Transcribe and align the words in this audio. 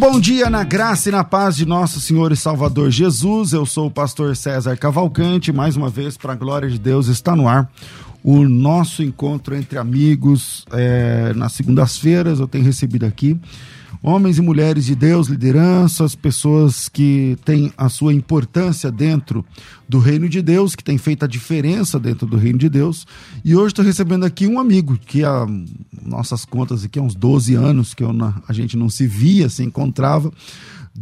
Bom 0.00 0.18
dia 0.18 0.48
na 0.48 0.64
graça 0.64 1.10
e 1.10 1.12
na 1.12 1.22
paz 1.22 1.54
de 1.54 1.66
nosso 1.66 2.00
Senhor 2.00 2.32
e 2.32 2.36
Salvador 2.36 2.90
Jesus. 2.90 3.52
Eu 3.52 3.66
sou 3.66 3.88
o 3.88 3.90
pastor 3.90 4.34
César 4.34 4.74
Cavalcante. 4.78 5.52
Mais 5.52 5.76
uma 5.76 5.90
vez, 5.90 6.16
para 6.16 6.32
a 6.32 6.36
glória 6.36 6.70
de 6.70 6.78
Deus, 6.78 7.06
está 7.08 7.36
no 7.36 7.46
ar 7.46 7.70
o 8.24 8.48
nosso 8.48 9.02
encontro 9.02 9.54
entre 9.54 9.78
amigos 9.78 10.64
é, 10.72 11.34
nas 11.34 11.52
segundas-feiras. 11.52 12.40
Eu 12.40 12.48
tenho 12.48 12.64
recebido 12.64 13.04
aqui 13.04 13.38
homens 14.02 14.38
e 14.38 14.42
mulheres 14.42 14.86
de 14.86 14.94
Deus, 14.94 15.28
lideranças, 15.28 16.14
pessoas 16.14 16.88
que 16.88 17.36
têm 17.44 17.72
a 17.76 17.88
sua 17.88 18.14
importância 18.14 18.90
dentro 18.90 19.44
do 19.88 19.98
reino 19.98 20.28
de 20.28 20.40
Deus, 20.40 20.74
que 20.74 20.84
têm 20.84 20.96
feito 20.96 21.24
a 21.24 21.28
diferença 21.28 21.98
dentro 21.98 22.26
do 22.26 22.36
reino 22.36 22.58
de 22.58 22.68
Deus. 22.68 23.06
E 23.44 23.54
hoje 23.54 23.68
estou 23.68 23.84
recebendo 23.84 24.24
aqui 24.24 24.46
um 24.46 24.58
amigo 24.58 24.98
que 24.98 25.24
há 25.24 25.46
nossas 26.04 26.44
contas 26.44 26.84
aqui 26.84 26.98
há 26.98 27.02
uns 27.02 27.14
12 27.14 27.54
anos 27.54 27.92
que 27.92 28.02
eu, 28.02 28.10
a 28.48 28.52
gente 28.52 28.76
não 28.76 28.88
se 28.88 29.06
via, 29.06 29.48
se 29.48 29.62
encontrava. 29.62 30.32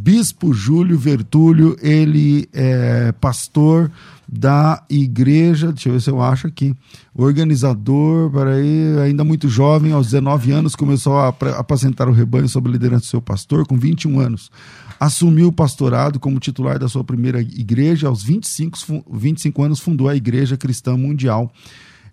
Bispo 0.00 0.54
Júlio 0.54 0.96
Vertúlio, 0.96 1.76
ele 1.82 2.48
é 2.52 3.10
pastor 3.20 3.90
da 4.28 4.84
igreja, 4.88 5.72
deixa 5.72 5.88
eu 5.88 5.94
ver 5.94 6.00
se 6.00 6.08
eu 6.08 6.22
acho 6.22 6.46
aqui, 6.46 6.72
organizador, 7.12 8.30
aí 8.46 8.96
ainda 9.04 9.24
muito 9.24 9.48
jovem, 9.48 9.90
aos 9.90 10.06
19 10.06 10.52
anos, 10.52 10.76
começou 10.76 11.18
a 11.18 11.34
apacentar 11.58 12.08
o 12.08 12.12
rebanho 12.12 12.48
sob 12.48 12.68
a 12.68 12.72
liderança 12.72 13.06
do 13.06 13.08
seu 13.08 13.20
pastor, 13.20 13.66
com 13.66 13.76
21 13.76 14.20
anos. 14.20 14.52
Assumiu 15.00 15.48
o 15.48 15.52
pastorado 15.52 16.20
como 16.20 16.38
titular 16.38 16.78
da 16.78 16.88
sua 16.88 17.02
primeira 17.02 17.40
igreja, 17.40 18.06
aos 18.06 18.22
25, 18.22 19.04
25 19.12 19.62
anos 19.64 19.80
fundou 19.80 20.08
a 20.08 20.14
Igreja 20.14 20.56
Cristã 20.56 20.96
Mundial 20.96 21.52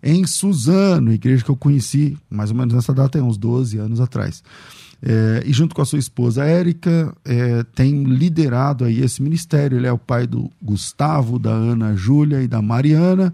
em 0.02 0.26
Suzano, 0.26 1.14
igreja 1.14 1.44
que 1.44 1.50
eu 1.50 1.56
conheci 1.56 2.18
mais 2.30 2.50
ou 2.50 2.58
menos 2.58 2.74
nessa 2.74 2.94
data, 2.94 3.22
uns 3.22 3.38
12 3.38 3.78
anos 3.78 4.00
atrás. 4.00 4.44
É, 5.08 5.44
e 5.46 5.54
junto 5.54 5.76
com 5.76 5.84
a 5.84 5.86
sua 5.86 6.00
esposa 6.00 6.44
Érica, 6.44 7.16
é, 7.24 7.64
tem 7.76 8.04
liderado 8.06 8.84
aí 8.84 9.02
esse 9.02 9.22
ministério. 9.22 9.78
Ele 9.78 9.86
é 9.86 9.92
o 9.92 10.00
pai 10.00 10.26
do 10.26 10.50
Gustavo, 10.60 11.38
da 11.38 11.52
Ana 11.52 11.96
Júlia 11.96 12.42
e 12.42 12.48
da 12.48 12.60
Mariana. 12.60 13.32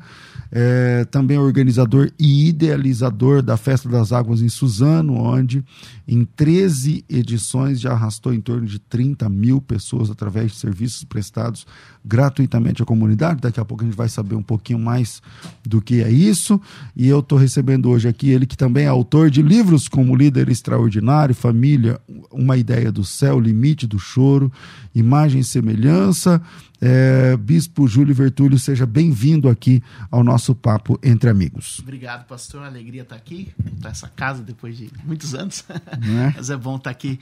É, 0.52 1.06
também 1.06 1.38
organizador 1.38 2.12
e 2.20 2.50
idealizador 2.50 3.42
da 3.42 3.56
Festa 3.56 3.88
das 3.88 4.12
Águas 4.12 4.42
em 4.42 4.50
Suzano, 4.50 5.14
onde 5.14 5.64
em 6.08 6.26
13 6.26 7.06
edições 7.10 7.80
já 7.80 7.94
arrastou 7.94 8.34
em 8.34 8.42
torno 8.42 8.66
de 8.66 8.78
30 8.78 9.30
mil 9.30 9.62
pessoas 9.62 10.12
através 10.12 10.52
de 10.52 10.58
serviços 10.58 11.06
prestados 11.06 11.66
gratuitamente 12.04 12.82
à 12.82 12.86
comunidade. 12.86 13.42
Daqui 13.42 13.60
a 13.60 13.66
pouco 13.66 13.84
a 13.84 13.88
gente 13.88 13.96
vai 13.96 14.10
saber 14.10 14.36
um 14.36 14.44
pouquinho 14.44 14.80
mais 14.80 15.22
do 15.66 15.82
que 15.82 16.02
é 16.02 16.12
isso. 16.12 16.60
E 16.96 17.08
eu 17.08 17.20
estou 17.20 17.38
recebendo 17.38 17.90
hoje 17.90 18.08
aqui 18.08 18.30
ele 18.30 18.46
que 18.46 18.58
também 18.58 18.86
é 18.86 18.88
autor 18.88 19.30
de 19.30 19.42
livros 19.42 19.88
como 19.88 20.16
Líder 20.16 20.50
Extraordinário, 20.50 21.34
Família, 21.34 22.00
Uma 22.32 22.58
Ideia 22.58 22.92
do 22.92 23.04
Céu, 23.04 23.40
Limite 23.40 23.88
do 23.88 24.00
Choro, 24.00 24.52
Imagem 24.94 25.42
e 25.42 25.46
Semelhança. 25.46 26.42
É, 26.84 27.38
Bispo 27.38 27.88
Júlio 27.88 28.16
Vertúlio, 28.16 28.58
seja 28.58 28.88
bem-vindo 28.88 29.48
aqui 29.48 29.84
ao 30.10 30.24
nosso 30.24 30.41
Papo 30.56 31.00
Entre 31.04 31.30
Amigos. 31.30 31.80
Obrigado, 31.82 32.26
pastor. 32.26 32.64
Alegria 32.64 33.04
estar 33.04 33.16
aqui, 33.16 33.54
estar 33.76 33.90
nessa 33.90 34.08
casa 34.08 34.42
depois 34.44 34.78
de 34.78 34.90
muitos 35.04 35.34
anos. 35.36 35.64
É? 35.70 36.34
Mas 36.38 36.50
é 36.50 36.58
bom 36.58 36.76
estar 36.78 36.90
aqui 36.90 37.20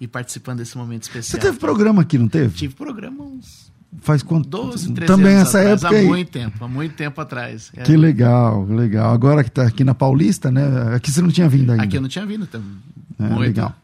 e 0.00 0.06
participando 0.06 0.58
desse 0.58 0.78
momento 0.78 1.02
especial. 1.02 1.40
Você 1.40 1.46
teve 1.46 1.58
programa 1.58 2.02
aqui, 2.02 2.16
não 2.18 2.28
teve? 2.28 2.54
Tive 2.56 2.74
programa 2.74 3.24
uns 3.24 3.70
Faz 4.02 4.22
quanto? 4.22 4.48
12, 4.48 4.92
13 4.92 5.12
Também 5.12 5.34
anos 5.34 5.48
essa 5.48 5.58
atrás, 5.58 5.82
época 5.82 6.00
há 6.00 6.04
muito 6.04 6.30
tempo, 6.30 6.64
há 6.64 6.68
muito 6.68 6.94
tempo 6.94 7.20
atrás. 7.20 7.72
É, 7.76 7.82
Que 7.82 7.96
legal, 7.96 8.64
legal. 8.66 9.12
Agora 9.12 9.42
que 9.42 9.48
está 9.50 9.64
aqui 9.64 9.82
na 9.82 9.94
Paulista, 9.96 10.48
né? 10.48 10.62
Aqui 10.94 11.10
você 11.10 11.20
não 11.20 11.28
tinha 11.28 11.48
vindo 11.48 11.72
ainda. 11.72 11.82
Aqui 11.82 11.96
eu 11.96 12.00
não 12.00 12.08
tinha 12.08 12.24
vindo 12.24 12.46
também. 12.46 12.70
É, 13.18 13.24
muito. 13.24 13.40
legal. 13.40 13.74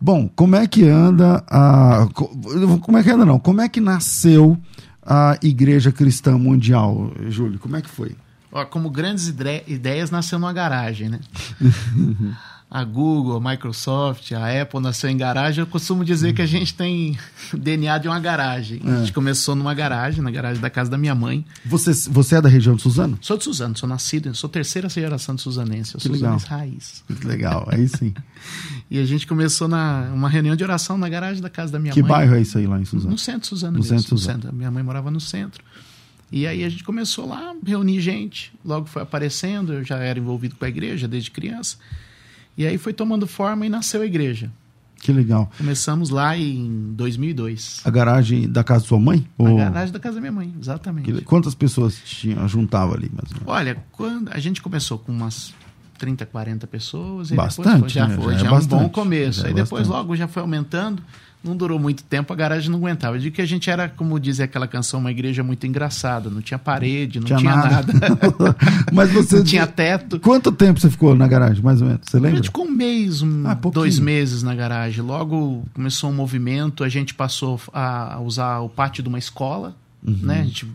Bom, 0.00 0.28
como 0.28 0.54
é 0.54 0.64
que 0.68 0.84
anda 0.84 1.44
a. 1.48 2.08
co- 2.14 2.28
Como 2.80 2.98
é 2.98 3.02
que 3.02 3.10
anda, 3.10 3.24
não? 3.26 3.38
Como 3.40 3.60
é 3.60 3.68
que 3.68 3.80
nasceu 3.80 4.56
a 5.02 5.36
Igreja 5.42 5.90
Cristã 5.90 6.38
Mundial, 6.38 7.12
Júlio? 7.28 7.58
Como 7.58 7.74
é 7.76 7.82
que 7.82 7.90
foi? 7.90 8.14
Ó, 8.50 8.64
como 8.64 8.90
grandes 8.90 9.28
ide- 9.28 9.62
ideias 9.66 10.10
nasceu 10.10 10.38
numa 10.38 10.52
garagem, 10.52 11.08
né? 11.08 11.20
A 12.70 12.84
Google, 12.84 13.38
a 13.42 13.50
Microsoft, 13.50 14.30
a 14.32 14.60
Apple 14.60 14.78
nasceu 14.80 15.08
em 15.08 15.16
garagem. 15.16 15.60
Eu 15.62 15.66
costumo 15.66 16.04
dizer 16.04 16.34
que 16.34 16.42
a 16.42 16.46
gente 16.46 16.74
tem 16.74 17.16
DNA 17.56 17.96
de 17.96 18.08
uma 18.08 18.20
garagem. 18.20 18.82
A 18.84 18.98
gente 18.98 19.12
começou 19.14 19.54
numa 19.56 19.72
garagem, 19.72 20.22
na 20.22 20.30
garagem 20.30 20.60
da 20.60 20.68
casa 20.68 20.90
da 20.90 20.98
minha 20.98 21.14
mãe. 21.14 21.46
Você, 21.64 21.92
você 22.10 22.36
é 22.36 22.42
da 22.42 22.48
região 22.50 22.76
de 22.76 22.82
Suzano? 22.82 23.18
Sou 23.22 23.38
de 23.38 23.44
Suzano, 23.44 23.74
sou 23.74 23.88
nascido, 23.88 24.34
sou 24.34 24.50
terceira 24.50 24.86
geração 24.90 25.34
de 25.34 25.40
suzanense, 25.40 25.94
eu 25.94 26.00
Que 26.00 26.08
sou 26.08 26.16
suzanense 26.16 26.46
raiz. 26.46 27.02
Que 27.06 27.26
legal, 27.26 27.66
aí 27.72 27.88
sim. 27.88 28.12
E 28.90 28.98
a 28.98 29.04
gente 29.06 29.26
começou 29.26 29.66
na 29.66 30.10
uma 30.14 30.28
reunião 30.28 30.54
de 30.54 30.62
oração 30.62 30.98
na 30.98 31.08
garagem 31.08 31.40
da 31.42 31.48
casa 31.48 31.72
da 31.72 31.78
minha 31.78 31.94
que 31.94 32.02
mãe. 32.02 32.10
bairro 32.10 32.34
é 32.34 32.42
isso 32.42 32.58
aí 32.58 32.66
lá 32.66 32.78
em 32.78 32.84
Suzano? 32.84 33.12
No 33.12 33.18
centro 33.18 33.40
de 33.40 33.46
Suzano 33.46 33.72
No 33.72 33.78
mesmo. 33.78 33.98
centro 33.98 34.18
Suzano. 34.18 34.52
Minha 34.52 34.70
mãe 34.70 34.82
morava 34.82 35.10
no 35.10 35.20
centro. 35.20 35.64
E 36.30 36.46
aí 36.46 36.62
a 36.64 36.68
gente 36.68 36.84
começou 36.84 37.26
lá, 37.26 37.54
reunir 37.64 38.00
gente. 38.00 38.52
Logo 38.64 38.86
foi 38.86 39.02
aparecendo, 39.02 39.72
eu 39.72 39.84
já 39.84 39.96
era 39.98 40.18
envolvido 40.18 40.56
com 40.56 40.64
a 40.64 40.68
igreja 40.68 41.08
desde 41.08 41.30
criança. 41.30 41.76
E 42.56 42.66
aí 42.66 42.76
foi 42.76 42.92
tomando 42.92 43.26
forma 43.26 43.64
e 43.64 43.68
nasceu 43.68 44.02
a 44.02 44.06
igreja. 44.06 44.50
Que 45.00 45.12
legal. 45.12 45.50
Começamos 45.56 46.10
lá 46.10 46.36
em 46.36 46.92
2002. 46.94 47.80
A 47.84 47.90
garagem 47.90 48.48
da 48.50 48.64
casa 48.64 48.82
da 48.82 48.88
sua 48.88 48.98
mãe? 48.98 49.26
Ou- 49.38 49.56
garagem 49.56 49.92
da 49.92 50.00
casa 50.00 50.16
da 50.16 50.20
minha 50.20 50.32
mãe, 50.32 50.52
exatamente. 50.60 51.12
que 51.12 51.20
Quantas 51.22 51.54
pessoas 51.54 51.96
tinham, 52.04 52.46
juntava 52.48 52.94
ali? 52.94 53.08
Mais 53.14 53.30
ou 53.30 53.38
menos? 53.38 53.46
Olha, 53.46 53.76
quando 53.92 54.28
a 54.32 54.38
gente 54.40 54.60
começou 54.60 54.98
com 54.98 55.12
umas 55.12 55.54
30, 55.98 56.26
40 56.26 56.66
pessoas, 56.66 57.30
e 57.30 57.34
Bastante, 57.36 57.74
depois 57.74 57.92
já 57.92 58.08
né? 58.08 58.16
foi, 58.16 58.32
Já 58.34 58.38
já, 58.40 58.44
é 58.44 58.48
é 58.48 58.50
um 58.50 58.54
bastante, 58.54 58.82
bom 58.82 58.88
começo. 58.88 59.44
é 59.44 59.48
Aí 59.48 59.54
depois 59.54 59.86
bastante. 59.86 59.96
logo 59.96 60.16
já 60.16 60.26
foi 60.28 60.42
aumentando. 60.42 61.02
Não 61.42 61.56
durou 61.56 61.78
muito 61.78 62.02
tempo, 62.02 62.32
a 62.32 62.36
garagem 62.36 62.68
não 62.68 62.78
aguentava. 62.78 63.16
Eu 63.16 63.20
digo 63.20 63.36
que 63.36 63.40
a 63.40 63.46
gente 63.46 63.70
era, 63.70 63.88
como 63.88 64.18
diz 64.18 64.40
aquela 64.40 64.66
canção, 64.66 64.98
uma 64.98 65.10
igreja 65.10 65.42
muito 65.44 65.64
engraçada. 65.66 66.28
Não 66.28 66.42
tinha 66.42 66.58
parede, 66.58 67.20
não 67.20 67.26
Tinha 67.26 67.38
tinha, 67.38 67.54
nada. 67.56 67.92
nada. 67.92 68.56
Mas 68.92 69.12
você. 69.12 69.36
não 69.36 69.44
tinha 69.44 69.66
teto. 69.66 70.18
Quanto 70.18 70.50
tempo 70.50 70.80
você 70.80 70.90
ficou 70.90 71.14
na 71.14 71.28
garagem, 71.28 71.62
mais 71.62 71.80
ou 71.80 71.86
menos? 71.86 72.02
Você 72.08 72.16
A 72.16 72.20
lembra? 72.20 72.36
gente 72.38 72.46
ficou 72.46 72.64
um 72.66 72.70
mês, 72.72 73.22
um, 73.22 73.46
Ah, 73.46 73.54
dois 73.54 73.98
meses 74.00 74.42
na 74.42 74.54
garagem. 74.54 75.00
Logo 75.02 75.62
começou 75.72 76.10
um 76.10 76.14
movimento, 76.14 76.82
a 76.82 76.88
gente 76.88 77.14
passou 77.14 77.60
a 77.72 78.18
usar 78.20 78.58
o 78.58 78.68
pátio 78.68 79.02
de 79.02 79.08
uma 79.08 79.18
escola, 79.18 79.76
Uhum. 80.06 80.18
né? 80.22 80.40
A 80.40 80.44
gente, 80.44 80.66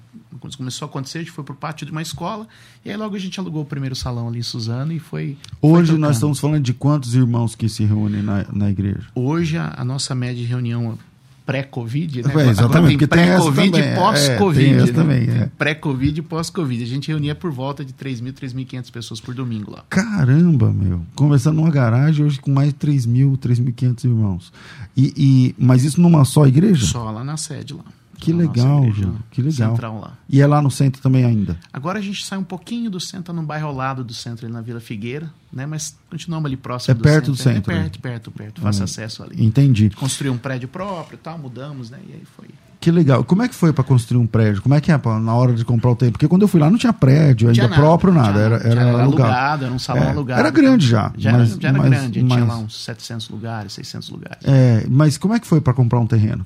começou 0.55 0.85
a 0.85 0.89
acontecer, 0.89 1.19
a 1.19 1.21
gente 1.21 1.31
foi 1.31 1.43
pro 1.43 1.55
pátio 1.55 1.85
de 1.85 1.91
uma 1.91 2.01
escola 2.01 2.47
e 2.83 2.91
aí 2.91 2.97
logo 2.97 3.15
a 3.15 3.19
gente 3.19 3.39
alugou 3.39 3.63
o 3.63 3.65
primeiro 3.65 3.95
salão 3.95 4.27
ali 4.27 4.39
em 4.39 4.43
Suzano 4.43 4.91
e 4.91 4.99
foi. 4.99 5.37
foi 5.59 5.69
Hoje 5.69 5.87
tocando. 5.87 6.01
nós 6.01 6.15
estamos 6.15 6.39
falando 6.39 6.63
de 6.63 6.73
quantos 6.73 7.15
irmãos 7.15 7.55
que 7.55 7.69
se 7.69 7.83
reúnem 7.83 8.21
na, 8.21 8.45
na 8.51 8.69
igreja? 8.69 9.07
Hoje 9.15 9.57
a, 9.57 9.73
a 9.77 9.85
nossa 9.85 10.13
média 10.13 10.41
de 10.41 10.47
reunião 10.47 10.97
pré-Covid, 11.45 12.23
né? 12.23 12.33
É, 12.35 12.49
exatamente, 12.49 12.97
tem 12.99 13.07
pré-Covid 13.07 13.77
e 13.77 13.81
é, 13.81 13.95
pós-Covid. 13.95 14.65
tem 14.65 14.75
essa 14.75 14.85
né? 14.85 14.93
também, 14.93 15.29
é. 15.29 15.49
Pré-Covid 15.57 16.19
e 16.19 16.23
pós-Covid. 16.23 16.83
A 16.83 16.87
gente 16.87 17.07
reunia 17.09 17.35
por 17.35 17.51
volta 17.51 17.83
de 17.83 17.93
3.000, 17.93 18.33
3.500 18.33 18.91
pessoas 18.91 19.19
por 19.19 19.33
domingo 19.33 19.71
lá. 19.71 19.83
Caramba, 19.89 20.71
meu. 20.71 21.01
Começando 21.15 21.57
numa 21.57 21.69
garagem 21.69 22.25
hoje 22.25 22.39
com 22.39 22.51
mais 22.51 22.69
de 22.69 22.75
3 22.75 23.05
mil, 23.05 23.37
3.500 23.37 24.05
irmãos. 24.05 24.53
E, 24.95 25.13
e, 25.17 25.55
mas 25.57 25.83
isso 25.83 25.99
numa 25.99 26.23
só 26.23 26.47
igreja? 26.47 26.85
Só 26.85 27.11
lá 27.11 27.23
na 27.23 27.37
sede 27.37 27.73
lá. 27.73 27.83
Que 28.25 28.34
legal, 28.34 28.84
Júlio, 28.91 29.19
que 29.31 29.41
legal. 29.41 29.72
Central 29.72 30.00
lá. 30.00 30.13
E 30.29 30.41
é 30.41 30.47
lá 30.47 30.61
no 30.61 30.72
centro 30.72 31.01
também 31.01 31.25
ainda? 31.25 31.58
Agora 31.72 31.99
a 31.99 32.02
gente 32.02 32.25
sai 32.25 32.37
um 32.37 32.43
pouquinho 32.43 32.90
do 32.90 32.99
centro, 32.99 33.25
tá 33.25 33.34
num 33.34 33.46
bairro 33.46 33.67
ao 33.67 33.73
lado 33.75 34.03
do 34.03 34.14
centro, 34.14 34.46
ali 34.46 34.53
na 34.53 34.61
Vila 34.61 34.79
Figueira, 34.79 35.29
né? 35.52 35.66
Mas 35.66 35.96
continuamos 36.09 36.47
ali 36.47 36.58
próximo 36.58 36.91
É 36.91 36.96
perto 36.96 37.31
do 37.31 37.37
centro. 37.37 37.53
centro, 37.55 37.72
É 37.72 37.75
né? 37.75 37.81
perto, 37.84 37.99
perto, 37.99 38.31
perto. 38.31 38.61
Hum. 38.64 38.67
acesso 38.67 39.23
ali. 39.23 39.43
Entendi. 39.43 39.90
Construiu 39.91 40.34
um 40.34 40.37
prédio 40.37 40.67
próprio 40.67 41.16
e 41.16 41.20
tal, 41.20 41.37
mudamos, 41.37 41.90
né? 41.90 41.99
E 42.08 42.14
aí 42.14 42.23
foi. 42.35 42.47
Que 42.79 42.91
legal. 42.91 43.23
Como 43.23 43.41
é 43.41 43.47
que 43.47 43.55
foi 43.55 43.72
para 43.72 43.81
construir 43.81 44.20
um 44.20 44.28
prédio? 44.28 44.61
Como 44.61 44.75
é 44.75 44.81
que 44.81 44.91
é 44.91 44.97
pra- 44.97 45.17
na 45.17 45.34
hora 45.34 45.53
de 45.53 45.64
comprar 45.64 45.91
o 45.91 45.96
terreno? 45.96 46.11
Porque 46.14 46.28
quando 46.28 46.41
eu 46.41 46.49
fui 46.49 46.59
lá 46.59 46.70
não 46.70 46.78
tinha 46.78 46.91
prédio 46.91 47.47
ainda 47.47 47.53
Tinha 47.53 47.70
nada, 47.70 47.81
próprio, 47.81 48.14
nada. 48.14 48.34
tinha 48.34 48.43
Era, 48.43 48.55
era, 48.55 48.70
Tinha 48.72 48.84
alugado. 48.84 49.02
alugado, 49.23 49.66
era 49.66 49.73
um 49.73 49.79
salão 49.79 50.03
É, 50.03 50.09
alugado. 50.09 50.40
Era 50.41 50.49
grande 50.49 50.85
já. 50.85 51.14
Já, 51.17 51.31
mas, 51.31 51.52
era, 51.52 51.61
já 51.61 51.70
era 51.70 51.78
mas- 51.78 51.90
grande, 51.90 52.20
tinha 52.23 52.25
mas- 52.40 52.47
lá 52.47 52.58
uns 52.58 52.84
700 52.84 53.29
lugares, 53.29 53.72
600 53.72 54.09
lugares. 54.09 54.40
É, 54.43 54.85
mas 54.90 55.17
como 55.17 55.34
é 55.34 55.40
que 55.40 55.47
foi 55.47 55.61
para 55.61 55.73
comprar 55.73 55.97
um 56.02 56.05
terreno? 56.05 56.43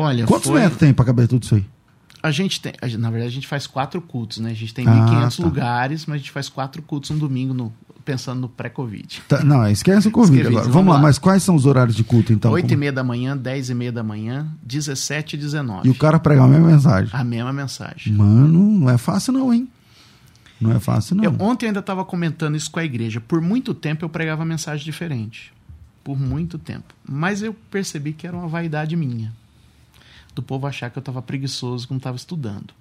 Olha, 0.00 0.24
Quantos 0.26 0.48
foi... 0.48 0.60
metros 0.60 0.78
tem 0.78 0.94
para 0.94 1.04
caber 1.04 1.26
tudo 1.26 1.42
isso 1.42 1.56
aí? 1.56 1.64
A 2.22 2.30
gente 2.30 2.60
tem, 2.60 2.72
na 2.98 3.10
verdade, 3.10 3.30
a 3.30 3.34
gente 3.34 3.46
faz 3.46 3.66
quatro 3.66 4.00
cultos, 4.00 4.38
né? 4.38 4.50
A 4.50 4.54
gente 4.54 4.72
tem 4.74 4.86
Ah, 4.86 4.90
1.500 4.92 5.36
tá. 5.36 5.42
lugares, 5.44 6.06
mas 6.06 6.14
a 6.16 6.18
gente 6.18 6.30
faz 6.30 6.48
quatro 6.48 6.82
cultos 6.82 7.10
um 7.10 7.18
domingo 7.18 7.52
no 7.54 7.72
pensando 8.04 8.40
no 8.40 8.48
pré-Covid. 8.48 9.22
Tá, 9.28 9.44
não, 9.44 9.68
esquece 9.68 10.08
o 10.08 10.10
Covid 10.10 10.38
Esquece, 10.38 10.48
agora. 10.56 10.62
vamos 10.62 10.74
Vamos 10.74 10.88
lá, 10.94 10.96
lá. 10.96 11.02
mas 11.02 11.18
quais 11.18 11.42
são 11.42 11.54
os 11.54 11.66
horários 11.66 11.94
de 11.94 12.02
culto 12.02 12.32
então? 12.32 12.50
8 12.52 12.72
e 12.72 12.76
meia 12.76 12.92
da 12.92 13.04
manhã, 13.04 13.36
10 13.36 13.68
e 13.70 13.74
meia 13.74 13.92
da 13.92 14.02
manhã, 14.02 14.48
17 14.62 15.34
e 15.36 15.38
19. 15.38 15.86
E 15.86 15.90
o 15.90 15.94
cara 15.94 16.18
prega 16.18 16.42
a 16.42 16.46
mesma 16.48 16.68
mensagem. 16.68 17.10
A 17.12 17.22
mesma 17.22 17.52
mensagem. 17.52 18.12
Mano, 18.14 18.78
não 18.78 18.88
é 18.90 18.96
fácil 18.96 19.32
não, 19.34 19.52
hein? 19.52 19.68
Não 20.60 20.72
é 20.72 20.80
fácil 20.80 21.16
não. 21.16 21.24
Eu, 21.24 21.34
ontem 21.38 21.66
eu 21.66 21.68
ainda 21.68 21.80
estava 21.80 22.04
comentando 22.04 22.56
isso 22.56 22.70
com 22.70 22.80
a 22.80 22.84
igreja. 22.84 23.20
Por 23.20 23.40
muito 23.42 23.74
tempo 23.74 24.04
eu 24.04 24.08
pregava 24.08 24.44
mensagem 24.44 24.84
diferente. 24.84 25.52
Por 26.02 26.18
muito 26.18 26.58
tempo. 26.58 26.94
Mas 27.06 27.42
eu 27.42 27.54
percebi 27.70 28.12
que 28.12 28.26
era 28.26 28.36
uma 28.36 28.48
vaidade 28.48 28.96
minha. 28.96 29.32
Do 30.34 30.42
povo 30.42 30.66
achar 30.66 30.90
que 30.90 30.98
eu 30.98 31.00
estava 31.00 31.20
preguiçoso 31.20 31.86
quando 31.88 31.98
estava 32.00 32.16
estudando. 32.16 32.72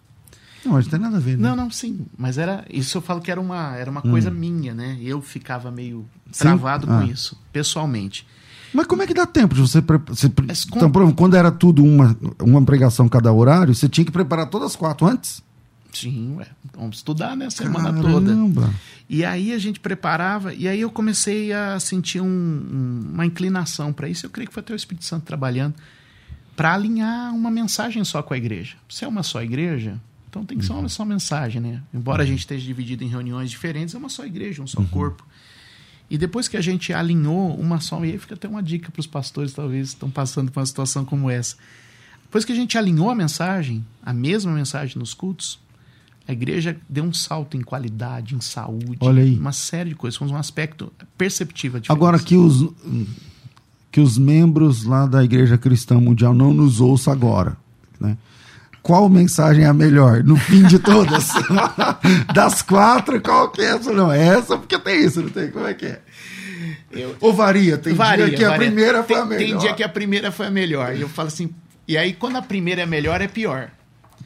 Não, 0.65 0.73
mas 0.73 0.85
não 0.85 0.91
tem 0.91 0.99
nada 0.99 1.17
a 1.17 1.19
ver, 1.19 1.37
né? 1.37 1.49
Não, 1.49 1.55
não, 1.55 1.71
sim. 1.71 2.05
Mas 2.17 2.37
era 2.37 2.65
isso 2.69 2.97
eu 2.97 3.01
falo 3.01 3.21
que 3.21 3.31
era 3.31 3.39
uma, 3.39 3.75
era 3.75 3.89
uma 3.89 4.01
coisa 4.01 4.29
minha, 4.29 4.73
né? 4.73 4.97
Eu 5.01 5.21
ficava 5.21 5.71
meio 5.71 6.05
travado 6.37 6.87
Ah. 6.89 6.99
com 7.01 7.05
isso, 7.11 7.39
pessoalmente. 7.53 8.27
Mas 8.73 8.85
como 8.85 9.01
é 9.01 9.07
que 9.07 9.13
dá 9.13 9.25
tempo 9.25 9.55
de 9.55 9.61
você... 9.61 9.81
Pre... 9.81 9.97
você 10.07 10.29
com- 10.69 10.85
Então, 10.85 11.13
quando 11.13 11.35
era 11.35 11.49
tudo 11.51 11.83
uma, 11.83 12.15
uma 12.41 12.61
pregação 12.63 13.07
cada 13.07 13.31
horário, 13.31 13.73
você 13.73 13.87
tinha 13.87 14.03
que 14.03 14.11
preparar 14.11 14.47
todas 14.49 14.71
as 14.71 14.75
quatro 14.75 15.07
antes? 15.07 15.41
Sim, 15.93 16.35
ué, 16.35 16.47
vamos 16.77 16.97
estudar, 16.97 17.35
né? 17.35 17.45
A 17.45 17.49
semana 17.49 17.93
toda. 17.93 18.27
Caramba. 18.27 18.69
E 19.09 19.23
aí 19.23 19.53
a 19.53 19.57
gente 19.57 19.79
preparava, 19.79 20.53
e 20.53 20.67
aí 20.67 20.81
eu 20.81 20.91
comecei 20.91 21.53
a 21.53 21.79
sentir 21.79 22.19
um- 22.21 22.25
um- 22.27 23.09
uma 23.13 23.25
inclinação 23.25 23.93
para 23.93 24.09
isso. 24.09 24.25
Eu 24.25 24.29
creio 24.29 24.47
que 24.49 24.53
foi 24.53 24.61
até 24.61 24.73
o 24.73 24.75
Espírito 24.75 25.05
Santo 25.05 25.23
trabalhando 25.23 25.73
para 26.57 26.73
alinhar 26.73 27.33
uma 27.35 27.51
mensagem 27.51 28.03
só 28.03 28.23
com 28.23 28.33
a 28.33 28.37
igreja. 28.37 28.75
Se 28.89 29.05
é 29.05 29.07
uma 29.07 29.21
só 29.21 29.43
igreja, 29.43 30.01
então 30.27 30.43
tem 30.43 30.57
que 30.57 30.65
ser 30.65 30.73
uma 30.73 30.89
só 30.89 31.05
mensagem, 31.05 31.61
né? 31.61 31.83
Embora 31.93 32.23
a 32.23 32.25
gente 32.25 32.39
esteja 32.39 32.65
dividido 32.65 33.03
em 33.03 33.07
reuniões 33.07 33.51
diferentes, 33.51 33.93
é 33.93 33.97
uma 33.97 34.09
só 34.09 34.25
igreja, 34.25 34.63
um 34.63 34.67
só 34.67 34.83
corpo. 34.85 35.23
E 36.09 36.17
depois 36.17 36.47
que 36.47 36.57
a 36.57 36.61
gente 36.61 36.91
alinhou 36.91 37.53
uma 37.55 37.79
só, 37.79 38.03
e 38.03 38.11
aí 38.11 38.17
fica 38.17 38.33
até 38.33 38.47
uma 38.47 38.63
dica 38.63 38.91
para 38.91 38.99
os 38.99 39.05
pastores, 39.05 39.53
talvez 39.53 39.89
estão 39.89 40.09
passando 40.09 40.51
por 40.51 40.59
uma 40.59 40.65
situação 40.65 41.05
como 41.05 41.29
essa. 41.29 41.55
Depois 42.23 42.43
que 42.43 42.51
a 42.51 42.55
gente 42.55 42.75
alinhou 42.75 43.11
a 43.11 43.15
mensagem, 43.15 43.85
a 44.01 44.11
mesma 44.11 44.51
mensagem 44.51 44.97
nos 44.97 45.13
cultos, 45.13 45.59
a 46.27 46.33
igreja 46.33 46.75
deu 46.89 47.03
um 47.03 47.13
salto 47.13 47.55
em 47.55 47.61
qualidade, 47.61 48.33
em 48.33 48.41
saúde, 48.41 48.97
Olha 48.99 49.21
aí. 49.21 49.37
uma 49.37 49.53
série 49.53 49.89
de 49.91 49.95
coisas. 49.95 50.19
Um 50.19 50.35
aspecto 50.35 50.91
perceptível. 51.17 51.81
Agora 51.87 52.17
que 52.19 52.35
os, 52.35 52.67
que 53.91 53.99
os 54.01 54.17
membros 54.17 54.83
lá 54.83 55.05
da 55.05 55.23
Igreja 55.23 55.57
Cristã 55.57 55.99
Mundial 55.99 56.33
não 56.33 56.53
nos 56.53 56.79
ouçam 56.81 57.11
agora, 57.13 57.57
né? 57.99 58.17
Qual 58.81 59.09
mensagem 59.09 59.65
é 59.65 59.67
a 59.67 59.73
melhor? 59.73 60.23
No 60.23 60.37
fim 60.37 60.63
de 60.63 60.79
todas? 60.79 61.29
das 62.33 62.61
quatro, 62.61 63.19
qual 63.19 63.49
que 63.49 63.61
é 63.61 63.65
essa? 63.71 63.91
Não, 63.91 64.11
é 64.11 64.27
essa 64.27 64.57
porque 64.57 64.79
tem 64.79 65.03
isso, 65.03 65.21
não 65.21 65.29
tem? 65.29 65.51
Como 65.51 65.67
é 65.67 65.73
que 65.73 65.87
é? 65.87 65.99
Ou 67.19 67.33
varia? 67.33 67.77
Tem 67.77 67.93
Varia, 67.93 68.27
dia 68.27 68.37
que 68.37 68.45
a 68.45 68.49
varia. 68.49 68.65
primeira 68.65 69.03
foi 69.03 69.15
tem, 69.15 69.17
a 69.17 69.25
melhor. 69.25 69.47
Tem 69.47 69.57
dia 69.57 69.73
que 69.73 69.83
a 69.83 69.89
primeira 69.89 70.31
foi 70.31 70.47
a 70.47 70.51
melhor. 70.51 70.95
E 70.95 71.01
eu 71.01 71.09
falo 71.09 71.27
assim. 71.27 71.49
E 71.87 71.97
aí, 71.97 72.13
quando 72.13 72.37
a 72.37 72.41
primeira 72.41 72.81
é 72.81 72.85
melhor, 72.85 73.21
é 73.21 73.27
pior. 73.27 73.69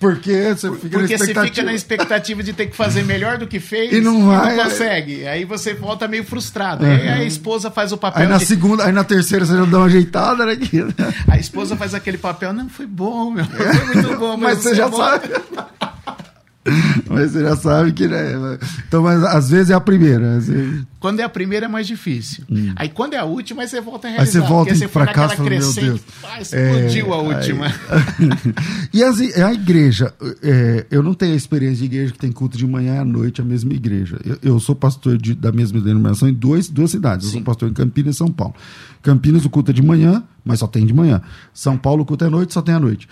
Porque 0.02 0.54
você 0.56 0.72
fica 0.72 0.98
Porque 0.98 0.98
na 0.98 1.08
você 1.08 1.14
expectativa. 1.14 1.46
fica 1.46 1.64
na 1.64 1.74
expectativa 1.74 2.44
de 2.44 2.54
ter 2.54 2.66
que 2.66 2.76
fazer 2.76 3.04
melhor 3.06 3.38
do 3.38 3.46
que 3.48 3.60
fez 3.60 3.94
E 3.94 4.02
não 4.02 4.26
vai, 4.26 4.60
é. 4.60 4.64
consegue. 4.64 5.28
Aí 5.28 5.46
você 5.46 5.74
volta 5.76 6.08
meio 6.08 6.24
frustrado. 6.24 6.84
Aí 6.86 7.08
a 7.08 7.24
esposa 7.24 7.70
faz 7.70 7.92
o 7.92 7.98
papel 7.98 8.24
Aí 8.24 8.28
na 8.28 8.38
de- 8.38 8.46
segunda, 8.46 8.84
aí 8.86 8.92
na 8.92 9.04
terceira 9.04 9.46
você 9.46 9.56
já 9.56 9.64
dá 9.66 9.78
uma 9.78 9.86
ajeitada. 9.86 10.46
Né? 10.46 10.58
A 11.28 11.38
esposa 11.38 11.76
faz 11.78 11.94
aquele 11.94 12.18
papel, 12.18 12.52
não, 12.52 12.68
foi 12.68 12.88
bom, 12.88 13.30
meu. 13.32 13.46
Foi 13.46 13.86
muito 13.96 14.18
bom, 14.18 14.36
Mas 14.38 14.58
você 14.58 14.74
já 14.76 14.88
é 14.88 14.90
bom. 14.90 14.98
sabe. 14.98 15.30
Mas 17.10 17.32
você 17.32 17.42
já 17.42 17.56
sabe 17.56 17.92
que, 17.92 18.08
né? 18.08 18.34
Então, 18.88 19.02
mas 19.02 19.24
às 19.24 19.50
vezes 19.50 19.72
é 19.72 19.74
a 19.74 19.80
primeira. 19.80 20.40
vezes- 20.40 20.84
Quando 21.00 21.20
é 21.20 21.24
a 21.24 21.30
primeira 21.30 21.66
é 21.66 21.70
mais 21.70 21.88
difícil. 21.88 22.44
Aí 22.76 22.88
quando 22.88 23.16
é 23.16 23.18
a 23.18 23.24
última, 23.26 23.64
aí 23.64 23.68
você 23.68 23.82
volta 23.82 24.08
a 24.08 24.12
Aí 24.12 24.16
realizar. 24.18 24.42
você 24.42 24.48
volta 24.48 24.66
porque 24.70 24.76
você 24.80 24.88
foi 24.88 25.04
pra 25.04 25.12
casa 25.14 25.34
e 25.34 25.38
naquela 25.40 25.62
fala, 25.62 25.74
meu. 25.74 25.94
Deus. 25.94 26.02
Ah, 26.24 26.40
explodiu 26.42 27.08
É, 27.08 27.10
a 27.10 27.16
última. 27.18 27.74
e 28.94 29.04
as, 29.04 29.20
a 29.20 29.54
igreja, 29.54 30.14
é, 30.44 30.86
eu 30.92 31.02
não 31.02 31.14
tenho 31.16 31.34
a 31.34 31.36
experiência 31.36 31.78
de 31.78 31.86
igreja 31.86 32.14
que 32.14 32.20
tem 32.20 32.32
culto 32.32 32.58
de 32.58 32.68
manhã 32.68 32.96
e 32.96 32.98
à 33.00 33.06
noite, 33.06 33.42
a 33.42 33.44
mesma 33.44 33.74
igreja. 33.74 34.20
Eu, 34.24 34.38
eu 34.44 34.60
sou 34.60 34.76
pastor 34.76 35.18
de- 35.18 35.34
da 35.34 35.52
mesma 35.52 35.80
denominação 35.82 36.30
em 36.30 36.34
dois, 36.34 36.70
duas 36.70 36.92
cidades. 36.92 37.26
Eu 37.26 37.32
sou 37.32 37.40
Sim. 37.40 37.44
pastor 37.46 37.70
em 37.70 37.74
Campinas 37.74 38.16
e 38.16 38.18
São 38.20 38.32
Paulo. 38.32 38.54
Campinas 39.02 39.44
o 39.46 39.50
culto 39.50 39.72
é 39.72 39.74
de 39.74 39.82
manhã, 39.82 40.24
mas 40.46 40.60
só 40.60 40.68
tem 40.68 40.86
de 40.86 40.94
manhã. 40.94 41.22
São 41.54 41.76
Paulo 41.76 42.04
o 42.04 42.06
culto 42.06 42.24
é 42.24 42.28
à 42.28 42.30
noite, 42.30 42.54
só 42.54 42.62
tem 42.62 42.76
à 42.76 42.80
noite. 42.80 43.10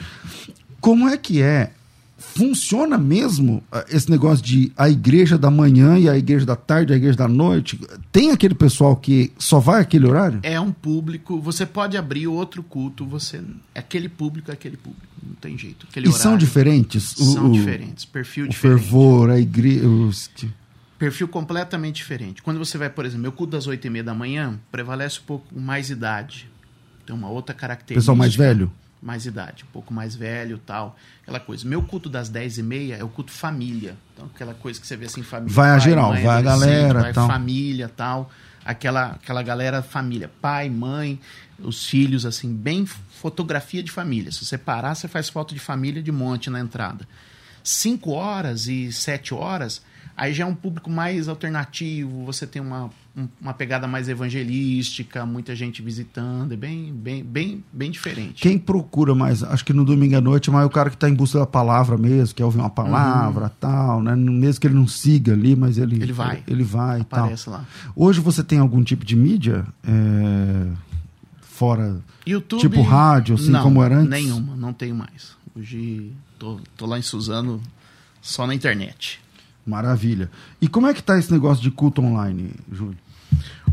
Como 0.79 1.09
é 1.09 1.17
que 1.17 1.41
é? 1.41 1.71
Funciona 2.19 2.97
mesmo 2.97 3.63
ah, 3.71 3.85
esse 3.89 4.09
negócio 4.11 4.43
de 4.45 4.71
a 4.77 4.89
igreja 4.89 5.37
da 5.37 5.49
manhã 5.49 5.97
e 5.97 6.07
a 6.09 6.17
igreja 6.17 6.45
da 6.45 6.55
tarde, 6.55 6.93
a 6.93 6.95
igreja 6.95 7.17
da 7.17 7.27
noite? 7.27 7.79
Tem 8.11 8.31
aquele 8.31 8.53
pessoal 8.53 8.95
que 8.95 9.31
só 9.39 9.59
vai 9.59 9.81
aquele 9.81 10.05
horário? 10.05 10.39
É 10.43 10.59
um 10.59 10.71
público, 10.71 11.39
você 11.41 11.65
pode 11.65 11.97
abrir 11.97 12.27
outro 12.27 12.61
culto, 12.61 13.05
você 13.05 13.41
aquele 13.73 14.09
público 14.09 14.51
é 14.51 14.53
aquele 14.53 14.75
público, 14.77 15.05
não 15.25 15.35
tem 15.35 15.57
jeito. 15.57 15.87
Aquele 15.89 16.05
E 16.05 16.09
horário. 16.09 16.21
são 16.23 16.37
diferentes? 16.37 17.03
São 17.17 17.49
o- 17.49 17.51
diferentes, 17.53 18.03
perfil 18.05 18.45
O 18.45 18.49
diferente. 18.49 18.79
fervor, 18.81 19.29
a 19.29 19.39
igreja. 19.39 19.87
os- 19.87 20.29
Perfil 20.97 21.29
completamente 21.29 21.95
diferente. 21.95 22.41
Quando 22.43 22.57
você 22.57 22.77
vai, 22.77 22.89
por 22.89 23.05
exemplo, 23.05 23.21
meu 23.21 23.31
culto 23.31 23.51
das 23.51 23.65
8 23.67 23.87
e 23.87 23.89
meia 23.89 24.03
da 24.03 24.13
manhã, 24.13 24.59
prevalece 24.69 25.19
um 25.19 25.23
pouco 25.25 25.57
mais 25.57 25.89
idade. 25.89 26.49
Tem 27.05 27.15
uma 27.15 27.29
outra 27.29 27.55
característica. 27.55 28.01
Pessoal 28.01 28.17
mais 28.17 28.35
velho? 28.35 28.69
Mais 29.01 29.25
idade, 29.25 29.63
um 29.63 29.71
pouco 29.71 29.93
mais 29.93 30.13
velho 30.15 30.57
tal. 30.57 30.97
Aquela 31.21 31.39
coisa. 31.39 31.65
Meu 31.67 31.81
culto 31.81 32.09
das 32.09 32.27
10 32.27 32.57
e 32.57 32.63
meia 32.63 32.95
é 32.95 33.03
o 33.03 33.07
culto 33.07 33.31
família. 33.31 33.95
Então, 34.13 34.29
aquela 34.33 34.53
coisa 34.53 34.79
que 34.79 34.85
você 34.85 34.97
vê 34.97 35.05
assim, 35.05 35.23
família. 35.23 35.53
Vai 35.53 35.69
a 35.69 35.79
geral, 35.79 36.11
mãe, 36.11 36.23
vai 36.23 36.37
a 36.37 36.41
galera, 36.41 37.01
Vai 37.01 37.13
tal. 37.13 37.27
família 37.27 37.87
tal. 37.87 38.29
Aquela, 38.65 39.11
aquela 39.11 39.41
galera 39.41 39.81
família. 39.81 40.29
Pai, 40.41 40.69
mãe, 40.69 41.17
os 41.57 41.85
filhos, 41.85 42.25
assim, 42.25 42.53
bem 42.53 42.85
fotografia 42.85 43.81
de 43.81 43.89
família. 43.89 44.31
Se 44.31 44.45
você 44.45 44.57
parar, 44.57 44.95
você 44.95 45.07
faz 45.07 45.29
foto 45.29 45.53
de 45.53 45.59
família 45.59 46.03
de 46.03 46.11
monte 46.11 46.49
na 46.49 46.59
entrada. 46.59 47.07
5 47.63 48.11
horas 48.11 48.67
e 48.67 48.91
7 48.91 49.33
horas, 49.33 49.81
aí 50.19 50.33
já 50.33 50.43
é 50.43 50.47
um 50.47 50.53
público 50.55 50.89
mais 50.89 51.27
alternativo, 51.27 52.25
você 52.25 52.45
tem 52.45 52.61
uma, 52.61 52.89
um- 53.15 53.27
uma 53.41 53.53
pegada 53.53 53.87
mais 53.87 54.09
evangelística, 54.09 55.25
muita 55.25 55.55
gente 55.55 55.81
visitando, 55.81 56.51
é 56.53 56.57
bem, 56.57 56.91
bem, 56.93 57.23
bem, 57.23 57.63
bem 57.71 57.89
diferente. 57.89 58.41
Quem 58.41 58.57
procura 58.57 59.15
mais, 59.15 59.41
acho 59.43 59.63
que 59.63 59.71
no 59.71 59.85
domingo 59.85 60.17
à 60.17 60.21
noite, 60.21 60.51
mas 60.51 60.63
é 60.63 60.65
o 60.65 60.69
cara 60.69 60.89
que 60.89 60.95
está 60.97 61.09
em 61.09 61.13
busca 61.13 61.39
da 61.39 61.45
palavra 61.45 61.97
mesmo, 61.97 62.35
quer 62.35 62.43
ouvir 62.43 62.59
uma 62.59 62.69
palavra 62.69 63.49
tal, 63.59 64.01
né? 64.03 64.15
Mesmo 64.15 64.59
que 64.59 64.67
ele 64.67 64.75
não 64.75 64.87
siga 64.87 65.33
ali, 65.33 65.55
mas 65.55 65.77
ele, 65.77 65.95
Uhum. 65.95 66.01
Ele 66.03 66.13
vai. 66.13 66.43
Ele 66.47 66.63
vai 66.63 66.99
e 67.01 67.03
tal. 67.05 67.19
Aparece 67.21 67.49
lá. 67.49 67.65
Hoje 67.95 68.19
você 68.19 68.43
tem 68.43 68.59
algum 68.59 68.83
tipo 68.83 69.05
de 69.05 69.15
mídia? 69.15 69.65
é, 69.87 70.67
fora. 71.41 71.99
YouTube. 72.25 72.61
Tipo 72.61 72.81
rádio, 72.81 73.35
assim 73.35 73.49
não, 73.51 73.63
como 73.63 73.83
era 73.83 73.97
antes? 73.97 74.09
Nenhuma, 74.09 74.55
não 74.55 74.71
tenho 74.73 74.95
mais. 74.95 75.35
Hoje 75.55 76.11
tô, 76.37 76.59
tô 76.77 76.85
lá 76.85 76.97
em 76.97 77.01
Suzano 77.01 77.61
só 78.21 78.45
na 78.45 78.53
internet. 78.53 79.19
Maravilha. 79.69 80.29
E 80.59 80.67
como 80.67 80.87
é 80.87 80.93
que 80.93 81.03
tá 81.03 81.17
esse 81.17 81.31
negócio 81.31 81.63
de 81.63 81.71
culto 81.71 82.01
online, 82.01 82.51
Júlio? 82.71 82.97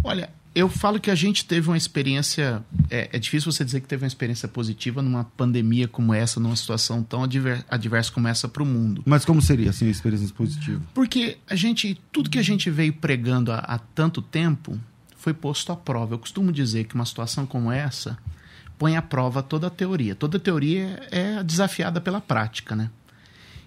Olha, 0.05 0.31
eu 0.55 0.69
falo 0.69 0.99
que 0.99 1.11
a 1.11 1.15
gente 1.15 1.45
teve 1.45 1.69
uma 1.69 1.76
experiência. 1.76 2.65
É, 2.88 3.11
é 3.12 3.19
difícil 3.19 3.50
você 3.50 3.65
dizer 3.65 3.81
que 3.81 3.87
teve 3.87 4.05
uma 4.05 4.09
experiência 4.09 4.49
positiva 4.49 5.03
numa 5.03 5.25
pandemia 5.25 5.88
como 5.88 6.15
essa, 6.15 6.38
numa 6.41 6.57
situação 6.57 7.03
tão 7.03 7.25
adver- 7.25 7.65
adversa 7.69 8.12
como 8.12 8.29
essa 8.29 8.49
para 8.49 8.62
o 8.62 8.67
mundo. 8.67 9.03
Mas 9.05 9.25
como 9.25 9.43
seria 9.43 9.71
assim, 9.71 9.87
a 9.87 9.91
experiência 9.91 10.33
positiva? 10.35 10.81
Porque 10.95 11.38
a 11.49 11.55
gente, 11.55 12.00
tudo 12.12 12.31
que 12.31 12.38
a 12.38 12.43
gente 12.43 12.71
veio 12.71 12.93
pregando 12.93 13.53
há, 13.53 13.59
há 13.59 13.79
tanto 13.79 14.23
tempo 14.23 14.79
foi 15.17 15.35
posto 15.35 15.73
à 15.73 15.76
prova. 15.76 16.15
Eu 16.15 16.19
costumo 16.19 16.53
dizer 16.53 16.85
que 16.85 16.95
uma 16.95 17.05
situação 17.05 17.45
como 17.45 17.71
essa 17.73 18.17
põe 18.79 18.97
à 18.97 19.03
prova 19.03 19.43
toda 19.43 19.67
a 19.67 19.71
teoria. 19.71 20.15
Toda 20.15 20.37
a 20.37 20.41
teoria 20.41 21.07
é 21.11 21.43
desafiada 21.43 22.00
pela 22.00 22.21
prática, 22.21 22.76
né? 22.76 22.91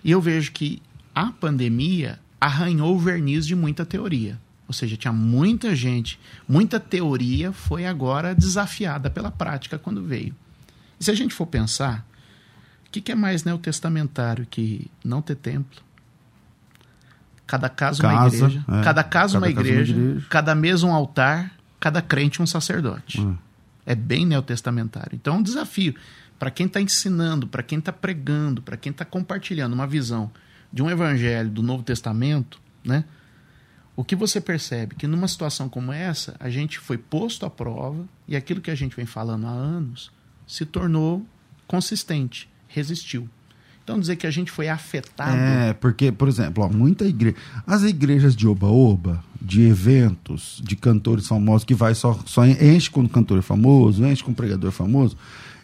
E 0.04 0.12
eu 0.12 0.22
vejo 0.22 0.52
que 0.54 0.82
a 1.20 1.34
pandemia 1.34 2.18
arranhou 2.40 2.96
o 2.96 3.00
verniz 3.00 3.46
de 3.46 3.54
muita 3.54 3.86
teoria. 3.86 4.40
Ou 4.70 4.74
seja, 4.74 4.96
tinha 4.96 5.12
muita 5.12 5.76
gente, 5.76 6.18
muita 6.48 6.80
teoria 6.80 7.52
foi 7.52 7.86
agora 7.86 8.34
desafiada 8.34 9.10
pela 9.10 9.30
prática 9.30 9.78
quando 9.78 10.02
veio. 10.02 10.34
E 10.98 11.04
se 11.04 11.12
a 11.12 11.14
gente 11.14 11.34
for 11.34 11.46
pensar, 11.46 12.06
o 12.88 12.92
que, 12.92 13.02
que 13.02 13.12
é 13.12 13.16
mais 13.16 13.44
neotestamentário 13.44 14.48
que 14.50 14.90
não 15.04 15.22
ter 15.22 15.36
templo? 15.36 15.82
Cada 17.46 17.68
casa, 17.68 18.02
uma 18.08 18.28
igreja. 18.28 18.64
é. 18.70 18.84
Cada 18.84 19.04
casa 19.04 19.38
uma 19.38 19.48
Cada 19.48 19.60
uma 19.60 19.68
igreja. 19.68 19.92
igreja. 19.94 20.26
Cada 20.30 20.56
mesa 20.56 20.86
um 20.86 20.94
altar. 20.94 21.52
Cada 21.82 22.02
crente 22.02 22.42
um 22.42 22.48
sacerdote. 22.48 23.20
Hum. 23.20 23.36
É 23.86 23.96
bem 23.96 24.26
neotestamentário. 24.26 25.16
Então 25.16 25.36
é 25.36 25.38
um 25.40 25.44
desafio 25.44 25.96
para 26.38 26.52
quem 26.52 26.68
está 26.68 26.80
ensinando, 26.80 27.46
para 27.48 27.64
quem 27.64 27.80
está 27.80 27.92
pregando, 27.92 28.62
para 28.62 28.78
quem 28.78 28.92
está 28.92 29.04
compartilhando 29.04 29.74
uma 29.74 29.88
visão 29.88 30.32
de 30.72 30.82
um 30.84 30.90
evangelho 30.90 31.50
do 31.50 31.62
Novo 31.64 31.84
Testamento, 31.84 32.60
né? 32.84 33.04
O 33.96 34.04
que 34.04 34.16
você 34.16 34.40
percebe 34.40 34.96
que 34.96 35.08
numa 35.08 35.28
situação 35.28 35.68
como 35.68 35.92
essa, 35.92 36.36
a 36.40 36.50
gente 36.50 36.80
foi 36.80 36.98
posto 36.98 37.46
à 37.46 37.50
prova 37.50 38.06
e 38.28 38.36
aquilo 38.36 38.62
que 38.62 38.72
a 38.72 38.76
gente 38.76 38.96
vem 38.96 39.06
falando 39.06 39.46
há 39.46 39.52
anos 39.52 40.10
se 40.48 40.66
tornou 40.66 41.26
consistente, 41.68 42.50
resistiu. 42.68 43.28
Então 43.84 44.00
dizer 44.00 44.16
que 44.16 44.28
a 44.28 44.32
gente 44.32 44.52
foi 44.52 44.70
afetado. 44.70 45.36
É, 45.36 45.74
porque, 45.74 46.12
por 46.12 46.28
exemplo, 46.28 46.64
ó, 46.64 46.70
muita 46.70 47.06
igreja. 47.06 47.36
As 47.66 47.84
igrejas 47.84 48.36
de 48.36 48.48
oba-oba, 48.48 49.24
de 49.42 49.64
eventos, 49.64 50.62
de 50.64 50.76
cantores 50.76 51.28
famosos, 51.28 51.66
que 51.66 51.74
vai 51.74 51.96
só, 51.96 52.18
só 52.26 52.46
enche 52.46 52.90
com 52.90 53.08
cantor 53.10 53.42
famoso, 53.42 54.06
enche 54.06 54.24
com 54.24 54.34
pregador 54.34 54.72
famoso. 54.72 55.18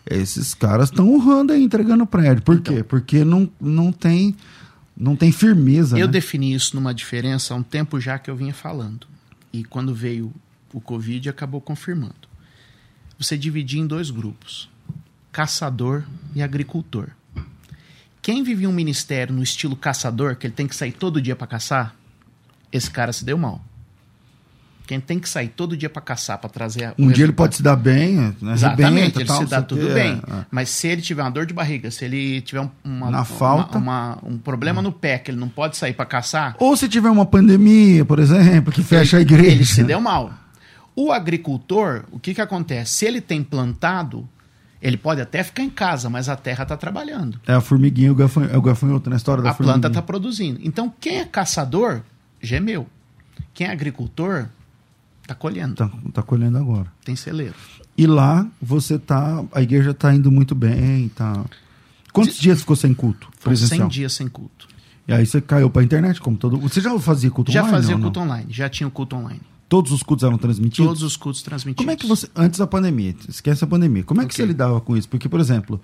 Esses 0.06 0.54
caras 0.54 0.90
estão 0.90 1.14
honrando 1.14 1.54
aí, 1.54 1.64
entregando 1.64 2.06
prédio. 2.06 2.44
Por 2.44 2.58
Então. 2.58 2.76
quê? 2.76 2.84
Porque 2.84 3.24
não, 3.24 3.50
não 3.62 3.92
tem. 3.92 4.36
Não 4.96 5.16
tem 5.16 5.32
firmeza. 5.32 5.98
Eu 5.98 6.08
né? 6.08 6.14
defini 6.14 6.54
isso 6.54 6.76
numa 6.76 6.94
diferença 6.94 7.54
há 7.54 7.58
um 7.58 7.64
tempo 7.64 8.00
já 8.00 8.18
que 8.18 8.30
eu 8.30 8.36
vinha 8.36 8.54
falando. 8.54 9.08
E 9.52 9.64
quando 9.64 9.94
veio 9.94 10.34
o 10.74 10.80
Covid, 10.80 11.30
acabou 11.30 11.60
confirmando. 11.60 12.28
Você 13.18 13.38
dividia 13.38 13.82
em 13.82 13.88
dois 13.88 14.10
grupos: 14.10 14.70
caçador 15.32 16.04
e 16.34 16.42
agricultor. 16.42 17.10
Quem 18.22 18.44
vivia 18.44 18.70
um 18.70 18.74
ministério 18.74 19.34
no 19.36 19.44
estilo 19.44 19.76
caçador, 19.76 20.36
que 20.36 20.48
ele 20.48 20.54
tem 20.54 20.68
que 20.68 20.76
sair 20.76 20.92
todo 20.92 21.22
dia 21.22 21.36
para 21.36 21.46
caçar, 21.46 21.96
esse 22.72 22.90
cara 22.90 23.14
se 23.14 23.24
deu 23.24 23.38
mal. 23.38 23.64
Quem 24.86 25.00
tem 25.00 25.18
que 25.20 25.28
sair 25.28 25.48
todo 25.50 25.76
dia 25.76 25.90
para 25.90 26.02
caçar, 26.02 26.38
para 26.38 26.50
trazer. 26.50 26.94
Um 26.98 27.10
dia 27.12 27.24
ele 27.26 27.34
pode 27.34 27.56
se 27.56 27.64
dar 27.64 27.76
bem, 27.76 28.16
né? 28.42 28.54
Exatamente, 28.54 29.18
ele 29.18 29.26
tal, 29.26 29.38
se 29.40 29.46
dá 29.50 29.62
tudo 29.62 29.94
bem. 29.94 30.22
é, 30.28 30.32
é. 30.42 30.46
Mas 30.52 30.70
se 30.70 30.88
ele 30.88 31.02
tiver 31.02 31.22
uma 31.24 31.32
dor 31.32 31.46
de 31.46 31.54
barriga, 31.54 31.90
se 31.90 32.06
ele 32.06 32.42
tiver 32.42 32.62
um- 32.62 32.70
uma, 32.84 33.10
Na 33.12 33.18
uma- 33.20 33.26
falta. 33.26 33.78
uma- 33.78 34.18
um 34.24 34.38
problema 34.38 34.82
no 34.82 34.92
pé, 34.92 35.18
que 35.18 35.32
ele 35.32 35.40
não 35.40 35.50
pode 35.50 35.76
sair 35.78 35.94
para 35.94 36.06
caçar, 36.06 36.56
Ou 36.60 36.78
se 36.78 36.88
tiver 36.88 37.10
uma 37.10 37.26
pandemia, 37.26 38.06
por 38.06 38.20
exemplo, 38.20 38.72
que 38.72 38.84
fecha 38.84 39.18
a 39.18 39.22
ele, 39.22 39.34
igreja. 39.34 39.52
ele 39.56 39.66
se 39.66 39.84
deu 39.84 40.00
mal. 40.00 40.32
O 40.96 41.12
agricultor, 41.12 42.04
o 42.12 42.20
que, 42.20 42.34
que 42.34 42.42
acontece? 42.42 42.94
Se 42.94 43.06
ele 43.06 43.20
tem 43.20 43.44
plantado, 43.44 44.28
ele 44.82 44.96
pode 44.98 45.20
até 45.20 45.44
ficar 45.44 45.64
em 45.64 45.70
casa, 45.70 46.10
mas 46.10 46.30
a 46.30 46.36
terra 46.36 46.64
está 46.64 46.78
trabalhando. 46.78 47.40
É 47.48 47.54
a 47.54 47.60
formiguinha, 47.62 48.12
o 48.12 48.16
gafanhoto, 48.16 48.54
é 48.54 48.58
o 48.58 48.62
gafanhoto 48.62 49.10
na 49.10 49.16
história 49.16 49.44
da 49.44 49.50
A 49.50 49.54
planta 49.54 49.72
formiguinha. 49.72 49.90
está 49.90 50.02
produzindo. 50.02 50.60
Então, 50.64 50.94
quem 51.02 51.18
é 51.18 51.26
caçador, 51.26 52.02
gemeu. 52.42 52.88
Quem 53.54 53.68
é 53.68 53.72
agricultor, 53.72 54.46
está 55.26 55.36
colhendo. 55.36 55.76
Tá, 55.76 55.90
tá 56.14 56.24
colhendo 56.24 56.58
agora. 56.58 56.88
Tem 57.04 57.16
celeiro. 57.16 57.56
E 57.98 58.06
lá 58.08 58.48
você 58.62 58.98
tá. 59.00 59.44
A 59.52 59.62
igreja 59.62 59.94
tá 59.94 60.14
indo 60.14 60.32
muito 60.32 60.54
bem. 60.56 61.10
Tá... 61.10 61.44
Quantos 62.14 62.38
dias 62.38 62.60
ficou 62.60 62.76
sem 62.76 62.94
culto? 62.94 63.28
Foram 63.40 63.56
Presencial. 63.56 63.80
100 63.82 63.88
dias 63.90 64.14
sem 64.14 64.28
culto. 64.28 64.68
E 65.08 65.14
aí 65.14 65.26
você 65.26 65.40
caiu 65.40 65.70
pra 65.70 65.84
internet, 65.84 66.20
como 66.20 66.36
todo 66.36 66.58
Você 66.58 66.82
já 66.82 66.98
fazia 67.00 67.30
culto 67.30 67.52
Já 67.52 67.62
online? 67.62 67.78
fazia 67.78 67.96
ou 67.96 68.00
não? 68.00 68.06
culto 68.08 68.20
online, 68.20 68.48
já 68.50 68.68
tinha 68.68 68.88
o 68.88 68.92
culto 68.92 69.16
online. 69.16 69.42
Todos 69.70 69.92
os 69.92 70.02
cultos 70.02 70.24
eram 70.24 70.38
transmitidos? 70.38 70.86
Todos 70.86 71.04
os 71.04 71.18
cultos 71.18 71.42
transmitidos. 71.42 71.84
Como 71.84 71.92
é 71.92 71.96
que 71.96 72.08
você. 72.08 72.28
Antes 72.36 72.60
da 72.60 72.68
pandemia, 72.68 73.16
esquece 73.28 73.64
a 73.64 73.68
pandemia. 73.68 74.04
Como 74.04 74.22
é 74.22 74.26
que 74.26 74.34
você 74.34 74.46
lidava 74.46 74.80
com 74.82 74.96
isso? 74.96 75.10
Porque, 75.10 75.28
por 75.28 75.40
exemplo, 75.40 75.82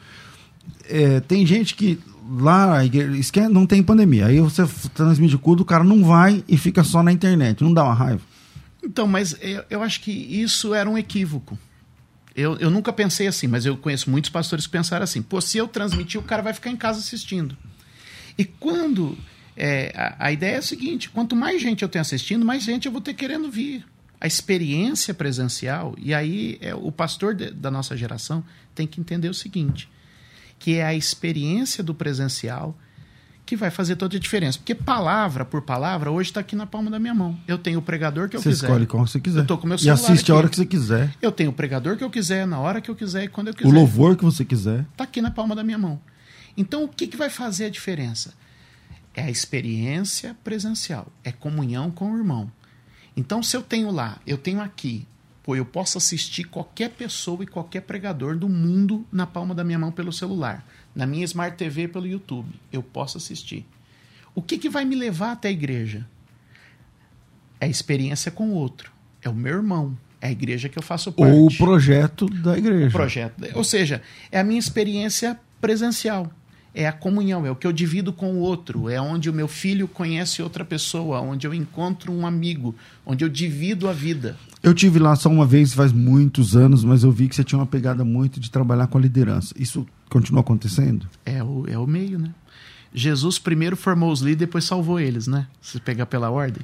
é, 0.87 1.19
tem 1.19 1.45
gente 1.45 1.75
que 1.75 1.99
lá 2.39 2.77
a 2.77 2.85
igreja, 2.85 3.49
não 3.49 3.65
tem 3.65 3.81
pandemia. 3.81 4.27
Aí 4.27 4.39
você 4.39 4.65
transmite 4.93 5.35
o 5.35 5.39
culto, 5.39 5.63
o 5.63 5.65
cara 5.65 5.83
não 5.83 6.03
vai 6.03 6.43
e 6.47 6.57
fica 6.57 6.83
só 6.83 7.01
na 7.01 7.11
internet. 7.11 7.63
Não 7.63 7.73
dá 7.73 7.83
uma 7.83 7.93
raiva. 7.93 8.21
Então, 8.83 9.07
mas 9.07 9.35
eu, 9.41 9.63
eu 9.69 9.83
acho 9.83 10.01
que 10.01 10.11
isso 10.11 10.73
era 10.73 10.89
um 10.89 10.97
equívoco. 10.97 11.57
Eu, 12.35 12.57
eu 12.57 12.69
nunca 12.69 12.93
pensei 12.93 13.27
assim, 13.27 13.45
mas 13.47 13.65
eu 13.65 13.75
conheço 13.77 14.09
muitos 14.09 14.29
pastores 14.29 14.65
que 14.65 14.71
pensaram 14.71 15.03
assim: 15.03 15.21
pô, 15.21 15.39
se 15.41 15.57
eu 15.57 15.67
transmitir, 15.67 16.19
o 16.19 16.23
cara 16.23 16.41
vai 16.41 16.53
ficar 16.53 16.69
em 16.69 16.77
casa 16.77 16.99
assistindo. 16.99 17.57
E 18.37 18.45
quando. 18.45 19.17
é, 19.55 19.91
a, 19.95 20.27
a 20.27 20.31
ideia 20.31 20.55
é 20.55 20.57
a 20.57 20.61
seguinte: 20.61 21.09
quanto 21.09 21.35
mais 21.35 21.61
gente 21.61 21.83
eu 21.83 21.89
tenho 21.89 22.01
assistindo, 22.01 22.45
mais 22.45 22.63
gente 22.63 22.85
eu 22.85 22.91
vou 22.91 23.01
ter 23.01 23.13
querendo 23.13 23.51
vir. 23.51 23.85
A 24.19 24.27
experiência 24.27 25.13
presencial, 25.15 25.95
e 25.97 26.13
aí 26.13 26.57
é, 26.61 26.75
o 26.75 26.91
pastor 26.91 27.33
de- 27.33 27.49
da 27.51 27.71
nossa 27.71 27.97
geração 27.97 28.43
tem 28.73 28.87
que 28.87 28.99
entender 29.01 29.27
o 29.29 29.33
seguinte: 29.33 29.89
que 30.57 30.75
é 30.75 30.85
a 30.85 30.93
experiência 30.95 31.83
do 31.83 31.93
presencial 31.93 32.77
que 33.45 33.55
vai 33.55 33.69
fazer 33.69 33.95
toda 33.95 34.15
a 34.15 34.19
diferença. 34.19 34.57
Porque 34.57 34.73
palavra 34.73 35.43
por 35.43 35.61
palavra, 35.61 36.09
hoje 36.09 36.29
está 36.29 36.39
aqui 36.39 36.55
na 36.55 36.65
palma 36.65 36.89
da 36.89 36.99
minha 36.99 37.13
mão. 37.13 37.37
Eu 37.47 37.57
tenho 37.57 37.79
o 37.79 37.81
pregador 37.81 38.29
que 38.29 38.35
eu 38.37 38.41
você 38.41 38.49
quiser. 38.49 38.65
escolhe 38.65 38.85
qual 38.85 39.05
você 39.05 39.19
quiser. 39.19 39.39
Eu 39.39 39.45
tô 39.45 39.57
com 39.57 39.67
meu 39.67 39.75
e 39.75 39.79
celular 39.79 39.95
assiste 39.95 40.31
a 40.31 40.33
aqui. 40.35 40.39
hora 40.39 40.49
que 40.49 40.55
você 40.55 40.65
quiser. 40.65 41.13
Eu 41.21 41.31
tenho 41.31 41.49
o 41.49 41.53
pregador 41.53 41.97
que 41.97 42.03
eu 42.03 42.09
quiser, 42.09 42.47
na 42.47 42.59
hora 42.59 42.79
que 42.79 42.89
eu 42.89 42.95
quiser 42.95 43.23
e 43.25 43.27
quando 43.27 43.47
eu 43.49 43.53
quiser. 43.53 43.67
O 43.67 43.71
louvor 43.71 44.15
que 44.15 44.23
você 44.23 44.45
quiser. 44.45 44.85
Está 44.91 45.03
aqui 45.03 45.21
na 45.21 45.31
palma 45.31 45.55
da 45.55 45.63
minha 45.63 45.77
mão. 45.77 45.99
Então, 46.55 46.83
o 46.83 46.87
que, 46.87 47.07
que 47.07 47.17
vai 47.17 47.29
fazer 47.29 47.65
a 47.65 47.69
diferença? 47.69 48.33
É 49.13 49.23
a 49.23 49.29
experiência 49.29 50.35
presencial, 50.43 51.07
é 51.23 51.31
comunhão 51.31 51.91
com 51.91 52.11
o 52.13 52.17
irmão. 52.17 52.49
Então, 53.15 53.43
se 53.43 53.57
eu 53.57 53.61
tenho 53.61 53.91
lá, 53.91 54.17
eu 54.25 54.37
tenho 54.37 54.61
aqui, 54.61 55.05
pô, 55.43 55.55
eu 55.55 55.65
posso 55.65 55.97
assistir 55.97 56.43
qualquer 56.43 56.89
pessoa 56.91 57.43
e 57.43 57.47
qualquer 57.47 57.81
pregador 57.81 58.37
do 58.37 58.47
mundo 58.47 59.05
na 59.11 59.25
palma 59.25 59.55
da 59.55 59.63
minha 59.63 59.79
mão 59.79 59.91
pelo 59.91 60.11
celular, 60.11 60.65
na 60.95 61.05
minha 61.05 61.25
Smart 61.25 61.57
TV 61.57 61.87
pelo 61.87 62.07
YouTube, 62.07 62.49
eu 62.71 62.83
posso 62.83 63.17
assistir. 63.17 63.65
O 64.33 64.41
que, 64.41 64.57
que 64.57 64.69
vai 64.69 64.85
me 64.85 64.95
levar 64.95 65.33
até 65.33 65.49
a 65.49 65.51
igreja? 65.51 66.07
É 67.59 67.65
a 67.65 67.69
experiência 67.69 68.31
com 68.31 68.49
o 68.49 68.53
outro, 68.53 68.91
é 69.21 69.29
o 69.29 69.33
meu 69.33 69.55
irmão, 69.57 69.97
é 70.19 70.27
a 70.27 70.31
igreja 70.31 70.69
que 70.69 70.77
eu 70.77 70.83
faço 70.83 71.11
parte 71.11 71.33
Ou 71.33 71.47
o 71.47 71.57
projeto 71.57 72.27
da 72.27 72.57
igreja. 72.57 72.91
projeto. 72.91 73.43
Ou 73.55 73.63
seja, 73.63 74.01
é 74.31 74.39
a 74.39 74.43
minha 74.43 74.59
experiência 74.59 75.39
presencial. 75.59 76.31
É 76.73 76.87
a 76.87 76.93
comunhão, 76.93 77.45
é 77.45 77.51
o 77.51 77.55
que 77.55 77.67
eu 77.67 77.71
divido 77.73 78.13
com 78.13 78.33
o 78.33 78.39
outro, 78.39 78.89
é 78.89 78.99
onde 78.99 79.29
o 79.29 79.33
meu 79.33 79.47
filho 79.47 79.87
conhece 79.87 80.41
outra 80.41 80.63
pessoa, 80.63 81.19
onde 81.19 81.45
eu 81.45 81.53
encontro 81.53 82.13
um 82.13 82.25
amigo, 82.25 82.73
onde 83.05 83.25
eu 83.25 83.29
divido 83.29 83.89
a 83.89 83.93
vida. 83.93 84.37
Eu 84.63 84.73
tive 84.73 84.99
lá 84.99 85.15
só 85.15 85.27
uma 85.27 85.45
vez, 85.45 85.73
faz 85.73 85.91
muitos 85.91 86.55
anos, 86.55 86.83
mas 86.83 87.03
eu 87.03 87.11
vi 87.11 87.27
que 87.27 87.35
você 87.35 87.43
tinha 87.43 87.59
uma 87.59 87.65
pegada 87.65 88.05
muito 88.05 88.39
de 88.39 88.49
trabalhar 88.49 88.87
com 88.87 88.97
a 88.97 89.01
liderança. 89.01 89.53
Isso 89.57 89.85
continua 90.09 90.41
acontecendo? 90.41 91.07
É 91.25 91.43
o, 91.43 91.65
é 91.67 91.77
o 91.77 91.87
meio, 91.87 92.19
né? 92.19 92.31
Jesus 92.93 93.39
primeiro 93.39 93.77
formou 93.77 94.11
os 94.11 94.19
líderes, 94.19 94.39
depois 94.39 94.65
salvou 94.65 94.99
eles, 94.99 95.25
né? 95.25 95.47
Se 95.61 95.79
pegar 95.79 96.05
pela 96.05 96.29
ordem. 96.29 96.61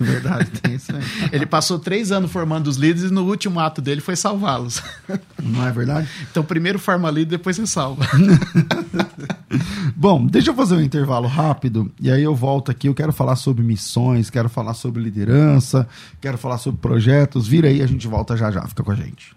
É 0.00 0.02
verdade, 0.02 0.50
tem 0.60 0.74
isso 0.74 0.94
aí. 0.94 1.02
Ele 1.30 1.44
passou 1.44 1.78
três 1.78 2.10
anos 2.10 2.32
formando 2.32 2.68
os 2.68 2.76
líderes 2.76 3.10
e 3.10 3.14
no 3.14 3.24
último 3.24 3.60
ato 3.60 3.82
dele 3.82 4.00
foi 4.00 4.16
salvá-los. 4.16 4.82
Não 5.42 5.66
é 5.66 5.70
verdade? 5.70 6.08
Então 6.30 6.42
primeiro 6.42 6.78
forma 6.78 7.10
líder, 7.10 7.36
depois 7.36 7.56
você 7.56 7.66
salva. 7.66 8.06
Bom, 9.94 10.26
deixa 10.26 10.50
eu 10.50 10.54
fazer 10.54 10.74
um 10.74 10.80
intervalo 10.80 11.26
rápido 11.26 11.90
e 12.00 12.10
aí 12.10 12.22
eu 12.22 12.34
volto 12.34 12.70
aqui. 12.70 12.88
Eu 12.88 12.94
quero 12.94 13.12
falar 13.12 13.36
sobre 13.36 13.62
missões, 13.62 14.30
quero 14.30 14.48
falar 14.48 14.74
sobre 14.74 15.02
liderança, 15.02 15.86
quero 16.20 16.38
falar 16.38 16.58
sobre 16.58 16.80
projetos. 16.80 17.46
Vira 17.46 17.68
aí, 17.68 17.82
a 17.82 17.86
gente 17.86 18.06
volta 18.06 18.36
já 18.36 18.50
já. 18.50 18.62
Fica 18.62 18.82
com 18.82 18.92
a 18.92 18.94
gente. 18.94 19.36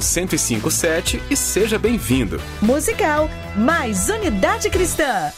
1057 0.00 1.22
e 1.30 1.36
seja 1.36 1.78
bem-vindo. 1.78 2.40
Musical 2.60 3.28
mais 3.56 4.08
Unidade 4.08 4.70
Cristã. 4.70 5.32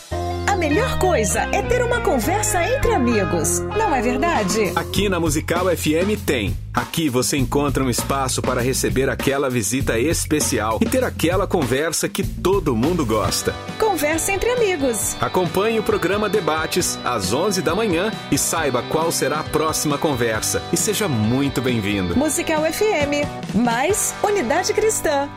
A 0.46 0.56
melhor 0.56 0.98
coisa 0.98 1.40
é 1.52 1.62
ter 1.62 1.82
uma 1.82 2.00
conversa 2.00 2.62
entre 2.62 2.92
amigos, 2.92 3.60
não 3.76 3.94
é 3.94 4.02
verdade? 4.02 4.72
Aqui 4.76 5.08
na 5.08 5.18
Musical 5.18 5.66
FM 5.74 6.20
tem. 6.24 6.56
Aqui 6.74 7.08
você 7.08 7.36
encontra 7.36 7.82
um 7.82 7.90
espaço 7.90 8.42
para 8.42 8.60
receber 8.60 9.08
aquela 9.08 9.48
visita 9.48 9.98
especial 9.98 10.78
e 10.80 10.84
ter 10.84 11.04
aquela 11.04 11.46
conversa 11.46 12.08
que 12.08 12.22
todo 12.22 12.76
mundo 12.76 13.04
gosta. 13.04 13.54
Conversa 13.92 14.32
entre 14.32 14.48
amigos. 14.48 15.14
Acompanhe 15.20 15.78
o 15.78 15.82
programa 15.82 16.26
Debates 16.26 16.98
às 17.04 17.34
11 17.34 17.60
da 17.60 17.74
manhã 17.74 18.10
e 18.30 18.38
saiba 18.38 18.82
qual 18.84 19.12
será 19.12 19.40
a 19.40 19.44
próxima 19.44 19.98
conversa. 19.98 20.62
E 20.72 20.78
seja 20.78 21.06
muito 21.06 21.60
bem-vindo. 21.60 22.16
Musical 22.16 22.62
FM 22.62 23.28
mais 23.54 24.14
Unidade 24.22 24.72
Cristã. 24.72 25.28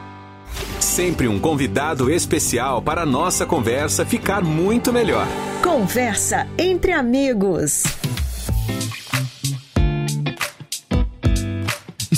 Sempre 0.79 1.27
um 1.27 1.37
convidado 1.37 2.09
especial 2.09 2.81
para 2.81 3.01
a 3.01 3.05
nossa 3.05 3.45
conversa 3.45 4.05
ficar 4.05 4.41
muito 4.41 4.93
melhor. 4.93 5.27
Conversa 5.61 6.47
entre 6.57 6.93
amigos. 6.93 7.83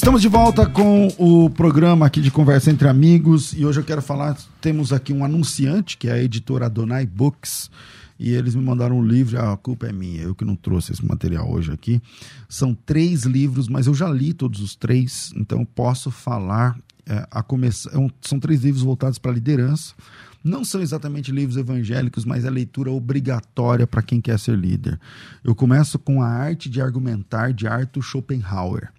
Estamos 0.08 0.22
de 0.22 0.30
volta 0.30 0.66
com 0.66 1.10
o 1.18 1.50
programa 1.50 2.06
aqui 2.06 2.22
de 2.22 2.32
Conversa 2.32 2.72
Entre 2.72 2.88
Amigos 2.88 3.52
e 3.52 3.66
hoje 3.66 3.82
eu 3.82 3.84
quero 3.84 4.02
falar, 4.02 4.38
temos 4.62 4.94
aqui 4.94 5.12
um 5.12 5.22
anunciante, 5.22 5.98
que 5.98 6.08
é 6.08 6.14
a 6.14 6.24
editora 6.24 6.68
Adonai 6.68 7.06
Books, 7.06 7.70
e 8.18 8.32
eles 8.32 8.56
me 8.56 8.64
mandaram 8.64 9.00
um 9.00 9.06
livro, 9.06 9.38
a 9.38 9.58
culpa 9.58 9.86
é 9.86 9.92
minha, 9.92 10.22
eu 10.22 10.34
que 10.34 10.46
não 10.46 10.56
trouxe 10.56 10.94
esse 10.94 11.06
material 11.06 11.52
hoje 11.52 11.74
aqui. 11.74 12.02
São 12.48 12.74
três 12.74 13.24
livros, 13.24 13.68
mas 13.68 13.86
eu 13.86 13.94
já 13.94 14.08
li 14.08 14.32
todos 14.32 14.62
os 14.62 14.76
três, 14.78 15.34
então 15.36 15.66
posso 15.66 16.10
falar, 16.10 16.80
é, 17.06 17.28
a 17.30 17.44
começar, 17.44 17.90
é 17.90 18.10
são 18.22 18.40
três 18.40 18.64
livros 18.64 18.84
voltados 18.84 19.20
para 19.20 19.32
a 19.32 19.34
liderança. 19.34 19.94
não 20.42 20.64
são 20.64 20.82
exatamente 20.82 21.34
livros 21.34 21.58
evangélicos, 21.58 22.24
mas 22.24 22.46
é 22.46 22.50
leitura 22.50 22.90
obrigatória 22.90 23.86
para 23.86 24.02
quem 24.02 24.22
quer 24.22 24.40
ser 24.40 24.58
líder. 24.58 24.98
Eu 25.44 25.54
começo 25.54 26.00
com 26.00 26.22
A 26.22 26.30
Arte 26.30 26.70
de 26.70 26.82
Argumentar, 26.82 27.52
de 27.52 27.68
Arthur 27.68 28.02
Schopenhauer. 28.02 28.94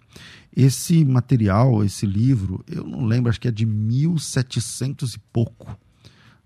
Esse 0.58 1.04
material, 1.04 1.84
esse 1.84 2.04
livro, 2.04 2.64
eu 2.66 2.82
não 2.82 3.04
lembro, 3.06 3.30
acho 3.30 3.40
que 3.40 3.46
é 3.46 3.50
de 3.52 3.64
1700 3.64 5.14
e 5.14 5.18
pouco, 5.32 5.78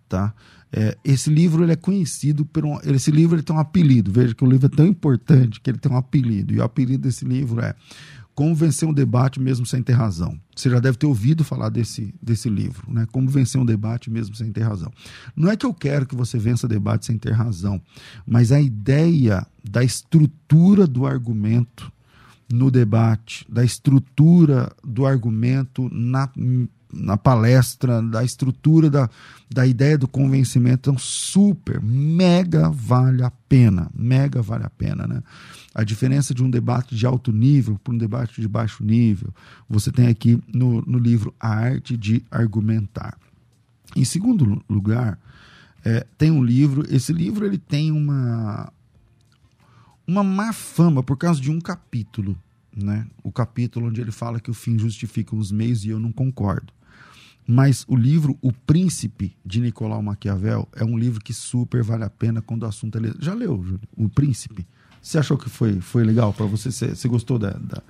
tá? 0.06 0.34
É, 0.70 0.98
esse 1.02 1.30
livro 1.30 1.64
ele 1.64 1.72
é 1.72 1.76
conhecido 1.76 2.44
por 2.44 2.62
um, 2.62 2.78
esse 2.84 3.10
livro 3.10 3.36
ele 3.36 3.42
tem 3.42 3.56
um 3.56 3.58
apelido. 3.58 4.12
Veja 4.12 4.34
que 4.34 4.44
o 4.44 4.46
livro 4.46 4.66
é 4.66 4.68
tão 4.68 4.86
importante 4.86 5.58
que 5.62 5.70
ele 5.70 5.78
tem 5.78 5.90
um 5.90 5.96
apelido. 5.96 6.52
E 6.52 6.58
o 6.58 6.62
apelido 6.62 7.04
desse 7.04 7.24
livro 7.24 7.62
é 7.62 7.74
Como 8.34 8.54
vencer 8.54 8.86
um 8.86 8.92
debate 8.92 9.40
mesmo 9.40 9.64
sem 9.64 9.82
ter 9.82 9.94
razão. 9.94 10.38
Você 10.54 10.68
já 10.68 10.78
deve 10.78 10.98
ter 10.98 11.06
ouvido 11.06 11.42
falar 11.42 11.70
desse, 11.70 12.14
desse 12.20 12.50
livro, 12.50 12.92
né? 12.92 13.06
Como 13.12 13.30
vencer 13.30 13.58
um 13.58 13.64
debate 13.64 14.10
mesmo 14.10 14.36
sem 14.36 14.52
ter 14.52 14.62
razão. 14.62 14.92
Não 15.34 15.50
é 15.50 15.56
que 15.56 15.64
eu 15.64 15.72
quero 15.72 16.04
que 16.04 16.14
você 16.14 16.38
vença 16.38 16.68
debate 16.68 17.06
sem 17.06 17.16
ter 17.16 17.32
razão, 17.32 17.80
mas 18.26 18.52
a 18.52 18.60
ideia 18.60 19.46
da 19.64 19.82
estrutura 19.82 20.86
do 20.86 21.06
argumento 21.06 21.90
no 22.52 22.70
debate, 22.70 23.46
da 23.48 23.64
estrutura 23.64 24.70
do 24.84 25.06
argumento 25.06 25.88
na 25.90 26.30
na 26.92 27.16
palestra, 27.16 28.02
da 28.02 28.22
estrutura, 28.22 28.90
da, 28.90 29.08
da 29.50 29.66
ideia 29.66 29.96
do 29.96 30.06
convencimento. 30.06 30.90
Então, 30.90 30.98
super, 30.98 31.80
mega 31.82 32.68
vale 32.68 33.22
a 33.22 33.30
pena. 33.30 33.90
Mega 33.96 34.42
vale 34.42 34.64
a 34.64 34.68
pena, 34.68 35.06
né? 35.06 35.22
A 35.74 35.84
diferença 35.84 36.34
de 36.34 36.44
um 36.44 36.50
debate 36.50 36.94
de 36.94 37.06
alto 37.06 37.32
nível 37.32 37.80
para 37.82 37.94
um 37.94 37.96
debate 37.96 38.42
de 38.42 38.46
baixo 38.46 38.84
nível, 38.84 39.32
você 39.66 39.90
tem 39.90 40.06
aqui 40.06 40.38
no, 40.52 40.82
no 40.82 40.98
livro 40.98 41.34
A 41.40 41.48
Arte 41.48 41.96
de 41.96 42.22
Argumentar. 42.30 43.16
Em 43.96 44.04
segundo 44.04 44.62
lugar, 44.68 45.18
é, 45.82 46.06
tem 46.18 46.30
um 46.30 46.44
livro, 46.44 46.84
esse 46.94 47.10
livro 47.10 47.46
ele 47.46 47.56
tem 47.56 47.90
uma, 47.90 48.70
uma 50.12 50.22
má 50.22 50.52
fama 50.52 51.02
por 51.02 51.16
causa 51.16 51.40
de 51.40 51.50
um 51.50 51.58
capítulo. 51.58 52.38
Né? 52.74 53.06
O 53.22 53.32
capítulo 53.32 53.86
onde 53.86 54.00
ele 54.00 54.12
fala 54.12 54.40
que 54.40 54.50
o 54.50 54.54
fim 54.54 54.78
justifica 54.78 55.34
os 55.34 55.50
meios 55.50 55.84
e 55.84 55.88
eu 55.88 55.98
não 55.98 56.12
concordo. 56.12 56.72
Mas 57.46 57.84
o 57.88 57.96
livro 57.96 58.38
O 58.40 58.52
Príncipe, 58.52 59.34
de 59.44 59.60
Nicolau 59.60 60.02
Maquiavel, 60.02 60.68
é 60.74 60.84
um 60.84 60.96
livro 60.96 61.20
que 61.20 61.34
super 61.34 61.82
vale 61.82 62.04
a 62.04 62.10
pena 62.10 62.40
quando 62.40 62.62
o 62.62 62.66
assunto 62.66 62.98
é. 62.98 63.12
Já 63.18 63.34
leu, 63.34 63.62
Júlio? 63.62 63.80
O 63.96 64.08
Príncipe? 64.08 64.66
Você 65.00 65.18
achou 65.18 65.36
que 65.36 65.50
foi, 65.50 65.80
foi 65.80 66.04
legal 66.04 66.32
para 66.32 66.46
você? 66.46 66.70
Você, 66.70 67.08
gostou 67.08 67.38
da, 67.38 67.50
da, 67.50 67.82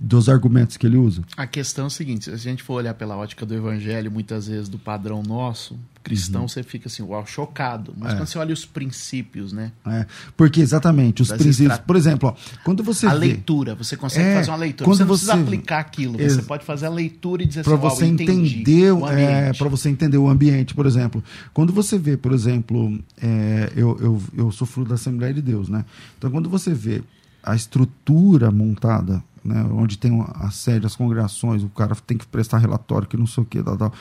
dos 0.00 0.30
argumentos 0.30 0.78
que 0.78 0.86
ele 0.86 0.96
usa? 0.96 1.22
A 1.36 1.46
questão 1.46 1.84
é 1.84 1.86
a 1.88 1.90
seguinte: 1.90 2.24
se 2.24 2.30
a 2.30 2.36
gente 2.36 2.62
for 2.62 2.74
olhar 2.74 2.94
pela 2.94 3.16
ótica 3.16 3.44
do 3.44 3.54
evangelho, 3.54 4.10
muitas 4.10 4.48
vezes 4.48 4.66
do 4.66 4.78
padrão 4.78 5.22
nosso, 5.22 5.78
cristão, 6.02 6.42
uhum. 6.42 6.48
você 6.48 6.62
fica 6.62 6.88
assim, 6.88 7.02
uau, 7.02 7.26
chocado. 7.26 7.94
Mas 7.98 8.14
é. 8.14 8.16
quando 8.16 8.26
você 8.26 8.38
olha 8.38 8.54
os 8.54 8.64
princípios, 8.64 9.52
né? 9.52 9.72
É, 9.86 10.06
porque 10.34 10.62
exatamente, 10.62 11.20
os 11.20 11.28
das 11.28 11.38
princípios. 11.38 11.78
Por 11.80 11.96
exemplo, 11.96 12.30
ó, 12.30 12.58
quando 12.64 12.82
você. 12.82 13.06
A 13.06 13.12
vê, 13.12 13.18
leitura, 13.18 13.74
você 13.74 13.94
consegue 13.94 14.26
é, 14.26 14.34
fazer 14.36 14.50
uma 14.50 14.56
leitura. 14.56 14.88
Quando 14.88 15.06
você 15.06 15.26
não 15.26 15.34
precisa 15.34 15.34
aplicar 15.34 15.78
aquilo, 15.80 16.18
você 16.18 16.42
pode 16.42 16.64
fazer 16.64 16.86
a 16.86 16.90
leitura 16.90 17.42
e 17.42 17.46
dizer 17.46 17.62
pra 17.62 17.74
assim, 17.74 17.82
você 17.82 18.06
entender 18.06 18.94
é, 19.12 19.52
Para 19.52 19.68
você 19.68 19.90
entender 19.90 20.16
o 20.16 20.28
ambiente, 20.28 20.74
por 20.74 20.86
exemplo. 20.86 21.22
Quando 21.52 21.74
você 21.74 21.98
vê, 21.98 22.16
por 22.16 22.32
exemplo, 22.32 22.98
é, 23.20 23.70
eu, 23.76 23.98
eu, 24.00 24.22
eu 24.34 24.50
sou 24.50 24.66
fruto 24.66 24.88
da 24.88 24.94
Assembleia 24.94 25.34
de 25.34 25.42
Deus, 25.42 25.68
né? 25.68 25.84
Então, 26.16 26.30
quando 26.30 26.48
você 26.48 26.72
vê 26.72 27.02
a 27.42 27.54
estrutura 27.54 28.50
montada 28.50 29.22
né, 29.44 29.62
onde 29.72 29.98
tem 29.98 30.24
a 30.34 30.50
sede, 30.50 30.86
as 30.86 30.96
congregações, 30.96 31.62
o 31.62 31.68
cara 31.68 31.94
tem 32.06 32.16
que 32.16 32.26
prestar 32.26 32.58
relatório, 32.58 33.08
que 33.08 33.16
não 33.16 33.26
sei 33.26 33.42
o 33.42 33.46
que, 33.46 33.62
tal, 33.62 33.76
tal. 33.76 33.92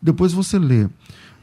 Depois 0.00 0.32
você 0.32 0.58
lê 0.58 0.88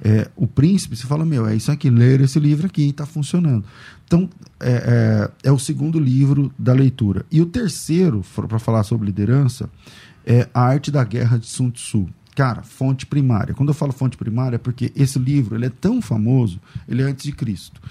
é, 0.02 0.30
o 0.36 0.48
príncipe, 0.48 0.96
você 0.96 1.06
fala, 1.06 1.26
meu, 1.26 1.46
é 1.48 1.56
isso 1.56 1.72
aqui, 1.72 1.90
ler 1.90 2.22
esse 2.22 2.40
livro 2.40 2.68
aqui 2.68 2.90
está 2.90 3.06
funcionando. 3.06 3.66
Então, 4.06 4.30
é, 4.60 5.30
é, 5.44 5.50
é, 5.50 5.52
o 5.52 5.60
segundo 5.60 6.00
livro 6.00 6.52
da 6.58 6.74
leitura. 6.74 7.26
E 7.32 7.42
o 7.42 7.46
terceiro, 7.46 8.24
para 8.34 8.60
falar 8.60 8.84
sobre 8.84 9.08
liderança, 9.08 9.70
é 10.26 10.48
A 10.54 10.62
Arte 10.62 10.90
da 10.92 11.04
Guerra 11.04 11.38
de 11.38 11.48
Sun 11.48 11.70
Tzu. 11.70 12.08
Cara, 12.36 12.64
fonte 12.64 13.06
primária. 13.06 13.54
Quando 13.54 13.70
eu 13.70 13.76
falo 13.76 13.92
fonte 13.92 14.16
primária, 14.16 14.56
é 14.56 14.60
porque 14.60 14.94
esse 14.96 15.20
livro 15.20 15.56
ele 15.56 15.66
é 15.66 15.70
tão 15.70 16.02
famoso, 16.02 16.60
ele 16.88 17.02
é 17.02 17.06
antes 17.06 17.26
de 17.26 17.34
Cristo. 17.34 17.82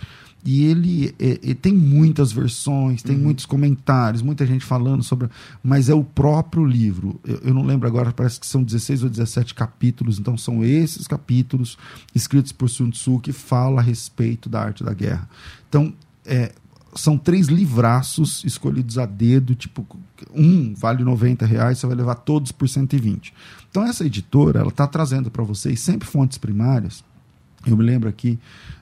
E 0.44 0.64
ele, 0.64 1.14
é, 1.18 1.54
tem 1.54 1.72
muitas 1.72 2.30
versões, 2.30 3.02
tem 3.02 3.16
uhum. 3.16 3.22
muitos 3.22 3.44
comentários, 3.44 4.22
muita 4.22 4.46
gente 4.46 4.64
falando 4.64 5.02
sobre. 5.02 5.28
Mas 5.62 5.88
é 5.88 5.94
o 5.94 6.04
próprio 6.04 6.64
livro. 6.64 7.20
Eu, 7.24 7.38
eu, 7.44 7.54
não 7.54 7.64
lembro 7.64 7.88
agora, 7.88 8.12
parece 8.12 8.38
que 8.38 8.46
são 8.46 8.62
16 8.62 9.02
ou 9.02 9.10
17 9.10 9.54
capítulos. 9.54 10.18
Então 10.18 10.38
são 10.38 10.64
esses 10.64 11.06
capítulos 11.06 11.76
escritos 12.14 12.52
por 12.52 12.68
Sun 12.68 12.90
Tzu 12.90 13.18
que 13.18 13.32
fala 13.32 13.80
a 13.80 13.84
respeito 13.84 14.48
da 14.48 14.62
arte 14.62 14.84
da 14.84 14.94
guerra. 14.94 15.28
Então, 15.68 15.92
é, 16.24 16.52
são 16.94 17.18
três 17.18 17.48
livraços 17.48 18.42
escolhidos 18.44 18.98
a 18.98 19.06
dedo, 19.06 19.54
tipo, 19.54 19.86
um 20.34 20.74
vale 20.74 21.04
90 21.04 21.44
reais, 21.46 21.78
você 21.78 21.86
vai 21.86 21.96
levar 21.96 22.16
todos 22.16 22.50
por 22.52 22.68
120. 22.68 23.32
Então 23.70 23.84
essa 23.84 24.04
editora, 24.04 24.60
ela 24.60 24.70
está 24.70 24.86
trazendo 24.86 25.30
para 25.30 25.44
vocês 25.44 25.80
sempre 25.80 26.08
fontes 26.08 26.38
primárias 26.38 27.04
eu 27.70 27.76
me 27.76 27.84
lembro 27.84 28.08
aqui 28.08 28.38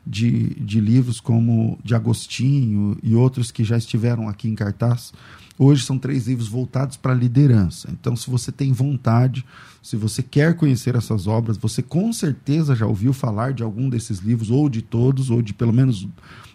de, 0.07 0.55
de 0.61 0.81
livros 0.81 1.21
como 1.21 1.79
de 1.85 1.95
Agostinho 1.95 2.97
e 3.03 3.15
outros 3.15 3.51
que 3.51 3.65
já 3.65 3.77
estiveram 3.77 4.29
aqui 4.29 4.49
em 4.49 4.55
cartaz. 4.55 5.13
Hoje 5.59 5.85
são 5.85 5.99
três 5.99 6.27
livros 6.27 6.49
voltados 6.49 6.97
para 6.97 7.13
a 7.13 7.15
liderança. 7.15 7.89
Então, 7.91 8.15
se 8.15 8.29
você 8.29 8.53
tem 8.53 8.73
vontade, 8.73 9.45
se 9.83 9.97
você 9.97 10.23
quer 10.23 10.55
conhecer 10.55 10.95
essas 10.95 11.27
obras, 11.27 11.57
você 11.57 11.83
com 11.83 12.13
certeza 12.13 12.77
já 12.77 12.87
ouviu 12.87 13.13
falar 13.13 13.53
de 13.55 13.63
algum 13.63 13.89
desses 13.89 14.19
livros, 14.19 14.51
ou 14.51 14.69
de 14.69 14.83
todos, 14.83 15.31
ou 15.31 15.41
de 15.41 15.55
pelo 15.55 15.73
menos 15.73 16.07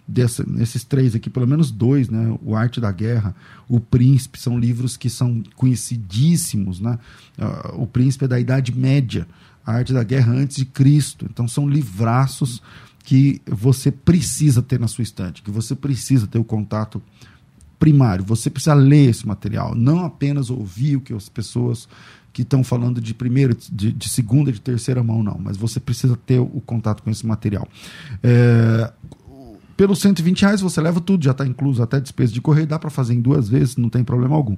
dessa, 0.07 0.43
nesses 0.47 0.83
três 0.83 1.15
aqui, 1.15 1.29
pelo 1.29 1.47
menos 1.47 1.71
dois, 1.71 2.09
né? 2.09 2.37
O 2.43 2.55
Arte 2.55 2.79
da 2.79 2.91
Guerra, 2.91 3.35
O 3.67 3.79
Príncipe, 3.79 4.39
são 4.39 4.59
livros 4.59 4.97
que 4.97 5.09
são 5.09 5.41
conhecidíssimos, 5.55 6.79
né? 6.79 6.99
Uh, 7.39 7.81
o 7.81 7.87
Príncipe 7.87 8.25
é 8.25 8.27
da 8.27 8.39
Idade 8.39 8.71
Média 8.71 9.27
arte 9.71 9.93
da 9.93 10.03
guerra 10.03 10.34
antes 10.34 10.57
de 10.57 10.65
Cristo. 10.65 11.27
Então 11.29 11.47
são 11.47 11.67
livraços 11.67 12.62
que 13.03 13.41
você 13.47 13.91
precisa 13.91 14.62
ter 14.62 14.79
na 14.79 14.88
sua 14.88 15.03
estante, 15.03 15.41
que 15.41 15.51
você 15.51 15.75
precisa 15.75 16.27
ter 16.27 16.38
o 16.38 16.43
contato 16.43 17.01
primário. 17.79 18.23
Você 18.25 18.49
precisa 18.49 18.75
ler 18.75 19.10
esse 19.10 19.27
material, 19.27 19.73
não 19.73 20.05
apenas 20.05 20.49
ouvir 20.49 20.97
o 20.97 21.01
que 21.01 21.13
as 21.13 21.27
pessoas 21.27 21.88
que 22.31 22.43
estão 22.43 22.63
falando 22.63 23.01
de 23.01 23.13
primeira, 23.13 23.55
de, 23.71 23.91
de, 23.91 24.07
segunda, 24.07 24.51
de 24.51 24.62
terceira 24.62 25.03
mão, 25.03 25.21
não. 25.21 25.38
Mas 25.38 25.57
você 25.57 25.79
precisa 25.79 26.15
ter 26.15 26.39
o 26.39 26.62
contato 26.65 27.03
com 27.03 27.10
esse 27.10 27.25
material. 27.25 27.67
É, 28.23 28.91
pelos 29.75 29.99
120 29.99 30.43
reais 30.43 30.62
você 30.62 30.79
leva 30.79 31.01
tudo, 31.01 31.23
já 31.23 31.31
está 31.31 31.45
incluso 31.45 31.81
até 31.81 31.99
despesa 31.99 32.31
de 32.31 32.39
correio, 32.39 32.67
dá 32.67 32.77
para 32.77 32.89
fazer 32.89 33.15
em 33.15 33.21
duas 33.21 33.49
vezes, 33.49 33.75
não 33.75 33.89
tem 33.89 34.03
problema 34.03 34.36
algum. 34.36 34.55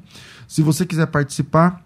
Se 0.48 0.62
você 0.62 0.86
quiser 0.86 1.08
participar, 1.08 1.84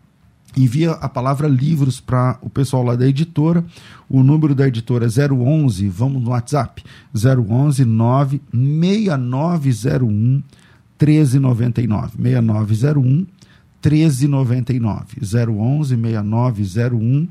envia 0.55 0.91
a 0.91 1.09
palavra 1.09 1.47
livros 1.47 1.99
para 1.99 2.37
o 2.41 2.49
pessoal 2.49 2.83
lá 2.83 2.95
da 2.95 3.07
editora. 3.07 3.63
O 4.09 4.23
número 4.23 4.55
da 4.55 4.67
editora 4.67 5.05
é 5.05 5.09
011, 5.09 5.87
vamos 5.89 6.23
no 6.23 6.29
WhatsApp, 6.29 6.81
011 7.13 7.83
96901 7.85 10.41
1399. 10.99 12.13
6901 12.17 13.27
1399. 13.83 15.21
011 15.21 15.95
6901 15.95 17.27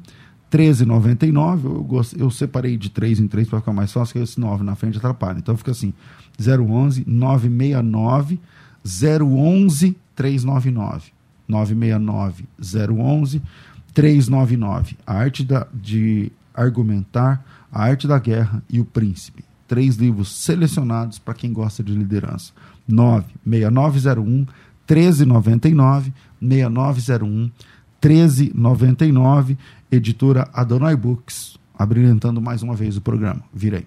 1399. 0.53 1.67
Eu, 1.67 1.83
gost... 1.83 2.15
eu 2.17 2.31
separei 2.31 2.77
de 2.77 2.91
3 2.91 3.19
em 3.21 3.27
3 3.27 3.49
para 3.49 3.59
ficar 3.61 3.73
mais 3.73 3.91
fácil, 3.93 4.13
que 4.15 4.21
esse 4.21 4.39
9 4.39 4.63
na 4.63 4.77
frente 4.77 4.99
atrapalha. 4.99 5.39
Então 5.39 5.57
fica 5.57 5.73
assim: 5.73 5.93
011 6.39 7.03
969 7.07 8.39
011 8.85 9.97
399. 10.15 11.16
969 11.49 12.45
011 12.61 13.43
399. 13.95 14.97
A 15.07 15.15
arte 15.15 15.45
da, 15.45 15.67
de 15.73 16.31
argumentar, 16.55 17.45
a 17.73 17.83
arte 17.83 18.07
da 18.07 18.19
guerra 18.19 18.63
e 18.69 18.81
o 18.81 18.85
príncipe. 18.85 19.45
Três 19.67 19.97
livros 19.97 20.37
selecionados 20.37 21.19
para 21.19 21.35
quem 21.35 21.53
gosta 21.53 21.83
de 21.83 21.93
liderança. 21.93 22.53
96901 22.87 24.47
1399 24.89 26.13
6901 26.41 27.51
1399, 28.03 29.59
editora 29.91 30.49
Adonai 30.53 30.95
Books, 30.95 31.57
abrilhantando 31.77 32.41
mais 32.41 32.63
uma 32.63 32.75
vez 32.75 32.97
o 32.97 33.01
programa. 33.01 33.43
Virei. 33.53 33.87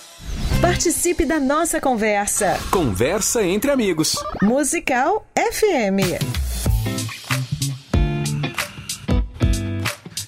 Participe 0.61 1.25
da 1.25 1.39
nossa 1.39 1.81
conversa. 1.81 2.55
Conversa 2.69 3.43
entre 3.43 3.71
amigos. 3.71 4.15
Musical 4.43 5.25
FM. 5.35 6.21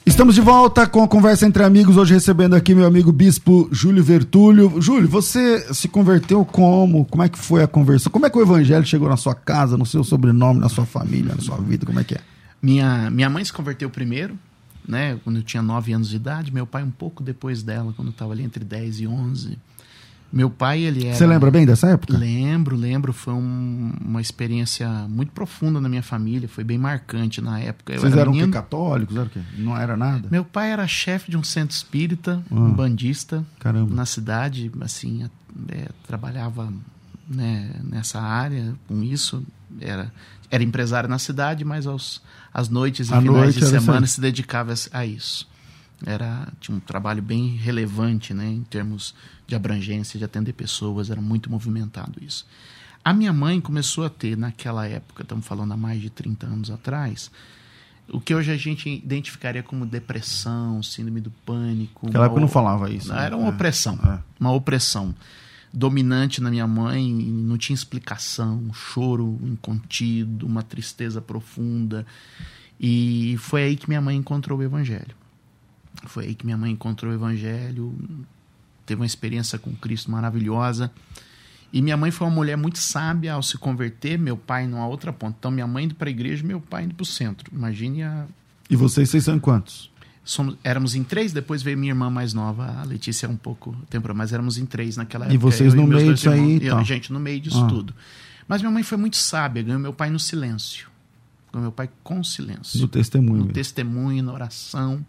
Estamos 0.04 0.34
de 0.34 0.42
volta 0.42 0.88
com 0.88 1.04
a 1.04 1.08
conversa 1.08 1.46
entre 1.46 1.64
amigos, 1.64 1.98
hoje 1.98 2.16
recebendo 2.16 2.56
aqui 2.56 2.74
meu 2.74 2.88
amigo 2.88 3.12
Bispo 3.12 3.70
Júlio 3.72 4.04
Vertúlio. 4.04 4.82
Júlio, 4.82 5.08
você 5.08 5.72
se 5.72 5.88
converteu 5.88 6.44
como? 6.44 7.06
Como 7.06 7.22
é 7.22 7.30
que 7.30 7.38
foi 7.38 7.62
a 7.62 7.68
conversão? 7.68 8.12
Como 8.12 8.26
é 8.26 8.30
que 8.30 8.38
o 8.38 8.42
evangelho 8.42 8.86
chegou 8.88 9.08
na 9.08 9.18
sua 9.18 9.36
casa, 9.36 9.78
no 9.78 9.86
seu 9.86 10.04
sobrenome, 10.04 10.60
na 10.60 10.68
sua 10.68 10.86
família, 10.86 11.36
na 11.36 11.42
sua 11.44 11.58
vida? 11.58 11.86
Como 11.86 12.00
é 12.00 12.04
que 12.04 12.16
é? 12.16 12.22
Minha, 12.60 13.12
minha 13.12 13.30
mãe 13.30 13.46
se 13.46 13.54
converteu 13.54 13.88
primeiro, 13.88 14.36
né? 14.88 15.20
Quando 15.24 15.36
eu 15.38 15.44
tinha 15.44 15.62
9 15.62 15.94
anos 15.94 16.10
de 16.10 16.16
idade. 16.16 16.52
Meu 16.52 16.66
pai 16.66 16.82
um 16.82 16.92
pouco 16.92 17.22
depois 17.22 17.62
dela, 17.62 17.94
quando 17.96 18.08
eu 18.08 18.14
estava 18.14 18.34
ali 18.34 18.42
entre 18.42 18.64
10 18.64 19.02
e 19.02 19.08
11. 19.08 19.60
Meu 20.34 20.50
pai, 20.50 20.82
ele 20.82 21.06
era. 21.06 21.16
Você 21.16 21.28
lembra 21.28 21.52
bem 21.52 21.64
dessa 21.64 21.90
época? 21.90 22.18
Lembro, 22.18 22.76
lembro. 22.76 23.14
Foi 23.14 23.36
um, 23.36 23.94
uma 24.04 24.20
experiência 24.20 24.90
muito 25.08 25.32
profunda 25.32 25.80
na 25.80 25.88
minha 25.88 26.02
família. 26.02 26.50
Foi 26.50 26.64
bem 26.64 26.76
marcante 26.76 27.40
na 27.40 27.60
época. 27.60 27.94
Eu 27.94 28.02
Vocês 28.02 28.14
era 28.14 28.22
eram 28.24 28.32
menino... 28.32 28.52
católicos? 28.52 29.16
Era 29.16 29.28
o 29.28 29.30
quê? 29.30 29.40
Não 29.60 29.78
era 29.78 29.96
nada? 29.96 30.28
Meu 30.32 30.44
pai 30.44 30.72
era 30.72 30.88
chefe 30.88 31.30
de 31.30 31.38
um 31.38 31.44
centro 31.44 31.76
espírita, 31.76 32.44
ah, 32.50 32.56
um 32.56 32.72
bandista. 32.74 33.46
Caramba. 33.60 33.94
Na 33.94 34.08
cidade, 34.08 34.72
assim, 34.82 35.30
é, 35.70 35.90
trabalhava 36.08 36.74
né, 37.30 37.70
nessa 37.84 38.20
área 38.20 38.74
com 38.88 39.04
isso. 39.04 39.44
Era, 39.80 40.12
era 40.50 40.64
empresário 40.64 41.08
na 41.08 41.20
cidade, 41.20 41.64
mas 41.64 41.86
aos, 41.86 42.24
às 42.52 42.70
noites 42.70 43.06
e 43.06 43.10
finais 43.10 43.26
noite 43.26 43.60
de 43.60 43.68
semana 43.68 44.08
se 44.08 44.20
dedicava 44.20 44.74
a 44.92 45.06
isso. 45.06 45.48
Era, 46.06 46.52
tinha 46.60 46.76
um 46.76 46.80
trabalho 46.80 47.22
bem 47.22 47.56
relevante 47.56 48.34
né, 48.34 48.48
em 48.48 48.64
termos 48.64 49.16
de 49.48 49.56
abrangência, 49.56 50.18
de 50.18 50.26
atender 50.26 50.54
pessoas, 50.54 51.10
era 51.10 51.22
muito 51.22 51.50
movimentado 51.50 52.22
isso. 52.22 52.46
A 53.04 53.14
minha 53.14 53.34
mãe 53.34 53.60
começou 53.60 54.06
a 54.06 54.10
ter, 54.10 54.38
naquela 54.38 54.88
época, 54.88 55.24
estamos 55.24 55.46
falando 55.46 55.74
há 55.74 55.78
mais 55.78 56.02
de 56.02 56.10
30 56.10 56.46
anos 56.46 56.72
atrás, 56.72 57.30
o 58.10 58.20
que 58.20 58.36
hoje 58.36 58.52
a 58.52 58.58
gente 58.58 58.90
identificaria 58.90 59.64
como 59.64 59.86
depressão, 59.86 60.84
síndrome 60.84 61.22
do 61.22 61.32
pânico. 61.46 62.06
Naquela 62.06 62.26
época 62.26 62.42
não 62.42 62.48
falava 62.48 62.90
isso. 62.90 63.10
Né? 63.10 63.26
Era 63.26 63.38
uma 63.38 63.48
é, 63.48 63.50
opressão. 63.50 64.00
É. 64.04 64.20
Uma 64.40 64.52
opressão 64.52 65.16
dominante 65.74 66.42
na 66.42 66.52
minha 66.52 66.68
mãe, 66.68 67.12
não 67.12 67.58
tinha 67.58 67.74
explicação, 67.74 68.58
um 68.58 68.74
choro 68.74 69.40
incontido, 69.44 70.46
uma 70.46 70.62
tristeza 70.62 71.22
profunda. 71.22 72.06
E 72.80 73.36
foi 73.40 73.64
aí 73.64 73.76
que 73.76 73.90
minha 73.90 74.02
mãe 74.02 74.16
encontrou 74.16 74.60
o 74.60 74.64
evangelho. 74.64 75.16
Foi 76.06 76.26
aí 76.26 76.36
que 76.36 76.46
minha 76.46 76.58
mãe 76.58 76.72
encontrou 76.72 77.12
o 77.12 77.16
evangelho, 77.16 77.96
teve 78.86 79.02
uma 79.02 79.06
experiência 79.06 79.58
com 79.58 79.74
Cristo 79.76 80.12
maravilhosa. 80.12 80.92
E 81.72 81.82
minha 81.82 81.98
mãe 81.98 82.12
foi 82.12 82.28
uma 82.28 82.36
mulher 82.36 82.56
muito 82.56 82.78
sábia 82.78 83.34
ao 83.34 83.42
se 83.42 83.58
converter, 83.58 84.20
meu 84.20 84.38
pai 84.38 84.68
numa 84.68 84.86
outra 84.86 85.12
ponta. 85.12 85.36
Então, 85.40 85.50
minha 85.50 85.66
mãe 85.66 85.86
indo 85.86 85.96
para 85.96 86.08
a 86.08 86.12
igreja, 86.12 86.46
meu 86.46 86.62
pai 86.62 86.84
indo 86.84 86.94
para 86.94 87.02
o 87.02 87.06
centro. 87.06 87.50
Imagine 87.52 88.04
a. 88.04 88.28
E 88.70 88.76
vocês, 88.76 89.10
vocês 89.10 89.24
são 89.24 89.40
quantos? 89.40 89.92
Somos, 90.24 90.56
éramos 90.64 90.96
em 90.96 91.04
três, 91.04 91.34
depois 91.34 91.62
veio 91.64 91.78
minha 91.78 91.92
irmã 91.92 92.10
mais 92.10 92.34
nova, 92.34 92.80
a 92.80 92.84
Letícia 92.84 93.28
um 93.28 93.36
pouco 93.36 93.76
tempo, 93.90 94.14
mas 94.14 94.32
éramos 94.32 94.58
em 94.58 94.66
três 94.66 94.96
naquela 94.96 95.26
época. 95.26 95.36
E 95.36 95.38
vocês 95.38 95.74
no 95.74 95.86
meio 95.86 96.14
disso 96.14 96.30
aí? 96.30 96.56
Então. 96.58 96.78
A 96.78 96.84
gente 96.84 97.12
no 97.12 97.20
meio 97.20 97.42
disso 97.42 97.62
ah. 97.62 97.68
tudo. 97.68 97.94
Mas 98.48 98.62
minha 98.62 98.72
mãe 98.72 98.84
foi 98.84 98.98
muito 98.98 99.18
sábia, 99.18 99.64
ganhou 99.64 99.80
meu 99.80 99.94
pai 99.94 100.10
no 100.10 100.20
silêncio. 100.20 100.88
Ganhou 101.52 101.64
meu 101.64 101.72
pai 101.72 101.90
com 102.04 102.24
silêncio. 102.24 102.80
No 102.80 102.88
testemunho. 102.88 103.34
No 103.34 103.40
mesmo. 103.46 103.54
testemunho, 103.54 104.24
na 104.24 104.32
oração. 104.32 105.04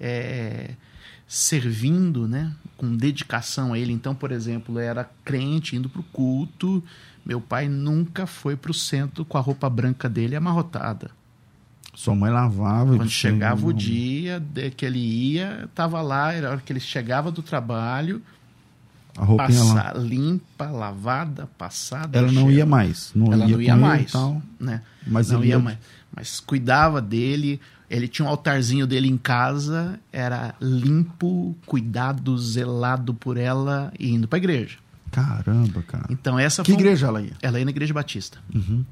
É, 0.00 0.70
servindo, 1.28 2.26
né, 2.26 2.52
com 2.76 2.96
dedicação 2.96 3.72
a 3.72 3.78
ele. 3.78 3.92
Então, 3.92 4.14
por 4.14 4.32
exemplo, 4.32 4.78
era 4.78 5.08
crente 5.24 5.76
indo 5.76 5.88
para 5.88 6.00
o 6.00 6.04
culto. 6.04 6.82
Meu 7.24 7.40
pai 7.40 7.68
nunca 7.68 8.26
foi 8.26 8.56
para 8.56 8.70
o 8.70 8.74
centro 8.74 9.24
com 9.24 9.38
a 9.38 9.40
roupa 9.40 9.70
branca 9.70 10.08
dele 10.08 10.34
amarrotada. 10.34 11.10
Sua 11.94 12.14
mãe 12.14 12.30
lavava. 12.30 12.96
Quando 12.96 13.10
chegava 13.10 13.66
o 13.66 13.72
dia 13.72 14.40
de 14.40 14.70
que 14.70 14.86
ele 14.86 14.98
ia, 14.98 15.66
estava 15.66 16.00
lá, 16.00 16.32
era 16.32 16.48
a 16.48 16.50
hora 16.52 16.60
que 16.60 16.72
ele 16.72 16.80
chegava 16.80 17.30
do 17.30 17.42
trabalho, 17.42 18.22
a 19.16 19.24
roupinha 19.24 19.62
lá. 19.64 19.92
limpa, 19.94 20.66
lavada, 20.66 21.48
passada. 21.58 22.18
Ela 22.18 22.28
não 22.28 22.42
cheiro. 22.42 22.50
ia 22.52 22.66
mais. 22.66 23.12
Não 23.14 23.32
Ela 23.32 23.44
ia 23.46 23.56
não 23.56 23.62
ia 23.62 23.76
mais, 23.76 24.12
né? 24.58 24.82
Mas 25.06 25.30
não 25.30 25.44
ia 25.44 25.58
mais. 25.58 25.78
Mas 26.14 26.40
cuidava 26.40 27.00
dele, 27.00 27.60
ele 27.90 28.06
tinha 28.06 28.24
um 28.24 28.28
altarzinho 28.28 28.86
dele 28.86 29.08
em 29.08 29.18
casa, 29.18 29.98
era 30.12 30.54
limpo, 30.60 31.56
cuidado, 31.66 32.38
zelado 32.38 33.12
por 33.12 33.36
ela 33.36 33.92
e 33.98 34.10
indo 34.10 34.28
para 34.28 34.36
a 34.36 34.38
igreja. 34.38 34.78
Caramba, 35.10 35.82
cara. 35.82 36.06
Então 36.08 36.38
essa 36.38 36.62
Que 36.62 36.70
igreja 36.70 37.08
ela 37.08 37.20
ia? 37.20 37.32
Ela 37.42 37.58
ia 37.58 37.64
na 37.64 37.72
igreja 37.72 37.92
batista. 37.92 38.38
Uhum. 38.54 38.84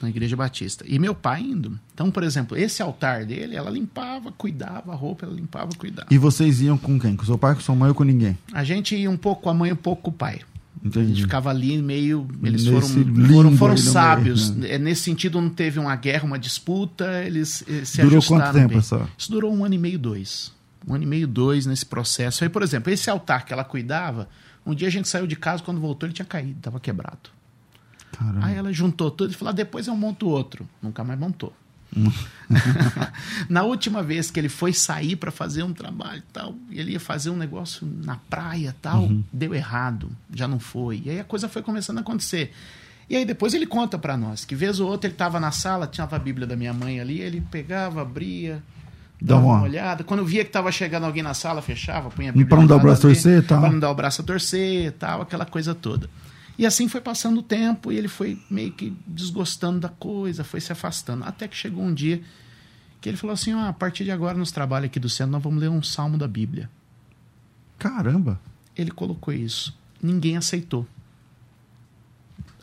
Na 0.00 0.08
igreja 0.08 0.36
batista. 0.36 0.84
E 0.86 1.00
meu 1.00 1.16
pai 1.16 1.42
indo. 1.42 1.78
Então, 1.92 2.12
por 2.12 2.22
exemplo, 2.22 2.56
esse 2.56 2.80
altar 2.80 3.24
dele, 3.24 3.56
ela 3.56 3.70
limpava, 3.70 4.30
cuidava 4.30 4.92
a 4.92 4.94
roupa, 4.94 5.26
ela 5.26 5.34
limpava, 5.34 5.70
cuidava. 5.76 6.06
E 6.12 6.16
vocês 6.16 6.60
iam 6.60 6.78
com 6.78 6.96
quem? 6.96 7.16
Com 7.16 7.24
seu 7.24 7.36
pai, 7.36 7.56
com 7.56 7.60
sua 7.60 7.74
mãe 7.74 7.88
ou 7.88 7.94
com 7.94 8.04
ninguém? 8.04 8.38
A 8.52 8.62
gente 8.62 8.94
ia 8.94 9.10
um 9.10 9.16
pouco 9.16 9.42
com 9.42 9.50
a 9.50 9.54
mãe, 9.54 9.72
um 9.72 9.76
pouco 9.76 10.02
com 10.02 10.10
o 10.10 10.14
pai. 10.14 10.42
Entendi. 10.84 11.06
A 11.06 11.08
gente 11.08 11.22
ficava 11.22 11.48
ali 11.48 11.80
meio. 11.80 12.28
Eles 12.42 12.66
foram, 12.66 12.88
foram, 13.26 13.56
foram 13.56 13.76
sábios. 13.76 14.50
Meio, 14.50 14.72
né? 14.72 14.78
Nesse 14.78 15.00
sentido, 15.02 15.40
não 15.40 15.48
teve 15.48 15.78
uma 15.78 15.96
guerra, 15.96 16.24
uma 16.24 16.38
disputa, 16.38 17.24
eles, 17.24 17.64
eles 17.66 17.88
se 17.88 18.02
durou 18.02 18.18
ajustaram. 18.18 18.40
Durou 18.40 18.52
quanto 18.52 18.54
tempo 18.54 18.68
bem. 18.68 18.78
essa? 18.78 19.08
Isso 19.16 19.30
durou 19.30 19.54
um 19.54 19.64
ano 19.64 19.74
e 19.74 19.78
meio, 19.78 19.98
dois. 19.98 20.52
Um 20.86 20.94
ano 20.94 21.04
e 21.04 21.06
meio, 21.06 21.26
dois 21.26 21.64
nesse 21.64 21.86
processo. 21.86 22.44
Aí, 22.44 22.50
por 22.50 22.62
exemplo, 22.62 22.92
esse 22.92 23.08
altar 23.08 23.46
que 23.46 23.52
ela 23.54 23.64
cuidava, 23.64 24.28
um 24.66 24.74
dia 24.74 24.88
a 24.88 24.90
gente 24.90 25.08
saiu 25.08 25.26
de 25.26 25.36
casa, 25.36 25.62
quando 25.62 25.80
voltou, 25.80 26.06
ele 26.06 26.14
tinha 26.14 26.26
caído, 26.26 26.58
estava 26.58 26.78
quebrado. 26.78 27.30
Caramba. 28.12 28.46
Aí 28.46 28.54
ela 28.54 28.70
juntou 28.70 29.10
tudo 29.10 29.32
e 29.32 29.34
falou: 29.34 29.50
ah, 29.50 29.54
depois 29.54 29.86
eu 29.86 29.96
monto 29.96 30.28
outro. 30.28 30.68
Nunca 30.82 31.02
mais 31.02 31.18
montou. 31.18 31.52
na 33.48 33.62
última 33.62 34.02
vez 34.02 34.30
que 34.30 34.38
ele 34.38 34.48
foi 34.48 34.72
sair 34.72 35.16
para 35.16 35.30
fazer 35.30 35.62
um 35.62 35.72
trabalho 35.72 36.22
tal, 36.32 36.54
ele 36.70 36.92
ia 36.92 37.00
fazer 37.00 37.30
um 37.30 37.36
negócio 37.36 37.86
na 38.04 38.16
praia 38.16 38.74
tal, 38.82 39.02
uhum. 39.02 39.24
deu 39.32 39.54
errado, 39.54 40.10
já 40.32 40.46
não 40.46 40.58
foi. 40.58 41.02
E 41.04 41.10
aí 41.10 41.20
a 41.20 41.24
coisa 41.24 41.48
foi 41.48 41.62
começando 41.62 41.98
a 41.98 42.00
acontecer. 42.00 42.52
E 43.08 43.16
aí 43.16 43.24
depois 43.24 43.54
ele 43.54 43.66
conta 43.66 43.98
para 43.98 44.16
nós 44.16 44.44
que 44.44 44.54
vez 44.54 44.80
ou 44.80 44.90
outra 44.90 45.08
ele 45.08 45.14
estava 45.14 45.38
na 45.38 45.50
sala, 45.50 45.86
tinha 45.86 46.08
a 46.10 46.18
Bíblia 46.18 46.46
da 46.46 46.56
minha 46.56 46.72
mãe 46.72 47.00
ali, 47.00 47.20
ele 47.20 47.40
pegava, 47.40 48.02
abria, 48.02 48.62
dava 49.20 49.44
uma 49.44 49.62
olhada. 49.62 50.04
Quando 50.04 50.24
via 50.24 50.42
que 50.42 50.48
estava 50.48 50.70
chegando 50.72 51.04
alguém 51.04 51.22
na 51.22 51.34
sala, 51.34 51.62
fechava, 51.62 52.10
punha 52.10 52.30
a 52.30 52.32
Bíblia. 52.32 52.48
Para 52.48 52.58
não 52.58 52.66
dar 52.66 52.76
o 52.76 52.80
braço 52.80 53.06
a 53.06 53.10
torcer, 53.10 53.46
tal. 53.46 53.60
Para 53.60 53.70
não 53.70 53.78
dar 53.78 53.90
o 53.90 53.94
braço 53.94 54.22
a 54.22 54.24
torcer, 54.24 54.92
tal, 54.92 55.22
aquela 55.22 55.44
coisa 55.44 55.74
toda. 55.74 56.08
E 56.56 56.64
assim 56.64 56.88
foi 56.88 57.00
passando 57.00 57.38
o 57.38 57.42
tempo 57.42 57.90
e 57.90 57.96
ele 57.96 58.08
foi 58.08 58.40
meio 58.48 58.72
que 58.72 58.96
desgostando 59.06 59.80
da 59.80 59.88
coisa, 59.88 60.44
foi 60.44 60.60
se 60.60 60.72
afastando. 60.72 61.24
Até 61.24 61.48
que 61.48 61.56
chegou 61.56 61.82
um 61.82 61.92
dia 61.92 62.22
que 63.00 63.08
ele 63.08 63.16
falou 63.16 63.34
assim: 63.34 63.52
ah, 63.52 63.68
a 63.68 63.72
partir 63.72 64.04
de 64.04 64.10
agora, 64.10 64.38
nos 64.38 64.52
trabalhos 64.52 64.86
aqui 64.86 65.00
do 65.00 65.08
centro, 65.08 65.32
nós 65.32 65.42
vamos 65.42 65.60
ler 65.60 65.68
um 65.68 65.82
salmo 65.82 66.16
da 66.16 66.28
Bíblia. 66.28 66.70
Caramba! 67.78 68.40
Ele 68.76 68.90
colocou 68.90 69.34
isso. 69.34 69.76
Ninguém 70.02 70.36
aceitou. 70.36 70.86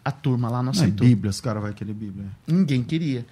A 0.03 0.11
turma 0.11 0.49
lá 0.49 0.63
não 0.63 0.71
é 0.71 0.75
aceitou. 0.75 1.05
Não, 1.05 1.13
Bíblia, 1.13 1.29
os 1.29 1.39
caras 1.39 1.61
vão 1.61 1.71
querer 1.73 1.93
Bíblia. 1.93 2.25
Ninguém 2.47 2.83
queria. 2.83 3.25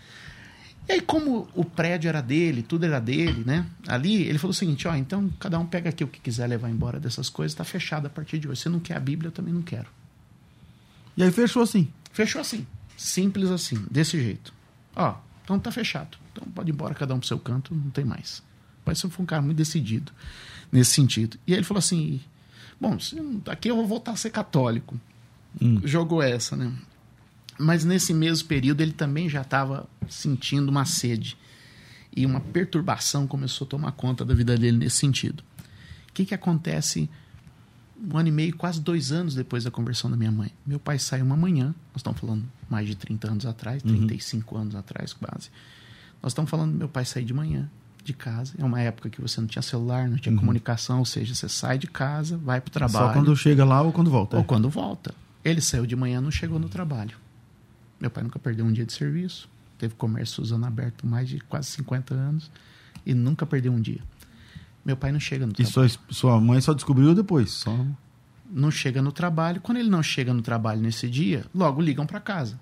E 0.88 0.94
aí, 0.94 1.02
como 1.02 1.48
o 1.56 1.64
prédio 1.64 2.10
era 2.10 2.22
dele, 2.22 2.64
tudo 2.64 2.86
era 2.86 3.00
dele, 3.00 3.44
né? 3.46 3.66
Ali, 3.88 4.24
ele 4.24 4.38
falou 4.38 4.52
o 4.52 4.56
seguinte: 4.56 4.88
ó, 4.88 4.96
então 4.96 5.30
cada 5.40 5.58
um 5.58 5.66
pega 5.66 5.90
aqui 5.90 6.04
o 6.04 6.08
que 6.08 6.20
quiser 6.20 6.48
levar 6.48 6.70
embora 6.70 7.00
dessas 7.00 7.30
coisas, 7.30 7.56
tá 7.56 7.64
fechado 7.64 8.08
a 8.08 8.10
partir 8.10 8.40
de 8.40 8.48
hoje. 8.48 8.62
Você 8.62 8.70
não 8.70 8.80
quer 8.80 8.98
a 8.98 9.00
Bíblia, 9.00 9.30
eu 9.30 9.32
também 9.32 9.54
não 9.54 9.62
quero. 9.62 9.88
E 11.20 11.24
aí 11.24 11.32
fechou 11.32 11.62
assim? 11.62 11.92
Fechou 12.14 12.40
assim. 12.40 12.66
Simples 12.96 13.52
assim, 13.52 13.86
desse 13.92 14.18
jeito. 14.18 14.54
Ó, 14.96 15.16
então 15.44 15.60
tá 15.60 15.70
fechado. 15.70 16.18
Então 16.32 16.48
pode 16.50 16.72
ir 16.72 16.74
embora 16.74 16.96
cada 16.96 17.14
um 17.14 17.20
pro 17.20 17.28
seu 17.28 17.38
canto, 17.38 17.76
não 17.76 17.90
tem 17.90 18.06
mais. 18.06 18.42
Mas 18.86 19.00
você 19.00 19.10
foi 19.10 19.24
um 19.24 19.26
cara 19.26 19.42
muito 19.42 19.58
decidido 19.58 20.14
nesse 20.72 20.92
sentido. 20.92 21.38
E 21.46 21.52
aí 21.52 21.60
ele 21.60 21.66
falou 21.66 21.80
assim: 21.80 22.22
Bom, 22.80 22.98
aqui 23.48 23.70
eu 23.70 23.76
vou 23.76 23.86
voltar 23.86 24.14
a 24.14 24.16
ser 24.16 24.30
católico. 24.30 24.98
Hum. 25.62 25.82
Jogou 25.84 26.24
essa, 26.24 26.56
né? 26.56 26.72
Mas 27.58 27.84
nesse 27.84 28.14
mesmo 28.14 28.48
período 28.48 28.80
ele 28.80 28.94
também 28.94 29.28
já 29.28 29.42
estava 29.42 29.90
sentindo 30.08 30.70
uma 30.70 30.86
sede. 30.86 31.38
E 32.16 32.26
uma 32.26 32.40
perturbação 32.40 33.28
começou 33.28 33.66
a 33.66 33.70
tomar 33.70 33.92
conta 33.92 34.24
da 34.24 34.34
vida 34.34 34.58
dele 34.58 34.78
nesse 34.78 34.96
sentido. 34.96 35.44
O 36.10 36.14
que, 36.14 36.26
que 36.26 36.34
acontece 36.34 37.10
um 38.02 38.18
ano 38.18 38.30
e 38.30 38.32
meio, 38.32 38.56
quase 38.56 38.80
dois 38.80 39.12
anos 39.12 39.36
depois 39.36 39.64
da 39.64 39.72
conversão 39.72 40.10
da 40.10 40.16
minha 40.16 40.32
mãe. 40.32 40.52
Meu 40.66 40.80
pai 40.80 40.98
saiu 40.98 41.26
uma 41.26 41.36
manhã, 41.36 41.68
nós 41.92 41.98
estamos 41.98 42.20
falando 42.20 42.46
mais 42.70 42.88
de 42.88 42.96
30 42.96 43.32
anos 43.32 43.46
atrás, 43.46 43.82
35 43.84 44.56
uhum. 44.56 44.62
anos 44.62 44.76
atrás 44.76 45.14
quase. 45.14 45.50
Nós 46.22 46.32
estamos 46.32 46.50
falando 46.50 46.72
do 46.72 46.78
meu 46.78 46.90
pai 46.90 47.06
sair 47.06 47.26
de 47.26 47.34
manhã 47.34 47.70
de 48.04 48.14
casa. 48.14 48.54
É 48.58 48.64
uma 48.64 48.80
época 48.82 49.10
que 49.10 49.22
você 49.22 49.40
não 49.42 49.48
tinha 49.48 49.62
celular, 49.62 50.08
não 50.08 50.18
tinha 50.18 50.34
uhum. 50.34 50.40
comunicação, 50.40 51.00
ou 51.00 51.06
seja, 51.06 51.36
você 51.36 51.50
sai 51.50 51.78
de 51.78 51.88
casa, 51.88 52.38
vai 52.38 52.62
para 52.62 52.70
o 52.70 52.72
trabalho. 52.72 53.08
Só 53.08 53.14
quando 53.14 53.36
chega 53.36 53.66
lá 53.66 53.82
ou 53.82 53.92
quando 53.92 54.10
volta? 54.10 54.38
Ou 54.38 54.44
é. 54.44 54.46
quando 54.46 54.70
volta. 54.70 55.14
Ele 55.44 55.62
saiu 55.62 55.86
de 55.86 55.96
manhã, 55.96 56.22
não 56.22 56.32
chegou 56.32 56.60
no 56.60 56.70
trabalho. 56.70 57.18
Meu 58.00 58.10
pai 58.10 58.24
nunca 58.24 58.40
perdeu 58.40 58.66
um 58.66 58.72
dia 58.72 58.86
de 58.86 58.94
serviço, 58.94 59.50
teve 59.78 59.94
comércio 59.96 60.42
usando 60.42 60.66
aberto 60.66 61.06
mais 61.06 61.28
de 61.28 61.40
quase 61.42 61.70
50 61.72 62.14
anos 62.14 62.50
e 63.06 63.14
nunca 63.14 63.46
perdeu 63.46 63.72
um 63.72 63.82
dia. 63.82 64.02
Meu 64.90 64.98
pai 64.98 65.12
não 65.12 65.20
chega 65.20 65.46
no 65.46 65.54
trabalho. 65.54 65.86
E 65.86 65.90
sua, 65.90 66.02
sua 66.10 66.42
mãe 66.42 66.60
só 66.60 66.74
descobriu 66.74 67.14
depois? 67.14 67.52
Só... 67.52 67.86
Não 68.50 68.72
chega 68.72 69.04
no 69.04 69.12
trabalho. 69.12 69.62
Quando 69.62 69.78
ele 69.78 69.88
não 69.88 70.02
chega 70.02 70.34
no 70.34 70.42
trabalho 70.42 70.82
nesse 70.82 71.08
dia, 71.08 71.46
logo 71.54 71.80
ligam 71.80 72.08
para 72.08 72.20
casa. 72.20 72.60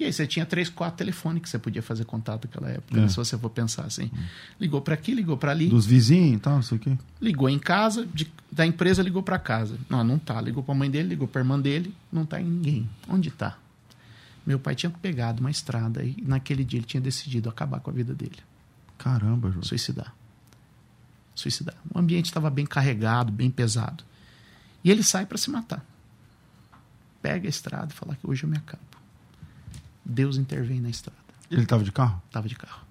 E 0.00 0.04
aí 0.04 0.10
você 0.10 0.26
tinha 0.26 0.46
três, 0.46 0.70
quatro 0.70 0.96
telefones 0.96 1.42
que 1.42 1.48
você 1.50 1.58
podia 1.58 1.82
fazer 1.82 2.06
contato 2.06 2.46
naquela 2.46 2.70
época, 2.70 2.98
é. 2.98 3.08
se 3.08 3.16
você 3.16 3.36
for 3.36 3.50
pensar 3.50 3.84
assim. 3.84 4.10
Ligou 4.58 4.80
para 4.80 4.94
aqui, 4.94 5.12
ligou 5.12 5.36
para 5.36 5.50
ali. 5.50 5.68
Dos 5.68 5.84
vizinhos 5.84 6.38
e 6.38 6.40
tal, 6.40 6.54
não 6.54 6.62
sei 6.62 6.78
o 6.78 6.80
quê. 6.80 6.96
Ligou 7.20 7.50
em 7.50 7.58
casa, 7.58 8.06
de, 8.06 8.26
da 8.50 8.64
empresa 8.64 9.02
ligou 9.02 9.22
para 9.22 9.38
casa. 9.38 9.78
Não, 9.86 10.02
não 10.02 10.18
tá. 10.18 10.40
Ligou 10.40 10.62
para 10.62 10.74
a 10.74 10.78
mãe 10.78 10.90
dele, 10.90 11.10
ligou 11.10 11.28
para 11.28 11.42
irmã 11.42 11.60
dele, 11.60 11.94
não 12.10 12.24
tá 12.24 12.40
em 12.40 12.44
ninguém. 12.44 12.88
Onde 13.06 13.30
tá? 13.30 13.58
Meu 14.46 14.58
pai 14.58 14.74
tinha 14.74 14.88
pegado 14.88 15.42
uma 15.42 15.50
estrada 15.50 16.02
e 16.02 16.16
naquele 16.26 16.64
dia 16.64 16.78
ele 16.78 16.86
tinha 16.86 17.02
decidido 17.02 17.50
acabar 17.50 17.80
com 17.80 17.90
a 17.90 17.92
vida 17.92 18.14
dele. 18.14 18.38
Caramba, 18.96 19.50
João. 19.50 19.62
Suicidar 19.62 20.14
suicidar. 21.34 21.74
O 21.92 21.98
ambiente 21.98 22.26
estava 22.26 22.48
bem 22.50 22.66
carregado, 22.66 23.32
bem 23.32 23.50
pesado. 23.50 24.04
E 24.82 24.90
ele 24.90 25.02
sai 25.02 25.26
para 25.26 25.38
se 25.38 25.50
matar. 25.50 25.84
Pega 27.22 27.48
a 27.48 27.50
estrada 27.50 27.88
e 27.90 27.94
fala 27.94 28.16
que 28.16 28.26
hoje 28.26 28.44
eu 28.44 28.48
me 28.48 28.56
acabo. 28.56 28.82
Deus 30.04 30.36
intervém 30.36 30.80
na 30.80 30.90
estrada. 30.90 31.18
Ele 31.50 31.62
estava 31.62 31.82
de 31.82 31.90
carro? 31.90 32.20
Estava 32.26 32.48
de 32.48 32.54
carro. 32.54 32.84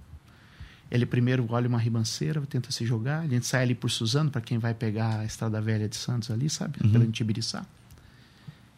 Ele 0.89 1.06
primeiro 1.06 1.45
olha 1.49 1.67
uma 1.67 1.79
ribanceira, 1.79 2.41
tenta 2.41 2.71
se 2.71 2.86
jogar. 2.86 3.21
A 3.21 3.27
gente 3.27 3.45
sai 3.45 3.63
ali 3.63 3.75
por 3.75 3.89
Suzano, 3.89 4.29
para 4.29 4.41
quem 4.41 4.58
vai 4.58 4.73
pegar 4.73 5.19
a 5.19 5.25
estrada 5.25 5.60
velha 5.60 5.88
de 5.88 5.95
Santos 5.95 6.29
ali, 6.29 6.49
sabe? 6.49 6.77
Uhum. 6.84 6.91
Pela 6.91 7.03
Antibiriçá. 7.03 7.65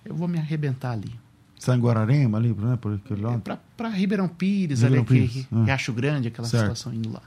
Eu 0.04 0.16
vou 0.16 0.28
me 0.28 0.38
arrebentar 0.38 0.92
ali. 0.92 1.14
Sai 1.60 1.78
em 1.78 1.80
Guararema 1.80 2.38
ali, 2.38 2.54
né? 2.54 2.78
Por 2.78 2.94
aquele 2.94 3.22
lado? 3.22 3.42
É, 3.50 3.58
para 3.76 3.90
Ribeirão 3.90 4.28
Pires, 4.28 4.82
Ribeirão 4.82 5.06
ali, 5.10 5.28
Pires. 5.28 5.46
Que, 5.46 5.56
ah. 5.56 5.64
Riacho 5.64 5.94
Grande, 5.94 6.28
aquela 6.28 6.48
certo. 6.48 6.64
situação 6.64 6.94
indo 6.94 7.12
lá. 7.12 7.22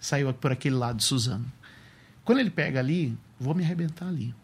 Saiu 0.00 0.32
por 0.32 0.52
aquele 0.52 0.76
lado 0.76 0.96
de 0.96 1.04
Suzano. 1.04 1.44
Quando 2.28 2.40
ele 2.40 2.50
pega 2.50 2.78
ali, 2.78 3.16
vou 3.40 3.54
me 3.54 3.64
arrebentar 3.64 4.06
ali. 4.06 4.34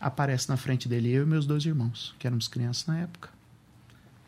Aparece 0.00 0.48
na 0.48 0.56
frente 0.56 0.88
dele 0.88 1.10
eu 1.10 1.24
e 1.24 1.26
meus 1.26 1.44
dois 1.44 1.66
irmãos, 1.66 2.14
que 2.18 2.26
éramos 2.26 2.48
crianças 2.48 2.86
na 2.86 3.00
época. 3.00 3.28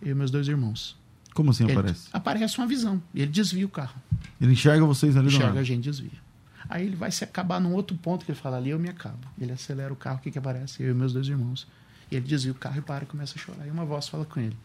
Eu 0.03 0.11
e 0.11 0.15
meus 0.15 0.31
dois 0.31 0.47
irmãos. 0.47 0.95
Como 1.33 1.53
assim 1.53 1.65
ele, 1.65 1.73
aparece? 1.73 2.11
Aparece 2.13 2.59
uma 2.59 2.67
visão. 2.67 3.03
E 3.15 3.23
ele 3.23 3.33
desvia 3.33 3.65
o 3.65 3.69
carro. 3.71 3.99
Ele 4.39 4.53
enxerga 4.53 4.85
vocês 4.85 5.17
ali 5.17 5.29
Enxerga 5.29 5.61
a 5.61 5.63
gente, 5.63 5.85
desvia. 5.85 6.21
Aí 6.69 6.85
ele 6.85 6.95
vai 6.95 7.11
se 7.11 7.25
acabar 7.25 7.59
num 7.59 7.73
outro 7.73 7.97
ponto 7.97 8.27
que 8.27 8.31
ele 8.31 8.39
fala 8.39 8.59
ali, 8.59 8.69
eu 8.69 8.79
me 8.79 8.91
acabo. 8.91 9.27
Ele 9.41 9.53
acelera 9.53 9.91
o 9.91 9.97
carro, 9.97 10.19
o 10.19 10.21
que, 10.21 10.31
que 10.31 10.39
aparece? 10.39 10.83
Eu 10.83 10.91
e 10.91 10.95
meus 10.95 11.15
dois 11.15 11.27
irmãos. 11.27 11.67
E 12.11 12.17
ele 12.17 12.27
desvia 12.27 12.53
o 12.53 12.55
carro 12.55 12.77
e 12.77 12.83
para 12.83 13.05
e 13.05 13.07
começa 13.07 13.39
a 13.39 13.41
chorar. 13.41 13.67
E 13.67 13.71
uma 13.71 13.87
voz 13.87 14.07
fala 14.07 14.27
com 14.27 14.39
ele: 14.39 14.59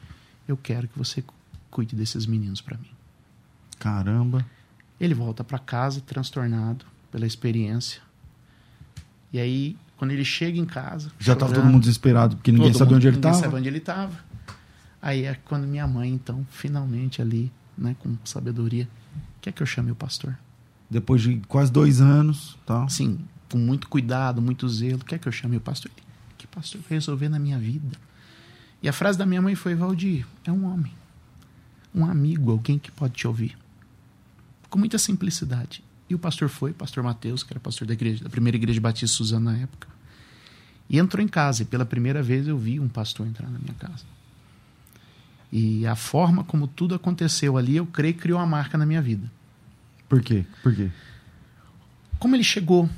Eu 0.45 0.57
quero 0.57 0.89
que 0.89 0.97
você 0.97 1.23
cuide 1.71 1.95
desses 1.95 2.25
meninos 2.25 2.59
para 2.59 2.75
mim. 2.75 2.91
Caramba. 3.79 4.45
Ele 4.99 5.13
volta 5.13 5.45
para 5.45 5.57
casa 5.57 6.01
transtornado 6.01 6.85
pela 7.09 7.25
experiência. 7.25 8.05
E 9.31 9.39
aí, 9.39 9.77
quando 9.97 10.11
ele 10.11 10.23
chega 10.23 10.57
em 10.57 10.65
casa. 10.65 11.11
Já 11.19 11.33
estava 11.33 11.53
todo 11.53 11.65
mundo 11.65 11.81
desesperado, 11.81 12.35
porque 12.37 12.51
ninguém 12.51 12.73
sabia 12.73 12.95
onde 12.95 13.07
ele 13.07 13.17
estava. 13.17 13.35
Ninguém 13.35 13.43
sabia 13.45 13.59
onde 13.59 13.69
ele 13.69 13.77
estava. 13.77 14.27
Aí 15.01 15.25
é 15.25 15.35
quando 15.45 15.67
minha 15.67 15.87
mãe, 15.87 16.09
então, 16.09 16.45
finalmente 16.49 17.21
ali, 17.21 17.51
né, 17.77 17.95
com 17.99 18.17
sabedoria, 18.23 18.87
quer 19.41 19.51
que 19.51 19.61
eu 19.61 19.67
chame 19.67 19.91
o 19.91 19.95
pastor? 19.95 20.37
Depois 20.89 21.21
de 21.21 21.37
quase 21.47 21.71
dois 21.71 22.01
anos, 22.01 22.57
tá? 22.65 22.87
Sim, 22.87 23.19
com 23.49 23.57
muito 23.57 23.87
cuidado, 23.87 24.41
muito 24.41 24.67
zelo, 24.69 25.03
quer 25.03 25.19
que 25.19 25.27
eu 25.27 25.31
chame 25.31 25.57
o 25.57 25.61
pastor? 25.61 25.91
Que 26.37 26.47
pastor 26.47 26.81
vai 26.81 26.91
resolver 26.91 27.29
na 27.29 27.39
minha 27.39 27.57
vida? 27.57 27.97
E 28.81 28.87
a 28.87 28.93
frase 28.93 29.17
da 29.17 29.25
minha 29.25 29.41
mãe 29.41 29.55
foi: 29.55 29.75
Valdir, 29.75 30.25
é 30.45 30.51
um 30.51 30.65
homem, 30.65 30.93
um 31.93 32.05
amigo, 32.05 32.51
alguém 32.51 32.77
que 32.77 32.91
pode 32.91 33.13
te 33.13 33.27
ouvir. 33.27 33.57
Com 34.69 34.79
muita 34.79 34.97
simplicidade. 34.97 35.83
E 36.09 36.15
o 36.15 36.19
pastor 36.19 36.49
foi, 36.49 36.73
pastor 36.73 37.03
Mateus, 37.03 37.43
que 37.43 37.51
era 37.51 37.59
pastor 37.59 37.87
da, 37.87 37.93
igreja, 37.93 38.23
da 38.23 38.29
primeira 38.29 38.55
igreja 38.55 38.79
batista 38.79 39.17
Suzana 39.17 39.51
na 39.51 39.57
época. 39.57 39.87
E 40.89 40.97
entrou 40.97 41.23
em 41.23 41.27
casa. 41.27 41.63
E 41.63 41.65
pela 41.65 41.85
primeira 41.85 42.23
vez 42.23 42.47
eu 42.47 42.57
vi 42.57 42.79
um 42.79 42.87
pastor 42.87 43.27
entrar 43.27 43.49
na 43.49 43.59
minha 43.59 43.73
casa. 43.73 44.05
E 45.51 45.85
a 45.85 45.95
forma 45.95 46.43
como 46.43 46.67
tudo 46.67 46.95
aconteceu 46.95 47.57
ali, 47.57 47.75
eu 47.75 47.85
creio 47.85 48.13
que 48.13 48.21
criou 48.21 48.39
uma 48.39 48.45
marca 48.45 48.77
na 48.77 48.85
minha 48.85 49.01
vida. 49.01 49.29
Por 50.07 50.21
quê? 50.21 50.45
Por 50.63 50.73
quê? 50.73 50.89
Como 52.19 52.35
ele 52.35 52.43
chegou, 52.43 52.89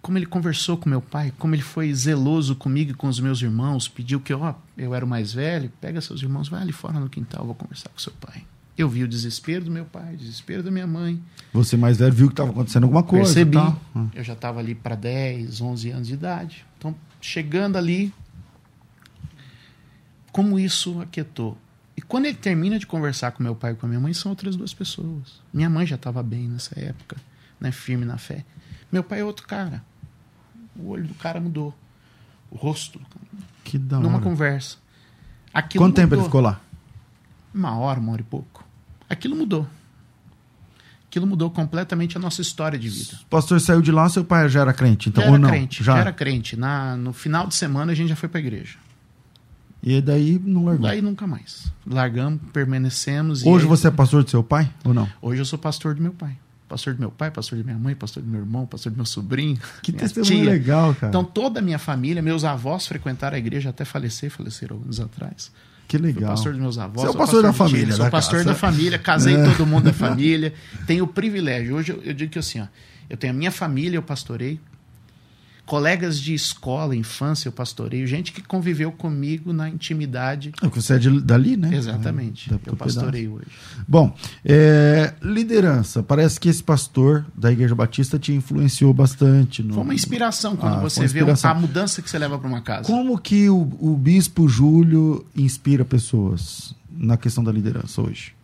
como 0.00 0.18
ele 0.18 0.26
conversou 0.26 0.76
com 0.76 0.88
meu 0.88 1.00
pai, 1.00 1.32
como 1.38 1.54
ele 1.54 1.62
foi 1.62 1.92
zeloso 1.92 2.56
comigo 2.56 2.92
e 2.92 2.94
com 2.94 3.08
os 3.08 3.20
meus 3.20 3.40
irmãos, 3.40 3.88
pediu 3.88 4.20
que 4.20 4.32
ó, 4.32 4.54
eu 4.76 4.94
era 4.94 5.04
o 5.04 5.08
mais 5.08 5.32
velho, 5.32 5.70
pega 5.80 6.00
seus 6.00 6.22
irmãos, 6.22 6.48
vai 6.48 6.62
ali 6.62 6.72
fora 6.72 6.98
no 6.98 7.08
quintal, 7.08 7.44
vou 7.44 7.54
conversar 7.54 7.90
com 7.90 7.98
seu 7.98 8.12
pai. 8.20 8.44
Eu 8.78 8.88
vi 8.88 9.02
o 9.02 9.08
desespero 9.08 9.64
do 9.64 9.72
meu 9.72 9.84
pai, 9.84 10.14
o 10.14 10.16
desespero 10.16 10.62
da 10.62 10.70
minha 10.70 10.86
mãe. 10.86 11.20
Você 11.52 11.76
mais 11.76 11.96
velho 11.98 12.12
viu 12.12 12.28
que 12.28 12.32
estava 12.32 12.50
acontecendo 12.50 12.84
alguma 12.84 13.02
coisa. 13.02 13.24
Percebi. 13.24 13.56
Tá? 13.56 13.76
Eu 14.14 14.22
já 14.22 14.34
estava 14.34 14.60
ali 14.60 14.72
para 14.72 14.94
10, 14.94 15.60
11 15.60 15.90
anos 15.90 16.06
de 16.06 16.14
idade. 16.14 16.64
Então, 16.78 16.94
chegando 17.20 17.76
ali, 17.76 18.14
como 20.30 20.60
isso 20.60 21.00
aquietou. 21.00 21.58
E 21.96 22.00
quando 22.00 22.26
ele 22.26 22.36
termina 22.36 22.78
de 22.78 22.86
conversar 22.86 23.32
com 23.32 23.42
meu 23.42 23.56
pai 23.56 23.72
e 23.72 23.74
com 23.74 23.86
a 23.86 23.88
minha 23.88 24.00
mãe, 24.00 24.14
são 24.14 24.30
outras 24.30 24.54
duas 24.54 24.72
pessoas. 24.72 25.42
Minha 25.52 25.68
mãe 25.68 25.84
já 25.84 25.96
estava 25.96 26.22
bem 26.22 26.46
nessa 26.46 26.78
época, 26.78 27.16
né, 27.60 27.72
firme 27.72 28.04
na 28.04 28.16
fé. 28.16 28.44
Meu 28.92 29.02
pai 29.02 29.18
é 29.18 29.24
outro 29.24 29.44
cara. 29.44 29.82
O 30.76 30.90
olho 30.90 31.08
do 31.08 31.14
cara 31.14 31.40
mudou. 31.40 31.74
O 32.48 32.54
rosto. 32.54 33.00
Que 33.64 33.76
da 33.76 33.98
Numa 33.98 34.20
conversa. 34.20 34.76
Aquilo 35.52 35.82
Quanto 35.82 35.94
mudou. 35.98 36.04
tempo 36.04 36.14
ele 36.14 36.22
ficou 36.22 36.40
lá? 36.40 36.60
Uma 37.52 37.76
hora, 37.76 37.98
uma 37.98 38.12
hora 38.12 38.20
e 38.20 38.24
pouco 38.24 38.67
aquilo 39.08 39.36
mudou. 39.36 39.66
Aquilo 41.06 41.26
mudou 41.26 41.50
completamente 41.50 42.18
a 42.18 42.20
nossa 42.20 42.42
história 42.42 42.78
de 42.78 42.88
vida. 42.88 43.18
O 43.22 43.26
pastor 43.26 43.60
saiu 43.60 43.80
de 43.80 43.90
lá, 43.90 44.08
seu 44.10 44.22
pai 44.22 44.46
já 44.48 44.60
era 44.60 44.74
crente, 44.74 45.08
então 45.08 45.22
já 45.22 45.28
era 45.28 45.32
ou 45.32 45.38
não? 45.38 45.48
Crente, 45.48 45.82
já? 45.82 45.94
já 45.94 46.00
era 46.00 46.12
crente. 46.12 46.54
Na, 46.54 46.96
no 46.96 47.14
final 47.14 47.46
de 47.46 47.54
semana 47.54 47.92
a 47.92 47.94
gente 47.94 48.10
já 48.10 48.16
foi 48.16 48.28
para 48.28 48.38
a 48.38 48.42
igreja. 48.42 48.76
E 49.82 50.00
daí 50.02 50.38
não 50.44 50.64
largou? 50.64 50.86
Daí 50.86 51.00
nunca 51.00 51.26
mais. 51.26 51.72
Largamos, 51.86 52.40
permanecemos. 52.52 53.44
Hoje 53.44 53.64
aí... 53.64 53.68
você 53.68 53.88
é 53.88 53.90
pastor 53.90 54.22
do 54.22 54.30
seu 54.30 54.42
pai 54.42 54.70
ou 54.84 54.92
não? 54.92 55.08
Hoje 55.22 55.40
eu 55.40 55.44
sou 55.46 55.58
pastor 55.58 55.94
do 55.94 56.02
meu 56.02 56.12
pai. 56.12 56.36
Pastor 56.68 56.92
do 56.92 57.00
meu 57.00 57.10
pai, 57.10 57.30
pastor 57.30 57.56
de 57.56 57.64
minha 57.64 57.78
mãe, 57.78 57.94
pastor 57.94 58.22
do 58.22 58.28
meu 58.28 58.40
irmão, 58.40 58.66
pastor 58.66 58.92
do 58.92 58.96
meu 58.96 59.06
sobrinho. 59.06 59.58
Que 59.82 59.90
testemunho 59.92 60.44
legal, 60.44 60.94
cara. 60.94 61.08
Então 61.08 61.24
toda 61.24 61.60
a 61.60 61.62
minha 61.62 61.78
família, 61.78 62.20
meus 62.20 62.44
avós 62.44 62.86
frequentaram 62.86 63.36
a 63.36 63.38
igreja 63.38 63.70
até 63.70 63.84
falecer, 63.84 64.30
faleceram 64.30 64.76
anos 64.76 65.00
atrás. 65.00 65.50
Que 65.88 65.96
legal. 65.96 66.20
Sou 66.20 66.28
pastor 66.28 66.52
dos 66.52 66.60
meus 66.60 66.78
avós. 66.78 67.00
Você 67.00 67.06
é 67.06 67.10
o 67.10 67.14
pastor, 67.14 67.42
pastor 67.42 67.42
da 67.42 67.52
família, 67.54 67.80
Chile, 67.80 67.92
Sou 67.92 68.04
da 68.04 68.10
pastor 68.10 68.38
casa. 68.38 68.48
da 68.50 68.54
família, 68.54 68.98
casei 68.98 69.36
é. 69.36 69.42
todo 69.42 69.66
mundo 69.66 69.84
da 69.84 69.92
família. 69.94 70.52
Tenho 70.86 71.04
o 71.04 71.08
privilégio. 71.08 71.76
Hoje 71.76 71.92
eu, 71.92 72.02
eu 72.04 72.12
digo 72.12 72.30
que 72.30 72.38
assim, 72.38 72.60
ó, 72.60 72.66
eu 73.08 73.16
tenho 73.16 73.32
a 73.32 73.36
minha 73.36 73.50
família, 73.50 73.96
eu 73.96 74.02
pastorei 74.02 74.60
colegas 75.68 76.18
de 76.18 76.32
escola, 76.32 76.96
infância, 76.96 77.46
eu 77.46 77.52
pastoreio, 77.52 78.06
gente 78.06 78.32
que 78.32 78.40
conviveu 78.40 78.90
comigo 78.90 79.52
na 79.52 79.68
intimidade. 79.68 80.50
É 80.62 80.68
que 80.68 80.80
você 80.80 80.94
é 80.94 80.98
de, 80.98 81.20
dali, 81.20 81.58
né? 81.58 81.76
Exatamente. 81.76 82.50
É, 82.50 82.58
eu 82.64 82.74
pastoreio 82.74 83.34
hoje. 83.34 83.48
Bom, 83.86 84.16
é, 84.42 85.12
liderança. 85.20 86.02
Parece 86.02 86.40
que 86.40 86.48
esse 86.48 86.62
pastor 86.62 87.26
da 87.36 87.52
Igreja 87.52 87.74
Batista 87.74 88.18
te 88.18 88.32
influenciou 88.32 88.94
bastante. 88.94 89.62
No... 89.62 89.74
Foi 89.74 89.82
uma 89.82 89.94
inspiração 89.94 90.56
quando 90.56 90.76
ah, 90.76 90.80
você 90.80 91.04
inspiração. 91.04 91.52
vê 91.52 91.58
a 91.58 91.60
mudança 91.60 92.00
que 92.00 92.08
você 92.08 92.18
leva 92.18 92.38
para 92.38 92.48
uma 92.48 92.62
casa. 92.62 92.84
Como 92.84 93.18
que 93.18 93.50
o, 93.50 93.70
o 93.78 93.94
bispo 93.94 94.48
Júlio 94.48 95.26
inspira 95.36 95.84
pessoas 95.84 96.74
na 96.90 97.18
questão 97.18 97.44
da 97.44 97.52
liderança 97.52 98.00
hoje? 98.00 98.37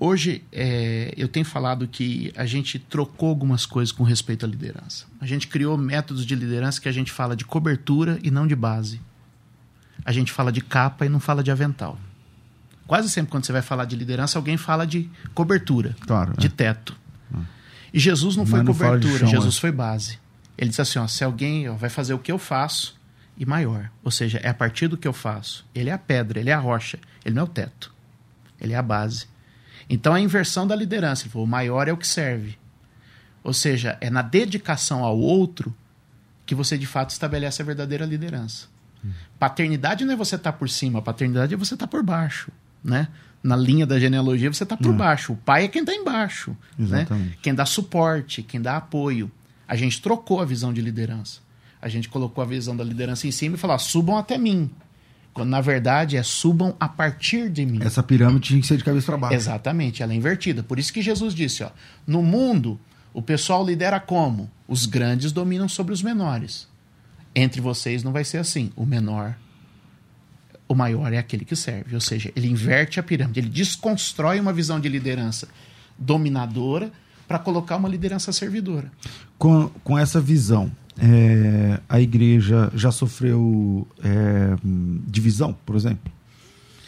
Hoje, 0.00 0.44
é, 0.52 1.12
eu 1.16 1.26
tenho 1.26 1.44
falado 1.44 1.88
que 1.88 2.32
a 2.36 2.46
gente 2.46 2.78
trocou 2.78 3.30
algumas 3.30 3.66
coisas 3.66 3.90
com 3.90 4.04
respeito 4.04 4.46
à 4.46 4.48
liderança. 4.48 5.06
A 5.20 5.26
gente 5.26 5.48
criou 5.48 5.76
métodos 5.76 6.24
de 6.24 6.36
liderança 6.36 6.80
que 6.80 6.88
a 6.88 6.92
gente 6.92 7.10
fala 7.10 7.34
de 7.34 7.44
cobertura 7.44 8.18
e 8.22 8.30
não 8.30 8.46
de 8.46 8.54
base. 8.54 9.00
A 10.04 10.12
gente 10.12 10.30
fala 10.30 10.52
de 10.52 10.60
capa 10.60 11.04
e 11.04 11.08
não 11.08 11.18
fala 11.18 11.42
de 11.42 11.50
avental. 11.50 11.98
Quase 12.86 13.10
sempre, 13.10 13.30
quando 13.30 13.44
você 13.44 13.52
vai 13.52 13.60
falar 13.60 13.84
de 13.84 13.96
liderança, 13.96 14.38
alguém 14.38 14.56
fala 14.56 14.86
de 14.86 15.10
cobertura, 15.34 15.96
claro, 16.06 16.32
de 16.38 16.46
é. 16.46 16.50
teto. 16.50 16.96
É. 17.34 17.38
E 17.92 17.98
Jesus 17.98 18.36
não 18.36 18.44
Mas 18.44 18.50
foi 18.50 18.62
não 18.62 18.72
cobertura, 18.72 19.18
chão, 19.18 19.28
Jesus 19.28 19.56
é. 19.56 19.60
foi 19.60 19.72
base. 19.72 20.18
Ele 20.56 20.70
disse 20.70 20.80
assim: 20.80 20.98
ó, 20.98 21.06
se 21.06 21.22
alguém 21.24 21.68
ó, 21.68 21.74
vai 21.74 21.90
fazer 21.90 22.14
o 22.14 22.18
que 22.18 22.32
eu 22.32 22.38
faço 22.38 22.98
e 23.36 23.44
maior, 23.44 23.90
ou 24.02 24.10
seja, 24.10 24.38
é 24.38 24.48
a 24.48 24.54
partir 24.54 24.88
do 24.88 24.96
que 24.96 25.06
eu 25.06 25.12
faço. 25.12 25.66
Ele 25.74 25.90
é 25.90 25.92
a 25.92 25.98
pedra, 25.98 26.40
ele 26.40 26.50
é 26.50 26.54
a 26.54 26.58
rocha, 26.58 26.98
ele 27.24 27.34
não 27.34 27.42
é 27.42 27.44
o 27.44 27.48
teto, 27.48 27.92
ele 28.60 28.72
é 28.72 28.76
a 28.76 28.82
base. 28.82 29.26
Então 29.88 30.14
a 30.14 30.20
inversão 30.20 30.66
da 30.66 30.76
liderança. 30.76 31.22
Ele 31.22 31.30
falou, 31.30 31.46
o 31.46 31.50
maior 31.50 31.88
é 31.88 31.92
o 31.92 31.96
que 31.96 32.06
serve. 32.06 32.58
Ou 33.42 33.52
seja, 33.52 33.96
é 34.00 34.10
na 34.10 34.22
dedicação 34.22 35.04
ao 35.04 35.18
outro 35.18 35.74
que 36.44 36.54
você 36.54 36.76
de 36.76 36.86
fato 36.86 37.10
estabelece 37.10 37.62
a 37.62 37.64
verdadeira 37.64 38.04
liderança. 38.04 38.66
Paternidade 39.38 40.04
não 40.04 40.14
é 40.14 40.16
você 40.16 40.34
estar 40.34 40.52
tá 40.52 40.58
por 40.58 40.68
cima, 40.68 41.00
paternidade 41.00 41.54
é 41.54 41.56
você 41.56 41.74
estar 41.74 41.86
tá 41.86 41.90
por 41.90 42.02
baixo, 42.02 42.50
né? 42.82 43.08
Na 43.42 43.56
linha 43.56 43.86
da 43.86 43.98
genealogia 44.00 44.52
você 44.52 44.64
está 44.64 44.76
por 44.76 44.92
é. 44.92 44.96
baixo. 44.96 45.32
O 45.32 45.36
pai 45.36 45.64
é 45.64 45.68
quem 45.68 45.82
está 45.82 45.94
embaixo, 45.94 46.56
né? 46.76 47.06
Quem 47.40 47.54
dá 47.54 47.64
suporte, 47.64 48.42
quem 48.42 48.60
dá 48.60 48.76
apoio. 48.76 49.30
A 49.66 49.76
gente 49.76 50.02
trocou 50.02 50.40
a 50.40 50.44
visão 50.44 50.72
de 50.72 50.80
liderança. 50.80 51.40
A 51.80 51.88
gente 51.88 52.08
colocou 52.08 52.42
a 52.42 52.46
visão 52.46 52.76
da 52.76 52.82
liderança 52.82 53.28
em 53.28 53.30
cima 53.30 53.54
e 53.54 53.58
falou: 53.58 53.78
subam 53.78 54.18
até 54.18 54.36
mim. 54.36 54.70
Quando 55.38 55.50
na 55.50 55.60
verdade 55.60 56.16
é 56.16 56.22
subam 56.22 56.74
a 56.80 56.88
partir 56.88 57.48
de 57.48 57.64
mim. 57.64 57.78
Essa 57.82 58.02
pirâmide 58.02 58.48
tinha 58.48 58.60
que 58.60 58.66
ser 58.66 58.76
de 58.76 58.84
cabeça 58.84 59.06
para 59.06 59.16
baixo. 59.16 59.34
Exatamente, 59.36 60.02
ela 60.02 60.12
é 60.12 60.16
invertida. 60.16 60.62
Por 60.62 60.78
isso 60.78 60.92
que 60.92 61.00
Jesus 61.00 61.34
disse: 61.34 61.62
ó, 61.62 61.70
no 62.06 62.22
mundo 62.22 62.78
o 63.12 63.22
pessoal 63.22 63.64
lidera 63.64 63.98
como? 63.98 64.50
Os 64.66 64.86
grandes 64.86 65.32
dominam 65.32 65.68
sobre 65.68 65.92
os 65.92 66.02
menores. 66.02 66.68
Entre 67.34 67.60
vocês 67.60 68.02
não 68.02 68.12
vai 68.12 68.24
ser 68.24 68.38
assim. 68.38 68.72
O 68.76 68.84
menor, 68.84 69.36
o 70.68 70.74
maior 70.74 71.12
é 71.12 71.18
aquele 71.18 71.44
que 71.44 71.56
serve. 71.56 71.94
Ou 71.94 72.00
seja, 72.00 72.32
ele 72.36 72.48
inverte 72.48 73.00
a 73.00 73.02
pirâmide, 73.02 73.40
ele 73.40 73.48
desconstrói 73.48 74.38
uma 74.40 74.52
visão 74.52 74.78
de 74.78 74.88
liderança 74.88 75.48
dominadora 75.96 76.92
para 77.26 77.38
colocar 77.38 77.76
uma 77.76 77.88
liderança 77.88 78.32
servidora. 78.32 78.90
Com, 79.36 79.68
com 79.84 79.98
essa 79.98 80.20
visão, 80.20 80.70
é, 81.00 81.80
a 81.88 82.00
igreja 82.00 82.70
já 82.74 82.90
sofreu 82.90 83.86
é, 84.02 84.56
divisão, 85.06 85.56
por 85.64 85.76
exemplo? 85.76 86.12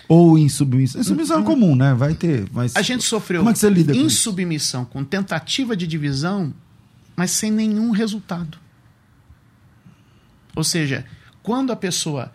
Ou 0.09 0.37
em 0.37 0.49
submissão? 0.49 1.01
Em 1.01 1.05
submissão 1.05 1.41
é 1.41 1.45
comum, 1.45 1.77
né? 1.77 1.95
Vai 1.95 2.15
ter. 2.15 2.49
Mas 2.53 2.75
a 2.75 2.83
gente 2.83 3.05
sofreu 3.05 3.41
como 3.41 3.51
é 3.51 3.53
que 3.53 3.61
você 3.61 3.71
lida 3.71 3.97
em 3.97 4.09
submissão, 4.09 4.85
com 4.85 5.05
tentativa 5.05 5.77
de 5.77 5.87
divisão, 5.87 6.53
mas 7.15 7.31
sem 7.31 7.53
nenhum 7.53 7.93
resultado. 7.93 8.59
Ou 10.57 10.65
seja, 10.65 11.05
quando 11.43 11.71
a 11.71 11.77
pessoa. 11.77 12.33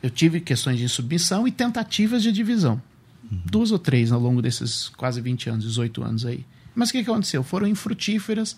Eu 0.00 0.10
tive 0.10 0.40
questões 0.40 0.80
de 0.80 0.88
submissão 0.88 1.46
e 1.46 1.52
tentativas 1.52 2.24
de 2.24 2.32
divisão. 2.32 2.82
Uhum. 3.30 3.40
Duas 3.44 3.70
ou 3.70 3.78
três 3.78 4.10
ao 4.10 4.18
longo 4.18 4.42
desses 4.42 4.88
quase 4.96 5.20
20 5.20 5.50
anos, 5.50 5.64
18 5.64 6.02
anos 6.02 6.26
aí. 6.26 6.44
Mas 6.74 6.88
o 6.88 6.92
que 6.92 6.98
aconteceu? 6.98 7.44
Foram 7.44 7.68
infrutíferas 7.68 8.56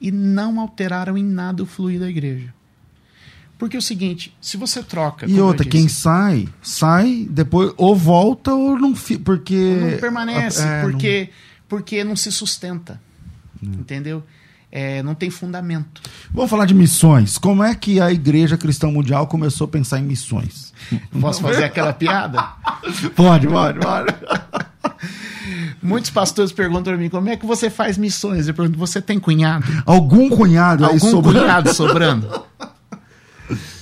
e 0.00 0.10
não 0.10 0.60
alteraram 0.60 1.16
em 1.16 1.24
nada 1.24 1.62
o 1.62 1.66
fluir 1.66 2.00
da 2.00 2.08
igreja. 2.08 2.52
Porque 3.58 3.76
é 3.76 3.78
o 3.78 3.82
seguinte, 3.82 4.36
se 4.40 4.56
você 4.56 4.82
troca. 4.82 5.26
E 5.26 5.40
outra, 5.40 5.64
disse, 5.64 5.70
quem 5.70 5.88
sai, 5.88 6.48
sai, 6.62 7.26
depois 7.28 7.72
ou 7.76 7.96
volta 7.96 8.54
ou 8.54 8.78
não 8.78 8.94
fica. 8.94 9.22
Porque. 9.24 9.76
Não 9.80 9.98
permanece, 9.98 10.62
é, 10.62 10.82
porque, 10.82 11.20
não... 11.20 11.28
porque 11.68 12.04
não 12.04 12.14
se 12.14 12.30
sustenta. 12.30 13.00
Hum. 13.60 13.72
Entendeu? 13.80 14.22
é, 14.70 15.02
não 15.02 15.14
tem 15.14 15.30
fundamento. 15.30 16.02
Vamos 16.30 16.50
falar 16.50 16.66
de 16.66 16.74
missões. 16.74 17.38
Como 17.38 17.62
é 17.62 17.74
que 17.74 18.00
a 18.00 18.12
Igreja 18.12 18.56
Cristã 18.56 18.88
Mundial 18.88 19.26
começou 19.26 19.64
a 19.64 19.68
pensar 19.68 19.98
em 19.98 20.02
missões? 20.02 20.72
Posso 21.20 21.40
fazer 21.40 21.64
aquela 21.64 21.92
piada? 21.92 22.42
pode, 23.16 23.46
pode, 23.46 23.80
pode. 23.80 24.14
Muitos 25.82 26.10
pastores 26.10 26.52
perguntam 26.52 26.92
para 26.92 26.96
mim 26.96 27.08
como 27.08 27.28
é 27.28 27.36
que 27.36 27.46
você 27.46 27.70
faz 27.70 27.96
missões. 27.98 28.48
Eu 28.48 28.54
pergunto, 28.54 28.78
você 28.78 29.00
tem 29.00 29.18
cunhado? 29.18 29.64
Algum 29.84 30.28
cunhado 30.28 30.84
Algum 30.84 30.98
sobrando? 30.98 31.40
cunhado 31.40 31.74
sobrando? 31.74 32.42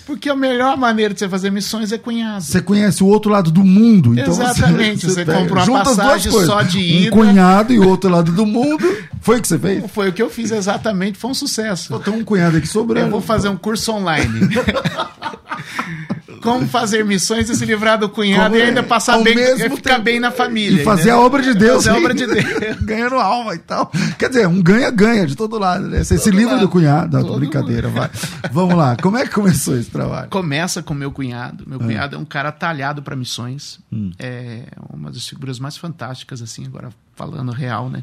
Porque 0.07 0.31
a 0.31 0.37
melhor 0.37 0.77
maneira 0.77 1.13
de 1.13 1.19
você 1.19 1.29
fazer 1.29 1.51
missões 1.51 1.91
é 1.91 1.99
cunhado. 1.99 2.41
Você 2.41 2.63
conhece 2.63 3.03
o 3.03 3.09
outro 3.09 3.29
lado 3.29 3.51
do 3.51 3.65
mundo. 3.65 4.13
Então 4.13 4.33
Exatamente. 4.33 5.05
Você, 5.05 5.25
você, 5.25 5.25
você 5.25 5.39
compra 5.39 5.65
uma 5.65 5.83
passagem 5.83 6.31
só 6.31 6.63
de 6.63 6.79
ida. 6.79 7.09
Um 7.09 7.19
cunhado 7.19 7.73
e 7.73 7.79
o 7.81 7.89
outro 7.89 8.09
lado 8.09 8.31
do 8.31 8.47
mundo. 8.47 8.87
Foi 9.21 9.39
o 9.39 9.43
que 9.43 9.49
você 9.49 9.59
fez? 9.59 9.91
Foi 9.91 10.09
o 10.09 10.13
que 10.13 10.23
eu 10.23 10.31
fiz 10.31 10.53
exatamente. 10.53 11.19
Foi 11.19 11.33
um 11.33 11.35
sucesso. 11.35 11.99
Tem 11.99 12.15
um 12.15 12.23
cunhado 12.23 12.57
aqui 12.57 12.69
sobrando. 12.69 13.09
Eu 13.09 13.11
vou 13.11 13.21
fazer 13.21 13.49
um 13.49 13.57
curso 13.57 13.91
online. 13.93 14.49
como 16.47 16.67
fazer 16.69 17.05
missões 17.05 17.51
e 17.51 17.55
se 17.55 17.65
livrar 17.65 17.99
do 17.99 18.09
cunhado 18.09 18.55
como 18.55 18.57
e 18.57 18.63
ainda 18.63 18.83
passar 18.83 19.21
bem, 19.23 19.35
ficar 19.35 19.95
tempo, 19.95 20.03
bem 20.03 20.21
na 20.21 20.31
família. 20.31 20.81
E 20.81 20.85
fazer 20.85 21.11
a 21.11 21.19
obra 21.19 21.43
de 21.43 21.55
Deus. 21.55 21.85
Fazer 21.85 21.97
a 21.97 22.01
obra 22.01 22.15
de 22.15 22.27
Deus. 22.27 22.45
Ganhando 22.83 23.17
alma 23.17 23.55
e 23.55 23.59
tal. 23.59 23.91
Quer 24.19 24.29
dizer, 24.29 24.47
um 24.47 24.63
ganha-ganha 24.63 25.27
de 25.27 25.35
todo 25.35 25.59
lado, 25.59 25.87
né? 25.89 26.05
Você 26.05 26.17
se 26.19 26.31
livra 26.31 26.57
do 26.59 26.69
cunhado. 26.69 27.19
Não, 27.19 27.37
brincadeira, 27.37 27.89
vai. 27.89 28.11
Vamos 28.51 28.77
lá. 28.77 28.97
Como 28.97 29.17
é 29.17 29.25
que 29.25 29.35
começou 29.35 29.77
esse 29.77 29.91
trabalho? 29.91 30.29
Começa 30.31 30.83
com 30.83 30.95
meu 30.95 31.11
cunhado. 31.11 31.65
Meu 31.67 31.79
cunhado 31.79 32.15
é, 32.15 32.19
é 32.19 32.21
um 32.21 32.25
cara 32.25 32.53
talhado 32.53 33.03
para 33.03 33.17
missões. 33.17 33.79
Hum. 33.93 34.13
É 34.19 34.63
uma 34.93 35.11
das 35.11 35.27
figuras 35.27 35.59
mais 35.59 35.77
fantásticas, 35.77 36.41
assim, 36.41 36.65
agora 36.65 36.91
falando 37.15 37.51
real, 37.51 37.89
né? 37.91 38.03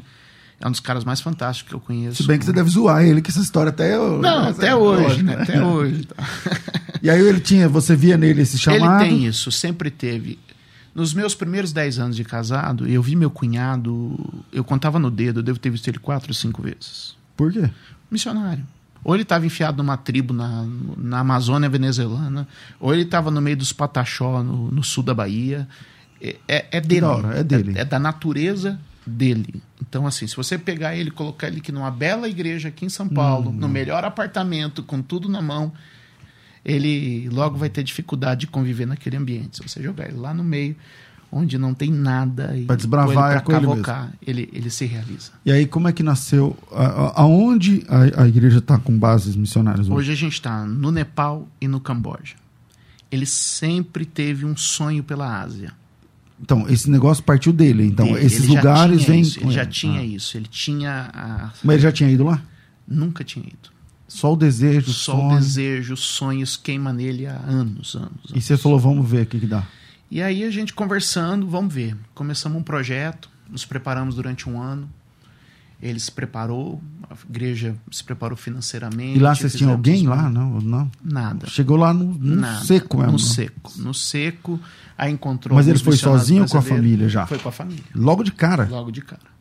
É 0.60 0.68
um 0.68 0.70
dos 0.70 0.80
caras 0.80 1.04
mais 1.04 1.20
fantásticos 1.20 1.68
que 1.68 1.74
eu 1.74 1.80
conheço. 1.80 2.22
Se 2.22 2.26
bem 2.26 2.38
que 2.38 2.44
você 2.44 2.52
deve 2.52 2.70
zoar 2.70 3.04
ele, 3.04 3.20
que 3.20 3.30
essa 3.30 3.40
história 3.40 3.70
até 3.70 3.98
hoje. 3.98 4.22
Não, 4.22 4.48
até 4.48 4.74
hoje, 4.74 5.22
né? 5.22 5.36
Até 5.40 5.62
hoje. 5.62 6.06
Tá. 6.06 6.24
E 7.04 7.10
aí 7.10 7.20
ele 7.20 7.38
tinha, 7.38 7.68
você 7.68 7.94
via 7.94 8.16
nele 8.16 8.40
esse 8.40 8.58
chamado? 8.58 9.04
Ele 9.04 9.10
tem 9.10 9.26
isso, 9.26 9.52
sempre 9.52 9.90
teve. 9.90 10.38
Nos 10.94 11.12
meus 11.12 11.34
primeiros 11.34 11.70
10 11.70 11.98
anos 11.98 12.16
de 12.16 12.24
casado, 12.24 12.88
eu 12.88 13.02
vi 13.02 13.14
meu 13.14 13.30
cunhado, 13.30 14.42
eu 14.50 14.64
contava 14.64 14.98
no 14.98 15.10
dedo, 15.10 15.40
eu 15.40 15.42
devo 15.42 15.58
ter 15.58 15.68
visto 15.68 15.86
ele 15.86 15.98
quatro 15.98 16.30
ou 16.30 16.34
cinco 16.34 16.62
vezes. 16.62 17.14
Por 17.36 17.52
quê? 17.52 17.68
Missionário. 18.10 18.66
Ou 19.04 19.14
ele 19.14 19.22
estava 19.22 19.44
enfiado 19.44 19.82
numa 19.82 19.98
tribo 19.98 20.32
na, 20.32 20.66
na 20.96 21.18
Amazônia 21.18 21.68
venezuelana, 21.68 22.48
ou 22.80 22.94
ele 22.94 23.02
estava 23.02 23.30
no 23.30 23.42
meio 23.42 23.58
dos 23.58 23.70
Pataxó, 23.70 24.42
no, 24.42 24.70
no 24.70 24.82
sul 24.82 25.02
da 25.02 25.12
Bahia. 25.12 25.68
É, 26.22 26.36
é, 26.48 26.66
é 26.70 26.80
dele. 26.80 27.04
Hora, 27.04 27.38
é 27.38 27.44
dele. 27.44 27.74
É, 27.76 27.82
é 27.82 27.84
da 27.84 27.98
natureza 27.98 28.80
dele. 29.06 29.62
Então, 29.78 30.06
assim, 30.06 30.26
se 30.26 30.34
você 30.34 30.56
pegar 30.56 30.96
ele 30.96 31.10
e 31.10 31.12
colocar 31.12 31.48
ele 31.48 31.58
aqui 31.58 31.70
numa 31.70 31.90
bela 31.90 32.26
igreja 32.26 32.68
aqui 32.68 32.86
em 32.86 32.88
São 32.88 33.06
Paulo, 33.06 33.50
hum, 33.50 33.52
no 33.52 33.68
melhor 33.68 34.04
apartamento, 34.04 34.82
com 34.82 35.02
tudo 35.02 35.28
na 35.28 35.42
mão, 35.42 35.70
ele 36.64 37.28
logo 37.28 37.56
vai 37.58 37.68
ter 37.68 37.82
dificuldade 37.82 38.42
de 38.42 38.46
conviver 38.46 38.86
naquele 38.86 39.16
ambiente. 39.16 39.58
Se 39.58 39.68
você 39.68 39.82
jogar 39.82 40.08
ele 40.08 40.16
lá 40.16 40.32
no 40.32 40.42
meio, 40.42 40.74
onde 41.30 41.58
não 41.58 41.74
tem 41.74 41.90
nada 41.90 42.56
e 42.56 42.64
para 42.64 42.76
desbravar 42.76 43.42
para 43.42 43.60
cavocar, 43.60 44.12
ele, 44.24 44.42
ele, 44.42 44.50
ele, 44.52 44.70
se 44.70 44.86
realiza. 44.86 45.32
E 45.44 45.50
aí 45.50 45.66
como 45.66 45.88
é 45.88 45.92
que 45.92 46.02
nasceu? 46.02 46.56
A, 46.72 47.22
aonde 47.22 47.84
a, 47.88 48.22
a 48.22 48.28
igreja 48.28 48.58
está 48.58 48.78
com 48.78 48.96
bases 48.96 49.36
missionárias 49.36 49.88
hoje? 49.88 49.98
Hoje 49.98 50.12
a 50.12 50.16
gente 50.16 50.34
está 50.34 50.64
no 50.64 50.90
Nepal 50.90 51.48
e 51.60 51.68
no 51.68 51.80
Camboja. 51.80 52.36
Ele 53.10 53.26
sempre 53.26 54.04
teve 54.04 54.44
um 54.44 54.56
sonho 54.56 55.02
pela 55.04 55.40
Ásia. 55.40 55.72
Então, 56.40 56.68
esse 56.68 56.90
negócio 56.90 57.22
partiu 57.22 57.52
dele. 57.52 57.86
Então, 57.86 58.18
esses 58.18 58.44
ele 58.44 58.56
lugares 58.56 59.04
vêm. 59.04 59.22
Ele 59.22 59.52
já 59.52 59.64
tinha 59.64 60.00
ah. 60.00 60.04
isso. 60.04 60.36
Ele 60.36 60.48
tinha. 60.50 61.10
A... 61.14 61.50
Mas 61.62 61.74
ele 61.74 61.82
já 61.82 61.92
tinha 61.92 62.10
ido 62.10 62.24
lá? 62.24 62.42
Nunca 62.86 63.22
tinha 63.22 63.46
ido. 63.46 63.73
Só 64.06 64.32
o 64.32 64.36
desejo, 64.36 64.92
Só 64.92 65.12
sonho. 65.12 65.36
o 65.36 65.38
desejo, 65.38 65.96
sonhos 65.96 66.56
queima 66.56 66.92
nele 66.92 67.26
há 67.26 67.36
anos, 67.36 67.94
anos. 67.94 67.96
anos. 67.96 68.32
E 68.34 68.40
você 68.40 68.56
falou, 68.56 68.78
vamos 68.78 69.08
ver 69.08 69.22
o 69.22 69.26
que, 69.26 69.40
que 69.40 69.46
dá. 69.46 69.64
E 70.10 70.22
aí 70.22 70.44
a 70.44 70.50
gente 70.50 70.72
conversando, 70.74 71.46
vamos 71.48 71.72
ver. 71.72 71.96
Começamos 72.14 72.58
um 72.58 72.62
projeto, 72.62 73.28
nos 73.50 73.64
preparamos 73.64 74.14
durante 74.14 74.48
um 74.48 74.60
ano. 74.60 74.88
Ele 75.82 75.98
se 75.98 76.10
preparou, 76.10 76.80
a 77.10 77.14
igreja 77.28 77.74
se 77.90 78.04
preparou 78.04 78.36
financeiramente. 78.36 79.18
E 79.18 79.20
lá 79.20 79.34
vocês 79.34 79.54
tinham 79.54 79.72
alguém 79.72 80.06
lá? 80.06 80.30
Não, 80.30 80.60
não. 80.60 80.90
Nada. 81.02 81.46
Chegou 81.48 81.76
lá 81.76 81.92
no, 81.92 82.04
no 82.14 82.36
Nada. 82.36 82.64
seco 82.64 82.98
mesmo. 82.98 83.12
No 83.12 83.18
seco. 83.18 83.72
No 83.76 83.92
seco. 83.92 84.60
Aí 84.96 85.12
encontrou. 85.12 85.56
Mas 85.56 85.66
ele 85.66 85.78
foi 85.78 85.96
sozinho 85.96 86.44
ou 86.44 86.48
com 86.48 86.56
a 86.56 86.62
família 86.62 87.08
já? 87.08 87.26
Foi 87.26 87.38
com 87.38 87.48
a 87.48 87.52
família. 87.52 87.84
Logo 87.94 88.22
de 88.22 88.32
cara? 88.32 88.66
Logo 88.70 88.90
de 88.90 89.02
cara 89.02 89.33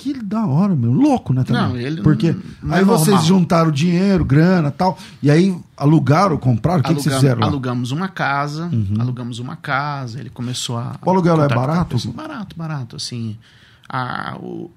que 0.00 0.14
da 0.14 0.46
hora, 0.46 0.74
meu. 0.74 0.90
Louco, 0.90 1.34
né? 1.34 1.44
Também. 1.44 1.62
Não, 1.62 1.76
ele 1.76 2.00
Porque 2.00 2.34
não, 2.62 2.74
aí 2.74 2.80
é 2.80 2.84
vocês 2.84 3.22
juntaram 3.24 3.70
dinheiro, 3.70 4.24
grana 4.24 4.70
tal. 4.70 4.98
E 5.22 5.30
aí 5.30 5.54
alugaram, 5.76 6.38
compraram? 6.38 6.80
O 6.80 6.82
que, 6.82 6.94
que 6.94 7.02
vocês 7.02 7.14
fizeram? 7.16 7.42
Lá? 7.42 7.46
Alugamos 7.46 7.90
uma 7.90 8.08
casa. 8.08 8.70
Uhum. 8.72 8.94
Alugamos 8.98 9.38
uma 9.38 9.56
casa. 9.56 10.18
Ele 10.18 10.30
começou 10.30 10.78
a. 10.78 10.96
O 11.04 11.10
aluguel 11.10 11.42
é 11.42 11.48
barato? 11.48 11.98
Barato, 12.12 12.56
barato. 12.56 12.96
Assim. 12.96 13.36
A, 13.86 14.38
o, 14.40 14.70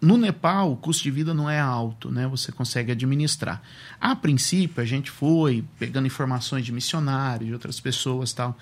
no 0.00 0.16
Nepal, 0.16 0.72
o 0.72 0.76
custo 0.76 1.02
de 1.02 1.10
vida 1.10 1.34
não 1.34 1.50
é 1.50 1.60
alto, 1.60 2.10
né? 2.10 2.26
Você 2.28 2.50
consegue 2.50 2.92
administrar. 2.92 3.60
A 4.00 4.16
princípio, 4.16 4.82
a 4.82 4.86
gente 4.86 5.10
foi 5.10 5.62
pegando 5.78 6.06
informações 6.06 6.64
de 6.64 6.72
missionários, 6.72 7.48
de 7.48 7.52
outras 7.52 7.78
pessoas 7.78 8.32
tal. 8.32 8.56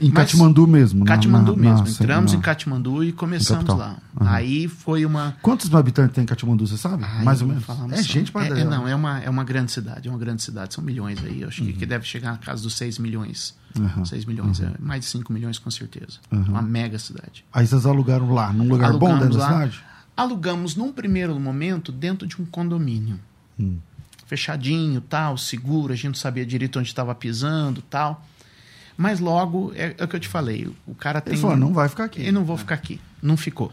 Em 0.00 0.10
Mas, 0.10 0.30
Katmandu 0.30 0.66
mesmo? 0.66 1.04
Katmandu 1.04 1.56
na, 1.56 1.62
mesmo. 1.62 1.84
Na, 1.84 1.90
Entramos 1.90 2.32
em 2.32 2.40
Katmandu 2.40 3.02
e 3.02 3.12
começamos 3.12 3.66
lá. 3.66 3.96
Uhum. 4.18 4.28
Aí 4.28 4.68
foi 4.68 5.04
uma. 5.04 5.36
Quantos 5.42 5.74
habitantes 5.74 6.14
tem 6.14 6.22
em 6.22 6.26
Katmandu, 6.26 6.66
você 6.66 6.76
sabe? 6.76 7.04
Ai, 7.04 7.24
Mais 7.24 7.42
ou 7.42 7.48
menos. 7.48 7.64
É 7.90 8.02
gente 8.02 8.30
para 8.30 8.46
é, 8.46 8.60
é, 8.60 8.64
Não, 8.64 8.86
é 8.86 8.94
uma, 8.94 9.20
é 9.20 9.28
uma 9.28 9.44
grande 9.44 9.72
cidade. 9.72 10.08
É 10.08 10.10
uma 10.10 10.18
grande 10.18 10.42
cidade. 10.42 10.74
São 10.74 10.84
milhões 10.84 11.18
aí. 11.24 11.42
Eu 11.42 11.48
acho 11.48 11.64
uhum. 11.64 11.72
que 11.72 11.84
deve 11.84 12.04
chegar 12.04 12.32
na 12.32 12.38
casa 12.38 12.62
dos 12.62 12.74
6 12.76 12.98
milhões. 12.98 13.56
Uhum. 13.76 14.04
6 14.04 14.24
milhões. 14.24 14.60
Uhum. 14.60 14.68
É 14.68 14.74
mais 14.78 15.00
de 15.00 15.06
5 15.06 15.32
milhões, 15.32 15.58
com 15.58 15.70
certeza. 15.70 16.18
Uhum. 16.30 16.42
Uma 16.42 16.62
mega 16.62 16.98
cidade. 16.98 17.44
Aí 17.52 17.66
vocês 17.66 17.84
alugaram 17.84 18.32
lá, 18.32 18.52
num 18.52 18.68
lugar 18.68 18.90
Alugamos 18.90 19.18
bom 19.18 19.24
dentro 19.24 19.38
lá, 19.38 19.48
da 19.48 19.54
cidade? 19.54 19.84
Alugamos 20.16 20.76
num 20.76 20.92
primeiro 20.92 21.38
momento 21.38 21.90
dentro 21.92 22.26
de 22.26 22.40
um 22.40 22.44
condomínio. 22.44 23.18
Hum. 23.58 23.78
Fechadinho, 24.26 25.00
tal, 25.00 25.38
seguro. 25.38 25.92
A 25.92 25.96
gente 25.96 26.08
não 26.08 26.14
sabia 26.14 26.44
direito 26.44 26.78
onde 26.78 26.88
estava 26.88 27.14
pisando, 27.14 27.82
tal. 27.82 28.24
Mas 28.98 29.18
logo, 29.20 29.72
é, 29.74 29.94
é, 29.96 30.04
o 30.04 30.08
que 30.08 30.16
eu 30.16 30.20
te 30.20 30.28
falei, 30.28 30.68
o 30.86 30.94
cara 30.94 31.20
tem... 31.22 31.32
Ele 31.32 31.40
falou, 31.40 31.56
não 31.56 31.72
vai 31.72 31.88
ficar 31.88 32.04
aqui. 32.04 32.26
Eu 32.26 32.32
não 32.32 32.44
vou 32.44 32.58
ficar 32.58 32.74
aqui. 32.74 33.00
Não 33.22 33.36
ficou. 33.36 33.72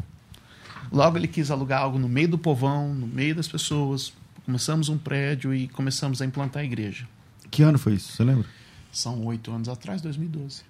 Logo 0.92 1.18
ele 1.18 1.28
quis 1.28 1.52
alugar 1.52 1.82
algo 1.82 2.00
no 2.00 2.08
meio 2.08 2.30
do 2.30 2.38
povão, 2.38 2.94
no 2.94 3.08
meio 3.08 3.36
das 3.36 3.48
pessoas, 3.48 4.14
Começamos 4.46 4.90
um 4.90 4.98
prédio 4.98 5.56
e 5.56 5.68
começamos 5.68 6.22
a 6.22 6.26
implantar 6.26 6.62
a 6.62 6.66
igreja. 6.66 7.08
Que 7.50 7.64
ano 7.64 7.80
foi 7.80 7.94
isso? 7.94 8.12
Você 8.14 8.24
lembra? 8.24 8.46
São 8.92 9.26
oito 9.26 9.52
anos 9.52 9.68
atrás, 9.68 10.04
2012. 10.04 10.62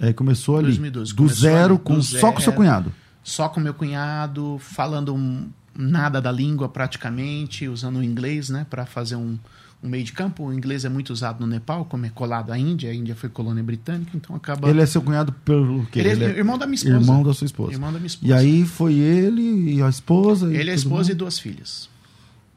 Aí 0.00 0.14
começou 0.14 0.56
ali. 0.56 0.68
2012. 0.68 1.12
Do 1.12 1.16
Começou 1.18 1.38
zero, 1.38 1.74
ali, 1.74 1.82
com, 1.84 1.94
do 1.96 2.02
só 2.02 2.32
com 2.32 2.40
seu 2.40 2.52
cunhado. 2.54 2.94
Só 3.22 3.48
com 3.50 3.60
meu 3.60 3.74
cunhado, 3.74 4.58
falando 4.58 5.14
um- 5.14 5.50
nada 5.76 6.18
da 6.20 6.32
língua 6.32 6.66
praticamente, 6.66 7.68
usando 7.68 7.98
o 7.98 8.02
inglês, 8.02 8.48
né, 8.48 8.66
para 8.70 8.86
fazer 8.86 9.16
um, 9.16 9.38
um 9.84 9.88
meio 9.88 10.02
de 10.02 10.12
campo. 10.12 10.46
O 10.46 10.52
inglês 10.52 10.86
é 10.86 10.88
muito 10.88 11.12
usado 11.12 11.40
no 11.40 11.46
Nepal, 11.46 11.84
como 11.84 12.06
é 12.06 12.08
colado 12.08 12.50
à 12.50 12.58
Índia. 12.58 12.90
A 12.90 12.94
Índia 12.94 13.14
foi 13.14 13.28
colônia 13.28 13.62
britânica, 13.62 14.12
então 14.14 14.34
acaba. 14.34 14.68
Ele 14.70 14.80
é 14.80 14.86
seu 14.86 15.02
cunhado 15.02 15.30
pelo 15.44 15.84
quê? 15.86 16.00
Ele 16.00 16.24
é 16.24 16.28
irmão 16.30 16.56
da 16.56 16.66
minha 16.66 16.76
esposa. 16.76 16.96
Irmão 16.96 17.22
da 17.22 17.34
sua 17.34 17.44
esposa. 17.44 17.72
Irmão 17.72 17.92
da 17.92 17.98
minha 17.98 18.06
esposa. 18.06 18.32
E 18.32 18.32
aí 18.32 18.64
foi 18.64 18.94
ele 18.94 19.74
e 19.74 19.82
a 19.82 19.88
esposa. 19.88 20.50
e 20.50 20.56
Ele 20.56 20.70
é 20.70 20.72
a 20.72 20.76
esposa 20.76 21.10
e 21.10 21.12
mundo? 21.12 21.18
duas 21.18 21.38
filhas. 21.38 21.90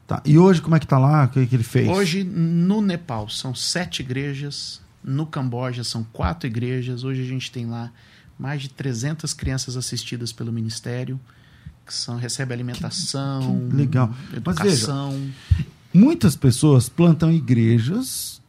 Tá. 0.06 0.22
E 0.24 0.38
hoje 0.38 0.62
como 0.62 0.74
é 0.74 0.80
que 0.80 0.86
tá 0.86 0.98
lá? 0.98 1.24
O 1.24 1.28
que, 1.28 1.46
que 1.46 1.54
ele 1.54 1.62
fez? 1.62 1.86
Hoje, 1.86 2.24
no 2.24 2.80
Nepal, 2.80 3.28
são 3.28 3.54
sete 3.54 4.00
igrejas. 4.00 4.80
No 5.04 5.26
Camboja, 5.26 5.84
são 5.84 6.02
quatro 6.12 6.46
igrejas. 6.48 7.04
Hoje 7.04 7.20
a 7.22 7.26
gente 7.26 7.52
tem 7.52 7.66
lá 7.66 7.92
mais 8.38 8.62
de 8.62 8.70
300 8.70 9.34
crianças 9.34 9.76
assistidas 9.76 10.32
pelo 10.32 10.50
Ministério, 10.52 11.20
que 11.84 11.92
são, 11.92 12.16
recebem 12.16 12.54
alimentação, 12.54 13.68
que 13.68 13.76
legal. 13.76 14.08
Mas 14.44 14.56
veja, 14.58 14.74
educação. 14.76 15.30
Muitas 15.92 16.36
pessoas 16.36 16.88
plantam 16.88 17.32
igrejas 17.32 18.40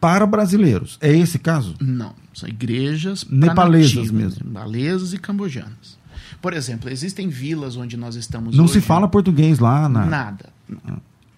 para 0.00 0.26
brasileiros. 0.26 0.98
É 1.00 1.12
esse 1.12 1.38
caso? 1.38 1.76
Não, 1.80 2.14
são 2.34 2.48
igrejas 2.48 3.24
Nepalesas 3.28 4.10
mesmo. 4.10 4.46
Nepalesas 4.46 5.12
e 5.12 5.18
cambojanas. 5.18 5.98
Por 6.40 6.52
exemplo, 6.52 6.90
existem 6.90 7.28
vilas 7.28 7.76
onde 7.76 7.96
nós 7.96 8.16
estamos 8.16 8.56
Não 8.56 8.64
hoje. 8.64 8.74
se 8.74 8.80
fala 8.80 9.06
português 9.06 9.60
lá 9.60 9.88
na. 9.88 10.04
Nada. 10.06 10.52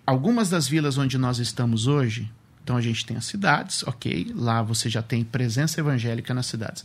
Algumas 0.06 0.48
das 0.48 0.66
vilas 0.66 0.96
onde 0.96 1.18
nós 1.18 1.38
estamos 1.38 1.86
hoje, 1.86 2.30
então 2.62 2.76
a 2.76 2.80
gente 2.80 3.04
tem 3.04 3.16
as 3.16 3.26
cidades, 3.26 3.82
ok, 3.82 4.32
lá 4.34 4.62
você 4.62 4.88
já 4.88 5.02
tem 5.02 5.22
presença 5.24 5.80
evangélica 5.80 6.32
nas 6.32 6.46
cidades. 6.46 6.84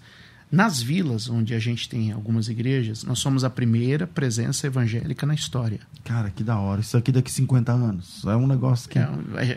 Nas 0.51 0.81
vilas 0.81 1.29
onde 1.29 1.53
a 1.53 1.59
gente 1.59 1.87
tem 1.87 2.11
algumas 2.11 2.47
igrejas, 2.49 3.03
nós 3.03 3.19
somos 3.19 3.43
a 3.43 3.51
primeira 3.51 4.07
presença 4.07 4.65
evangélica 4.65 5.23
na 5.23 5.35
história. 5.35 5.79
Cara, 6.03 6.31
que 6.31 6.43
da 6.43 6.57
hora. 6.57 6.81
Isso 6.81 6.97
aqui 6.97 7.11
daqui 7.11 7.31
50 7.31 7.71
anos. 7.71 8.23
É 8.25 8.35
um 8.35 8.47
negócio 8.47 8.89
que. 8.89 8.97
É, 8.97 9.07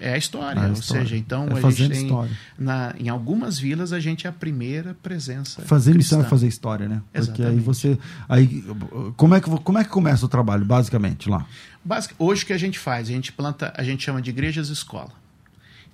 é 0.02 0.12
a 0.12 0.18
história, 0.18 0.60
É 0.60 0.64
a 0.64 0.66
ou 0.66 0.72
história. 0.74 1.02
seja, 1.04 1.16
então 1.16 1.46
É 1.48 1.52
a 1.54 1.56
fazendo 1.56 1.92
tem 1.92 2.02
história. 2.02 2.30
na, 2.58 2.94
em 2.98 3.08
algumas 3.08 3.58
vilas 3.58 3.90
a 3.90 3.98
gente 4.00 4.26
é 4.26 4.30
a 4.30 4.32
primeira 4.34 4.94
presença. 5.02 5.62
Fazer 5.62 5.94
missão 5.94 6.18
é 6.18 6.22
cristã. 6.22 6.30
fazer 6.36 6.46
história, 6.48 6.86
né? 6.86 7.00
Porque 7.12 7.42
aí 7.42 7.58
você. 7.58 7.98
Aí, 8.28 8.62
como, 9.16 9.34
é 9.34 9.40
que, 9.40 9.48
como 9.48 9.78
é 9.78 9.84
que 9.84 9.90
começa 9.90 10.26
o 10.26 10.28
trabalho, 10.28 10.64
basicamente, 10.66 11.26
lá? 11.28 11.46
Basic- 11.84 12.14
hoje 12.18 12.44
o 12.44 12.46
que 12.46 12.52
a 12.52 12.58
gente 12.58 12.78
faz? 12.78 13.08
A 13.08 13.12
gente 13.12 13.32
planta, 13.32 13.72
a 13.76 13.82
gente 13.82 14.04
chama 14.04 14.20
de 14.20 14.28
igrejas 14.30 14.68
escola. 14.68 15.10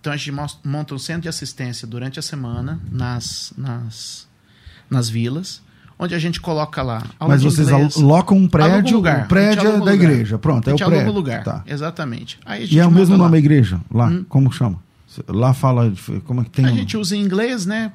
Então 0.01 0.13
a 0.13 0.17
gente 0.17 0.33
monta 0.65 0.95
um 0.95 0.99
centro 0.99 1.23
de 1.23 1.29
assistência 1.29 1.87
durante 1.87 2.19
a 2.19 2.23
semana 2.23 2.81
nas, 2.91 3.53
nas, 3.57 4.28
nas 4.91 5.09
vilas, 5.09 5.63
onde 5.99 6.15
a 6.15 6.19
gente 6.19 6.41
coloca 6.41 6.83
lá. 6.83 7.03
Mas 7.21 7.43
vocês 7.43 7.69
inglês, 7.69 7.97
alocam 7.97 8.37
um 8.39 8.49
prédio, 8.49 8.97
lugar, 8.97 9.13
o 9.13 9.17
a 9.17 9.21
gente 9.21 9.29
prédio 9.29 9.69
é 9.69 9.73
da 9.73 9.79
lugar. 9.79 9.95
igreja. 9.95 10.39
Pronto, 10.39 10.69
é 10.71 10.75
o 10.75 10.77
prédio. 10.77 11.09
o 11.11 11.13
lugar. 11.13 11.43
Tá. 11.45 11.63
Exatamente. 11.67 12.39
E 12.71 12.79
é 12.79 12.87
o 12.87 12.91
mesmo 12.91 13.15
lá. 13.17 13.19
nome 13.25 13.33
da 13.33 13.39
igreja? 13.39 13.81
Lá, 13.93 14.13
como 14.29 14.51
chama? 14.53 14.79
Lá 15.27 15.53
fala. 15.55 15.93
Como 16.25 16.43
é 16.43 16.45
que 16.45 16.51
tem? 16.51 16.67
A 16.67 16.71
um- 16.71 16.77
gente 16.77 16.97
usa 16.97 17.17
em 17.17 17.21
inglês, 17.23 17.67
né? 17.67 17.93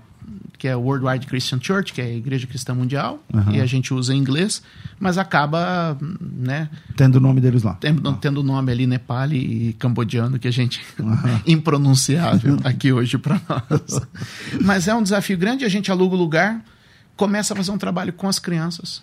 Que 0.57 0.67
é 0.69 0.75
o 0.75 0.79
Worldwide 0.79 1.27
Christian 1.27 1.59
Church, 1.61 1.91
que 1.91 1.99
é 2.01 2.05
a 2.05 2.13
Igreja 2.13 2.47
Cristã 2.47 2.73
Mundial, 2.73 3.19
Aham. 3.33 3.51
e 3.53 3.59
a 3.59 3.65
gente 3.65 3.93
usa 3.93 4.13
em 4.13 4.17
inglês, 4.17 4.63
mas 4.97 5.17
acaba, 5.17 5.97
né, 6.21 6.69
Tendo 6.95 7.17
o 7.17 7.19
nome 7.19 7.41
deles 7.41 7.63
lá. 7.63 7.73
tendo, 7.73 8.13
tendo 8.13 8.41
nome 8.41 8.71
ali 8.71 8.87
Nepali 8.87 9.69
e 9.69 9.73
cambodiano 9.73 10.39
que 10.39 10.47
a 10.47 10.51
gente 10.51 10.79
impronunciável 11.45 12.57
aqui 12.63 12.91
hoje 12.93 13.17
para 13.17 13.39
nós. 13.49 14.01
Mas 14.63 14.87
é 14.87 14.95
um 14.95 15.03
desafio 15.03 15.37
grande, 15.37 15.65
a 15.65 15.69
gente 15.69 15.91
aluga 15.91 16.15
o 16.15 16.17
lugar, 16.17 16.63
começa 17.15 17.53
a 17.53 17.57
fazer 17.57 17.71
um 17.71 17.77
trabalho 17.77 18.11
com 18.13 18.27
as 18.27 18.39
crianças, 18.39 19.01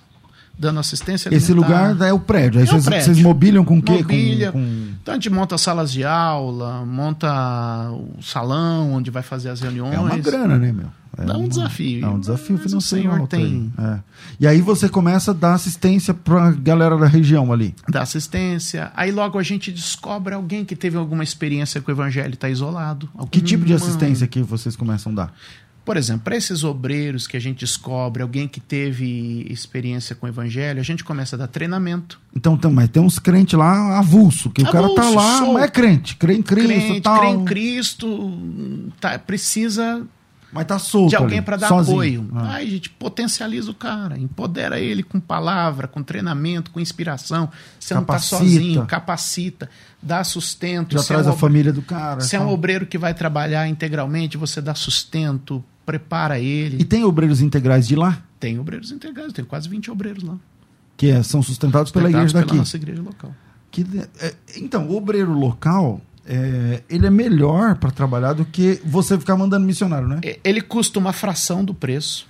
dando 0.58 0.80
assistência 0.80 1.28
Esse 1.34 1.52
alimentar. 1.52 1.88
lugar 1.92 2.08
é 2.08 2.12
o 2.12 2.18
prédio. 2.20 2.60
Aí 2.60 2.66
É 2.66 2.68
o 2.68 2.72
vocês, 2.72 2.84
prédio. 2.86 3.04
vocês 3.06 3.18
mobiliam 3.22 3.64
com 3.64 3.78
o 3.78 3.82
quê? 3.82 4.02
Com- 4.04 4.52
com- 4.52 4.88
Então 5.02 5.12
a 5.12 5.16
gente 5.16 5.30
monta 5.30 5.56
salas 5.56 5.90
de 5.92 6.04
aula, 6.04 6.84
monta 6.84 7.90
o 7.92 8.22
salão 8.22 8.92
onde 8.92 9.10
vai 9.10 9.22
fazer 9.22 9.48
as 9.50 9.60
reuniões. 9.60 9.94
É 9.94 9.98
uma 9.98 10.16
grana, 10.18 10.58
né, 10.58 10.72
meu? 10.72 10.86
É 11.18 11.24
Dá 11.24 11.34
um 11.34 11.40
uma- 11.40 11.48
desafio. 11.48 12.04
É 12.04 12.08
um 12.08 12.20
desafio 12.20 12.52
Mas 12.56 12.60
o 12.60 12.68
financeiro. 12.68 13.02
Senhor 13.04 13.20
alto 13.20 13.36
aí. 13.36 13.42
tem. 13.42 13.72
É. 13.78 13.98
E 14.38 14.46
aí 14.46 14.60
você 14.60 14.88
começa 14.88 15.32
a 15.32 15.34
dar 15.34 15.54
assistência 15.54 16.14
pra 16.14 16.52
galera 16.52 16.96
da 16.96 17.06
região 17.06 17.52
ali. 17.52 17.74
da 17.88 18.02
assistência. 18.02 18.92
Aí 18.94 19.10
logo 19.10 19.36
a 19.38 19.42
gente 19.42 19.72
descobre 19.72 20.34
alguém 20.34 20.64
que 20.64 20.76
teve 20.76 20.96
alguma 20.96 21.24
experiência 21.24 21.80
com 21.80 21.90
o 21.90 21.94
evangelho 21.94 22.30
e 22.30 22.34
está 22.34 22.48
isolado. 22.48 23.06
Que 23.08 23.18
Algum 23.18 23.40
tipo 23.40 23.64
de 23.64 23.74
assistência 23.74 24.26
que 24.28 24.40
vocês 24.42 24.76
começam 24.76 25.10
a 25.12 25.14
dar? 25.16 25.34
Por 25.84 25.96
exemplo, 25.96 26.22
para 26.24 26.36
esses 26.36 26.62
obreiros 26.62 27.26
que 27.26 27.36
a 27.36 27.40
gente 27.40 27.60
descobre, 27.60 28.22
alguém 28.22 28.46
que 28.46 28.60
teve 28.60 29.46
experiência 29.50 30.14
com 30.14 30.26
o 30.26 30.28
evangelho, 30.28 30.78
a 30.80 30.84
gente 30.84 31.02
começa 31.02 31.36
a 31.36 31.38
dar 31.38 31.46
treinamento. 31.46 32.20
Então, 32.36 32.56
tem, 32.56 32.70
mas 32.70 32.88
tem 32.88 33.02
uns 33.02 33.18
crentes 33.18 33.58
lá 33.58 33.98
avulso, 33.98 34.50
que 34.50 34.62
o 34.62 34.70
cara 34.70 34.94
tá 34.94 35.02
Avulso, 35.02 35.14
lá, 35.16 35.38
solto. 35.38 35.52
mas 35.54 35.64
é 35.64 35.68
crente, 35.68 36.16
crê 36.16 36.34
em 36.34 36.42
Cristo 36.42 36.68
crente, 36.68 37.00
tal. 37.00 37.18
crê 37.18 37.28
em 37.30 37.44
Cristo, 37.44 38.38
tá, 39.00 39.18
precisa 39.18 40.06
Mas 40.52 40.66
tá 40.66 40.78
solto 40.78 41.10
de 41.10 41.16
alguém 41.16 41.40
para 41.40 41.56
dar 41.56 41.68
sozinho. 41.68 41.96
apoio. 41.96 42.28
Ah. 42.34 42.54
Aí 42.54 42.66
a 42.66 42.70
gente 42.70 42.90
potencializa 42.90 43.70
o 43.70 43.74
cara, 43.74 44.18
empodera 44.18 44.80
ele 44.80 45.02
com 45.02 45.20
palavra, 45.20 45.86
com 45.86 46.02
treinamento, 46.02 46.70
com 46.72 46.80
inspiração. 46.80 47.48
Você 47.78 47.94
não 47.94 48.02
Capacita. 48.02 48.34
está 48.36 48.44
sozinho, 48.44 48.86
capacita, 48.86 49.70
dá 50.02 50.24
sustento. 50.24 50.92
Já 50.94 50.98
Você 51.02 51.12
é 51.12 51.14
traz 51.16 51.26
um 51.26 51.30
a 51.30 51.32
ob- 51.34 51.40
família 51.40 51.72
do 51.72 51.82
cara. 51.82 52.20
Se 52.20 52.34
é 52.34 52.40
um 52.40 52.48
obreiro 52.48 52.84
que 52.86 52.98
vai 52.98 53.14
trabalhar 53.14 53.68
integralmente, 53.68 54.36
você 54.36 54.60
dá 54.60 54.74
sustento, 54.74 55.62
prepara 55.86 56.38
ele. 56.38 56.78
E 56.80 56.84
tem 56.84 57.04
obreiros 57.04 57.40
integrais 57.40 57.86
de 57.86 57.94
lá, 57.96 58.20
Tem 58.40 58.58
obreiros 58.58 58.90
integrados, 58.90 59.32
tem 59.32 59.44
quase 59.44 59.68
20 59.68 59.90
obreiros 59.90 60.22
lá. 60.24 60.36
que 60.96 61.08
é- 61.10 61.22
são 61.22 61.42
sustentados 61.42 61.92
pela 61.92 62.06
Sustentados 62.06 62.32
igreja 62.32 62.32
pela 62.32 62.44
daqui. 62.46 62.58
nossa 62.58 62.76
igreja 62.76 63.02
local. 63.02 63.34
Que, 63.70 63.86
é, 64.20 64.34
então, 64.56 64.88
o 64.88 64.96
obreiro 64.96 65.32
local, 65.32 66.00
é, 66.32 66.82
ele 66.88 67.08
é 67.08 67.10
melhor 67.10 67.74
para 67.74 67.90
trabalhar 67.90 68.34
do 68.34 68.44
que 68.44 68.80
você 68.84 69.18
ficar 69.18 69.36
mandando 69.36 69.66
missionário, 69.66 70.06
né? 70.06 70.20
Ele 70.44 70.60
custa 70.60 70.96
uma 71.00 71.12
fração 71.12 71.64
do 71.64 71.74
preço, 71.74 72.28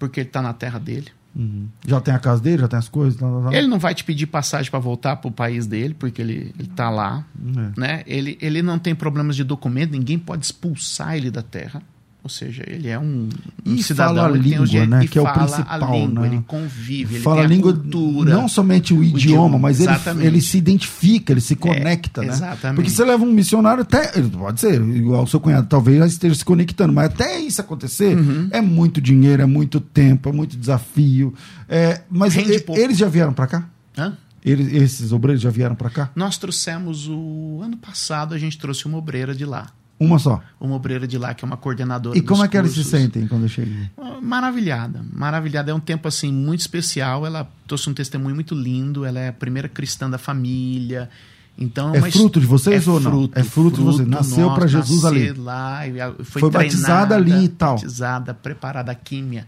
porque 0.00 0.18
ele 0.18 0.28
está 0.28 0.42
na 0.42 0.52
terra 0.52 0.80
dele. 0.80 1.12
Uhum. 1.36 1.68
Já 1.86 2.00
tem 2.00 2.12
a 2.12 2.18
casa 2.18 2.42
dele, 2.42 2.62
já 2.62 2.68
tem 2.68 2.78
as 2.78 2.88
coisas. 2.88 3.20
Ele 3.52 3.68
não 3.68 3.78
vai 3.78 3.94
te 3.94 4.02
pedir 4.02 4.26
passagem 4.26 4.68
para 4.68 4.80
voltar 4.80 5.16
para 5.16 5.28
o 5.28 5.32
país 5.32 5.64
dele, 5.64 5.94
porque 5.94 6.20
ele 6.20 6.52
está 6.58 6.90
lá. 6.90 7.24
É. 7.56 7.80
Né? 7.80 8.02
Ele, 8.04 8.36
ele 8.40 8.62
não 8.62 8.80
tem 8.80 8.96
problemas 8.96 9.36
de 9.36 9.44
documento, 9.44 9.92
ninguém 9.92 10.18
pode 10.18 10.44
expulsar 10.44 11.16
ele 11.16 11.30
da 11.30 11.42
terra. 11.42 11.82
Ou 12.24 12.30
seja, 12.30 12.64
ele 12.66 12.88
é 12.88 12.98
um, 12.98 13.28
um 13.66 13.76
cidadão 13.82 14.14
fala 14.16 14.28
a 14.28 14.38
ele 14.38 14.48
língua, 14.48 14.66
direitos- 14.66 14.88
né, 14.98 15.06
que 15.06 15.18
é 15.18 15.20
o 15.20 15.30
principal, 15.30 15.92
língua, 15.92 16.22
né? 16.26 16.34
ele 16.34 16.42
convive, 16.46 17.16
ele 17.16 17.22
Fala 17.22 17.42
a 17.42 17.44
a 17.44 17.46
língua, 17.46 17.74
cultura. 17.74 18.32
não 18.34 18.48
somente 18.48 18.94
o, 18.94 19.04
idioma, 19.04 19.18
idioma, 19.20 19.58
mas 19.58 19.78
ele, 19.78 19.90
exatamente. 19.90 20.26
ele 20.26 20.40
se 20.40 20.56
identifica, 20.56 21.32
ele 21.34 21.42
se 21.42 21.54
conecta, 21.54 22.22
né? 22.22 22.28
exatamente. 22.28 22.76
Porque 22.76 22.88
você 22.90 23.04
leva 23.04 23.22
um 23.22 23.30
missionário 23.30 23.82
até, 23.82 24.12
ele 24.18 24.30
pode 24.30 24.58
ser, 24.58 24.80
igual 24.80 25.24
o 25.24 25.26
seu 25.26 25.38
cunhado, 25.38 25.66
talvez 25.68 25.98
já 25.98 26.06
esteja 26.06 26.34
se 26.34 26.44
conectando, 26.46 26.94
mas 26.94 27.04
até 27.10 27.38
isso 27.38 27.60
acontecer, 27.60 28.16
Uhum. 28.16 28.48
é 28.50 28.62
muito 28.62 29.02
dinheiro, 29.02 29.42
é 29.42 29.46
muito 29.46 29.78
tempo, 29.78 30.30
é 30.30 30.32
muito 30.32 30.56
desafio. 30.56 31.34
É, 31.68 32.00
mas 32.10 32.34
e- 32.36 32.58
pouco. 32.60 32.80
eles 32.80 32.96
já 32.96 33.06
vieram 33.06 33.34
para 33.34 33.46
cá? 33.48 33.68
Hã? 33.98 34.16
Eles, 34.42 34.72
esses 34.72 35.12
obreiros 35.12 35.42
já 35.42 35.50
vieram 35.50 35.74
para 35.74 35.90
cá? 35.90 36.10
Nós 36.16 36.38
trouxemos 36.38 37.06
o 37.06 37.60
ano 37.62 37.76
passado, 37.76 38.34
a 38.34 38.38
gente 38.38 38.56
trouxe 38.58 38.86
uma 38.86 38.96
obreira 38.96 39.34
de 39.34 39.44
lá. 39.44 39.66
Uma 39.98 40.18
só. 40.18 40.42
Uma 40.60 40.74
obreira 40.76 41.06
de 41.06 41.16
lá, 41.16 41.32
que 41.34 41.44
é 41.44 41.46
uma 41.46 41.56
coordenadora 41.56 42.18
E 42.18 42.20
como 42.22 42.44
é 42.44 42.48
que 42.48 42.56
eles 42.56 42.72
se 42.72 42.76
cursos. 42.82 42.90
sentem 42.90 43.26
quando 43.28 43.48
cheguei? 43.48 43.90
Ah, 43.96 44.18
Maravilhada, 44.20 45.04
maravilhada. 45.12 45.70
É 45.70 45.74
um 45.74 45.80
tempo 45.80 46.08
assim 46.08 46.32
muito 46.32 46.60
especial. 46.60 47.24
Ela 47.24 47.48
trouxe 47.66 47.88
um 47.88 47.94
testemunho 47.94 48.34
muito 48.34 48.54
lindo. 48.54 49.04
Ela 49.04 49.20
é 49.20 49.28
a 49.28 49.32
primeira 49.32 49.68
cristã 49.68 50.10
da 50.10 50.18
família. 50.18 51.08
Então 51.56 51.94
É 51.94 52.10
fruto 52.10 52.40
de 52.40 52.46
vocês 52.46 52.88
ou 52.88 52.98
não? 52.98 53.30
É 53.34 53.44
fruto 53.44 53.76
de 53.76 53.82
vocês. 53.82 54.08
Nasceu 54.08 54.52
pra 54.54 54.66
Jesus 54.66 55.04
ali. 55.04 55.32
lá, 55.32 55.82
foi, 56.24 56.40
Foi 56.40 56.50
treinada, 56.50 56.58
batizada 56.64 57.14
ali 57.14 57.44
e 57.44 57.48
tal. 57.48 57.74
Batizada, 57.76 58.34
preparada 58.34 58.90
a 58.90 58.94
químia. 58.94 59.46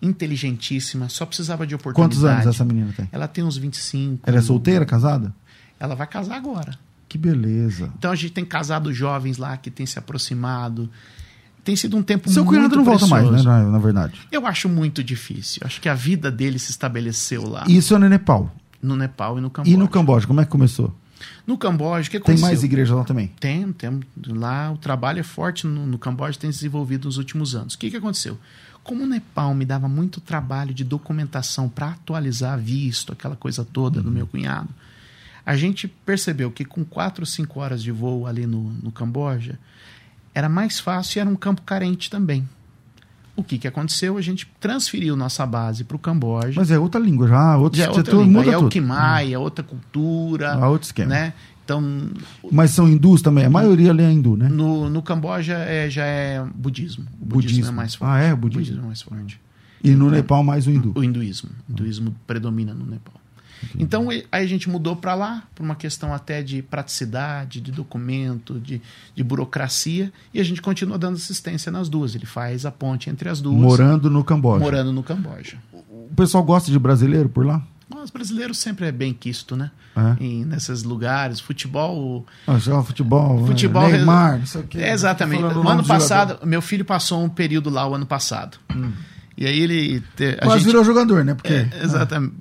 Inteligentíssima, 0.00 1.08
só 1.08 1.24
precisava 1.26 1.66
de 1.66 1.74
oportunidade. 1.74 2.16
Quantos 2.20 2.24
anos 2.24 2.46
essa 2.54 2.64
menina 2.64 2.92
tem? 2.96 3.08
Ela 3.12 3.26
tem 3.26 3.42
uns 3.44 3.56
25. 3.56 4.20
Ela 4.26 4.38
é 4.38 4.40
solteira, 4.40 4.84
casada? 4.84 5.34
Ela 5.78 5.94
vai 5.94 6.06
casar 6.06 6.36
agora. 6.36 6.78
Que 7.14 7.18
beleza. 7.18 7.92
Então 7.96 8.10
a 8.10 8.16
gente 8.16 8.32
tem 8.32 8.44
casado 8.44 8.92
jovens 8.92 9.38
lá 9.38 9.56
que 9.56 9.70
têm 9.70 9.86
se 9.86 9.96
aproximado. 10.00 10.90
Tem 11.62 11.76
sido 11.76 11.96
um 11.96 12.02
tempo 12.02 12.28
Seu 12.28 12.44
muito 12.44 12.56
cunhado 12.56 12.74
não 12.74 12.84
volta 12.84 13.06
mais, 13.06 13.22
né? 13.26 13.30
precioso. 13.34 13.48
Na, 13.48 13.70
na 13.70 13.78
verdade. 13.78 14.20
Eu 14.32 14.44
acho 14.48 14.68
muito 14.68 15.02
difícil. 15.04 15.62
Acho 15.64 15.80
que 15.80 15.88
a 15.88 15.94
vida 15.94 16.28
dele 16.28 16.58
se 16.58 16.72
estabeleceu 16.72 17.48
lá, 17.48 17.64
Isso 17.68 17.94
é 17.94 17.98
no 18.00 18.08
Nepal. 18.08 18.52
no 18.82 18.96
Nepal 18.96 19.38
e 19.38 19.40
no 19.40 19.48
Camboja. 19.48 19.72
E 19.72 19.78
no 19.78 19.86
Camboja, 19.88 20.26
como 20.26 20.40
é 20.40 20.44
que 20.44 20.50
começou? 20.50 20.92
No 21.46 21.56
Camboja, 21.56 22.08
o 22.08 22.10
que 22.10 22.18
Tem 22.18 22.20
aconteceu? 22.34 22.46
mais 22.48 22.64
igrejas 22.64 22.96
lá 22.96 23.04
também. 23.04 23.28
Tem, 23.38 23.72
tem. 23.72 24.00
Lá 24.26 24.72
o 24.72 24.76
trabalho 24.76 25.20
é 25.20 25.22
forte 25.22 25.68
no, 25.68 25.86
no 25.86 25.96
Camboja, 25.98 26.36
tem 26.36 26.50
se 26.50 26.58
desenvolvido 26.58 27.04
nos 27.04 27.16
últimos 27.16 27.54
anos. 27.54 27.74
O 27.74 27.78
que, 27.78 27.90
que 27.92 27.96
aconteceu? 27.96 28.36
Como 28.82 29.04
o 29.04 29.06
Nepal 29.06 29.54
me 29.54 29.64
dava 29.64 29.86
muito 29.88 30.20
trabalho 30.20 30.74
de 30.74 30.82
documentação 30.82 31.68
para 31.68 31.90
atualizar 31.90 32.58
visto, 32.58 33.12
aquela 33.12 33.36
coisa 33.36 33.64
toda 33.64 33.98
Uhum. 34.00 34.04
do 34.04 34.10
meu 34.10 34.26
cunhado, 34.26 34.68
A 35.46 35.56
gente 35.56 35.86
percebeu 35.86 36.50
que 36.50 36.64
com 36.64 36.84
quatro, 36.84 37.26
cinco 37.26 37.60
horas 37.60 37.82
de 37.82 37.92
voo 37.92 38.26
ali 38.26 38.46
no, 38.46 38.62
no 38.82 38.90
Camboja, 38.90 39.58
era 40.34 40.48
mais 40.48 40.80
fácil 40.80 41.18
e 41.18 41.20
era 41.20 41.30
um 41.30 41.36
campo 41.36 41.62
carente 41.62 42.10
também. 42.10 42.48
O 43.36 43.42
que, 43.42 43.58
que 43.58 43.66
aconteceu? 43.66 44.16
A 44.16 44.20
gente 44.20 44.48
transferiu 44.60 45.16
nossa 45.16 45.44
base 45.44 45.82
para 45.82 45.96
o 45.96 45.98
Camboja. 45.98 46.52
Mas 46.56 46.70
é 46.70 46.78
outra 46.78 47.00
língua 47.00 47.26
já, 47.26 47.56
outro 47.56 47.78
já 47.78 47.86
é 47.86 47.90
outra 47.90 48.16
língua. 48.16 48.42
Muda 48.42 48.52
é 48.52 48.56
o 48.56 48.68
Khmer, 48.68 49.32
é 49.32 49.38
outra 49.38 49.64
cultura. 49.64 50.46
É 50.52 50.66
outro 50.66 50.86
esquema. 50.86 51.10
Né? 51.10 51.32
Então, 51.64 51.82
Mas 52.52 52.72
são 52.72 52.86
hindus 52.86 53.22
também? 53.22 53.44
A 53.44 53.50
maioria 53.50 53.90
ali 53.90 54.02
é 54.02 54.12
hindu, 54.12 54.36
né? 54.36 54.48
No, 54.48 54.90
no 54.90 55.02
Camboja 55.02 55.54
é, 55.54 55.88
já 55.88 56.04
é 56.04 56.44
budismo. 56.54 57.06
O 57.20 57.24
budismo, 57.24 57.56
budismo, 57.56 57.68
é 57.68 57.72
mais 57.72 57.94
forte. 57.94 58.12
Ah, 58.12 58.18
é? 58.20 58.34
O 58.34 58.36
budismo? 58.36 58.60
O 58.60 58.64
budismo 58.64 58.82
é 58.82 58.86
mais 58.86 59.02
forte. 59.02 59.40
E 59.82 59.90
no 59.90 60.06
então, 60.06 60.10
Nepal 60.10 60.44
mais 60.44 60.66
o 60.66 60.70
hindu? 60.70 60.92
O 60.94 61.02
hinduísmo. 61.02 61.50
O 61.68 61.72
hinduísmo 61.72 62.14
predomina 62.26 62.72
no 62.72 62.86
Nepal. 62.86 63.14
Então 63.78 64.08
aí 64.10 64.24
a 64.30 64.46
gente 64.46 64.68
mudou 64.68 64.96
para 64.96 65.14
lá, 65.14 65.44
por 65.54 65.62
uma 65.62 65.74
questão 65.74 66.12
até 66.12 66.42
de 66.42 66.62
praticidade, 66.62 67.60
de 67.60 67.72
documento, 67.72 68.60
de, 68.60 68.80
de 69.14 69.24
burocracia, 69.24 70.12
e 70.32 70.40
a 70.40 70.44
gente 70.44 70.60
continua 70.62 70.98
dando 70.98 71.16
assistência 71.16 71.70
nas 71.70 71.88
duas. 71.88 72.14
Ele 72.14 72.26
faz 72.26 72.66
a 72.66 72.70
ponte 72.70 73.10
entre 73.10 73.28
as 73.28 73.40
duas. 73.40 73.56
Morando 73.56 74.10
no 74.10 74.22
Camboja. 74.22 74.64
Morando 74.64 74.92
no 74.92 75.02
Camboja. 75.02 75.58
O 75.72 76.14
pessoal 76.14 76.44
gosta 76.44 76.70
de 76.70 76.78
brasileiro 76.78 77.28
por 77.28 77.44
lá? 77.44 77.62
Os 78.02 78.10
brasileiros 78.10 78.58
sempre 78.58 78.86
é 78.86 78.92
bem 78.92 79.14
quisto, 79.14 79.56
né? 79.56 79.70
É. 79.96 80.22
Em, 80.22 80.44
nesses 80.44 80.82
lugares. 80.82 81.40
Futebol. 81.40 82.26
Ah, 82.46 82.58
já, 82.58 82.82
futebol. 82.82 83.46
Futebol. 83.46 83.88
Neymar, 83.88 84.42
isso 84.42 84.58
aqui. 84.58 84.78
É, 84.78 84.92
exatamente. 84.92 85.42
O 85.42 85.68
ano 85.68 85.84
passado, 85.84 86.30
jogador. 86.30 86.46
meu 86.46 86.60
filho 86.60 86.84
passou 86.84 87.22
um 87.24 87.28
período 87.28 87.70
lá 87.70 87.86
o 87.88 87.94
ano 87.94 88.06
passado. 88.06 88.58
Hum. 88.74 88.92
E 89.36 89.46
aí 89.46 89.58
ele. 89.58 90.02
Quase 90.42 90.58
gente, 90.58 90.66
virou 90.66 90.84
jogador, 90.84 91.24
né? 91.24 91.34
Porque, 91.34 91.52
é, 91.52 91.70
exatamente. 91.82 92.34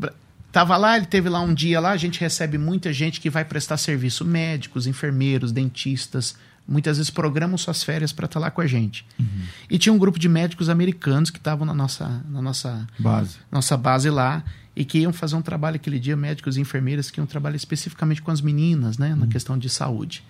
Tava 0.54 0.78
lá, 0.78 0.98
ele 0.98 1.08
teve 1.08 1.28
lá 1.30 1.42
um 1.42 1.52
dia 1.52 1.80
lá, 1.80 1.90
a 1.90 1.98
gente 1.98 2.20
recebe 2.20 2.60
muita 2.60 2.94
gente 2.94 3.20
que 3.20 3.28
vai 3.28 3.44
prestar 3.44 3.76
serviço, 3.76 4.24
médicos, 4.24 4.86
enfermeiros, 4.86 5.52
dentistas, 5.52 6.36
muitas 6.68 6.98
vezes 6.98 7.10
programam 7.10 7.58
suas 7.58 7.82
férias 7.82 8.14
para 8.14 8.28
estar 8.28 8.40
tá 8.40 8.46
lá 8.46 8.52
com 8.52 8.62
a 8.62 8.68
gente. 8.68 9.04
Uhum. 9.20 9.26
E 9.68 9.80
tinha 9.80 9.92
um 9.92 9.98
grupo 9.98 10.20
de 10.20 10.30
médicos 10.30 10.70
americanos 10.70 11.32
que 11.32 11.40
estavam 11.40 11.66
na 11.66 11.74
nossa, 11.74 12.24
na 12.30 12.40
nossa 12.40 12.88
base. 13.00 13.38
nossa 13.52 13.76
base 13.76 14.12
lá 14.12 14.44
e 14.76 14.86
que 14.86 15.00
iam 15.00 15.12
fazer 15.12 15.36
um 15.36 15.42
trabalho 15.42 15.78
aquele 15.78 15.98
dia, 16.00 16.16
médicos 16.16 16.56
e 16.56 16.62
enfermeiras 16.62 17.10
que 17.10 17.20
iam 17.20 17.26
trabalhar 17.26 17.56
especificamente 17.56 18.22
com 18.22 18.30
as 18.30 18.40
meninas, 18.40 19.00
né, 19.00 19.16
na 19.16 19.24
uhum. 19.24 19.30
questão 19.30 19.58
de 19.58 19.72
saúde. 19.72 20.24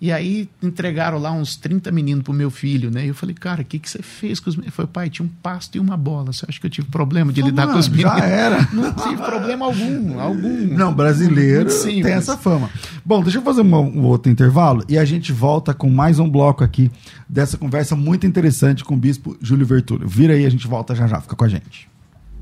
E 0.00 0.10
aí 0.10 0.48
entregaram 0.62 1.18
lá 1.18 1.30
uns 1.30 1.56
30 1.56 1.92
meninos 1.92 2.24
pro 2.24 2.32
meu 2.32 2.50
filho, 2.50 2.90
né? 2.90 3.04
E 3.04 3.08
eu 3.08 3.14
falei, 3.14 3.34
cara, 3.34 3.60
o 3.60 3.64
que, 3.64 3.78
que 3.78 3.90
você 3.90 4.02
fez 4.02 4.40
com 4.40 4.48
os 4.48 4.56
meninos? 4.56 4.74
Falou, 4.74 4.88
pai, 4.90 5.10
tinha 5.10 5.26
um 5.26 5.30
pasto 5.42 5.76
e 5.76 5.78
uma 5.78 5.94
bola. 5.94 6.32
Você 6.32 6.46
acha 6.48 6.58
que 6.58 6.66
eu 6.66 6.70
tive 6.70 6.88
problema 6.88 7.30
de 7.30 7.42
lidar 7.42 7.66
com 7.66 7.78
os 7.78 7.86
meninos? 7.86 8.12
Já 8.12 8.24
era. 8.24 8.68
Não 8.72 8.92
tive 8.94 9.18
problema 9.18 9.66
algum, 9.66 10.18
algum. 10.18 10.66
Não, 10.74 10.94
brasileiro 10.94 11.70
Sim, 11.70 12.02
tem 12.02 12.12
essa 12.12 12.34
fama. 12.36 12.70
Bom, 13.04 13.22
deixa 13.22 13.38
eu 13.38 13.42
fazer 13.42 13.60
um, 13.60 13.74
um 13.74 14.04
outro 14.04 14.32
intervalo 14.32 14.82
e 14.88 14.96
a 14.96 15.04
gente 15.04 15.32
volta 15.32 15.74
com 15.74 15.90
mais 15.90 16.18
um 16.18 16.28
bloco 16.28 16.64
aqui 16.64 16.90
dessa 17.28 17.58
conversa 17.58 17.94
muito 17.94 18.26
interessante 18.26 18.82
com 18.82 18.94
o 18.94 18.96
bispo 18.96 19.36
Júlio 19.42 19.66
Vertúlio. 19.66 20.08
Vira 20.08 20.32
aí, 20.32 20.46
a 20.46 20.50
gente 20.50 20.66
volta 20.66 20.94
já 20.94 21.06
já. 21.06 21.20
Fica 21.20 21.36
com 21.36 21.44
a 21.44 21.48
gente. 21.48 21.90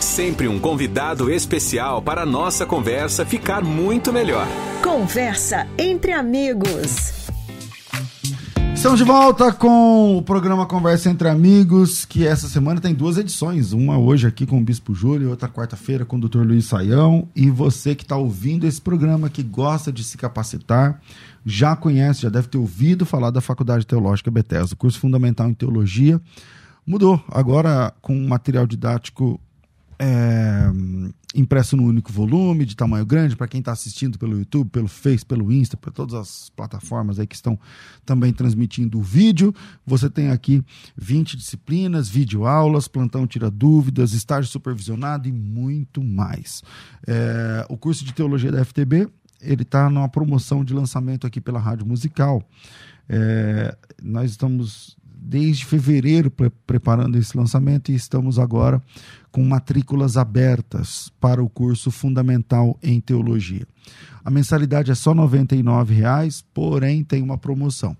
Sempre 0.00 0.48
um 0.48 0.58
convidado 0.58 1.30
especial 1.30 2.02
para 2.02 2.22
a 2.22 2.26
nossa 2.26 2.66
conversa 2.66 3.24
ficar 3.24 3.62
muito 3.62 4.12
melhor. 4.12 4.46
Conversa 4.82 5.66
entre 5.78 6.12
amigos. 6.12 7.18
Estamos 8.78 9.00
de 9.00 9.04
volta 9.04 9.52
com 9.52 10.16
o 10.16 10.22
programa 10.22 10.64
Conversa 10.64 11.10
entre 11.10 11.28
Amigos, 11.28 12.04
que 12.04 12.24
essa 12.24 12.46
semana 12.46 12.80
tem 12.80 12.94
duas 12.94 13.18
edições. 13.18 13.72
Uma 13.72 13.98
hoje 13.98 14.28
aqui 14.28 14.46
com 14.46 14.56
o 14.60 14.62
Bispo 14.62 14.94
Júlio, 14.94 15.30
outra 15.30 15.48
quarta-feira 15.48 16.04
com 16.04 16.16
o 16.16 16.20
Dr. 16.20 16.42
Luiz 16.42 16.66
Saião. 16.66 17.28
E 17.34 17.50
você 17.50 17.96
que 17.96 18.04
está 18.04 18.16
ouvindo 18.16 18.68
esse 18.68 18.80
programa, 18.80 19.28
que 19.28 19.42
gosta 19.42 19.90
de 19.90 20.04
se 20.04 20.16
capacitar, 20.16 21.00
já 21.44 21.74
conhece, 21.74 22.22
já 22.22 22.28
deve 22.28 22.46
ter 22.46 22.56
ouvido 22.56 23.04
falar 23.04 23.30
da 23.30 23.40
Faculdade 23.40 23.84
Teológica 23.84 24.30
Bethesda, 24.30 24.76
curso 24.76 25.00
fundamental 25.00 25.48
em 25.48 25.54
teologia. 25.54 26.20
Mudou, 26.86 27.20
agora 27.32 27.92
com 28.00 28.14
material 28.28 28.64
didático 28.64 29.40
é, 29.98 30.70
impresso 31.34 31.76
no 31.76 31.84
único 31.84 32.12
volume, 32.12 32.64
de 32.64 32.76
tamanho 32.76 33.04
grande, 33.04 33.36
para 33.36 33.48
quem 33.48 33.60
está 33.60 33.72
assistindo 33.72 34.18
pelo 34.18 34.38
YouTube, 34.38 34.70
pelo 34.70 34.88
Face, 34.88 35.24
pelo 35.24 35.50
Insta, 35.52 35.76
para 35.76 35.90
todas 35.90 36.14
as 36.14 36.50
plataformas 36.50 37.18
aí 37.18 37.26
que 37.26 37.34
estão 37.34 37.58
também 38.06 38.32
transmitindo 38.32 38.98
o 38.98 39.02
vídeo. 39.02 39.54
Você 39.84 40.08
tem 40.08 40.30
aqui 40.30 40.62
20 40.96 41.36
disciplinas, 41.36 42.08
vídeo 42.08 42.46
aulas, 42.46 42.86
plantão 42.86 43.26
tira 43.26 43.50
dúvidas, 43.50 44.12
estágio 44.12 44.50
supervisionado 44.50 45.28
e 45.28 45.32
muito 45.32 46.02
mais. 46.02 46.62
É, 47.06 47.66
o 47.68 47.76
curso 47.76 48.04
de 48.04 48.12
teologia 48.12 48.52
da 48.52 48.64
FTB 48.64 49.08
ele 49.40 49.62
está 49.62 49.88
numa 49.88 50.08
promoção 50.08 50.64
de 50.64 50.74
lançamento 50.74 51.26
aqui 51.26 51.40
pela 51.40 51.60
Rádio 51.60 51.86
Musical. 51.86 52.42
É, 53.08 53.76
nós 54.02 54.30
estamos 54.30 54.96
desde 55.20 55.64
fevereiro 55.64 56.30
pre 56.30 56.50
preparando 56.66 57.16
esse 57.18 57.36
lançamento 57.36 57.90
e 57.90 57.94
estamos 57.94 58.38
agora 58.38 58.82
com 59.30 59.44
matrículas 59.44 60.16
abertas 60.16 61.12
para 61.20 61.42
o 61.42 61.48
curso 61.48 61.90
Fundamental 61.90 62.78
em 62.82 63.00
Teologia. 63.00 63.66
A 64.24 64.30
mensalidade 64.30 64.90
é 64.90 64.94
só 64.94 65.12
R$ 65.12 65.20
99,00, 65.20 66.44
porém 66.52 67.04
tem 67.04 67.22
uma 67.22 67.38
promoção. 67.38 67.96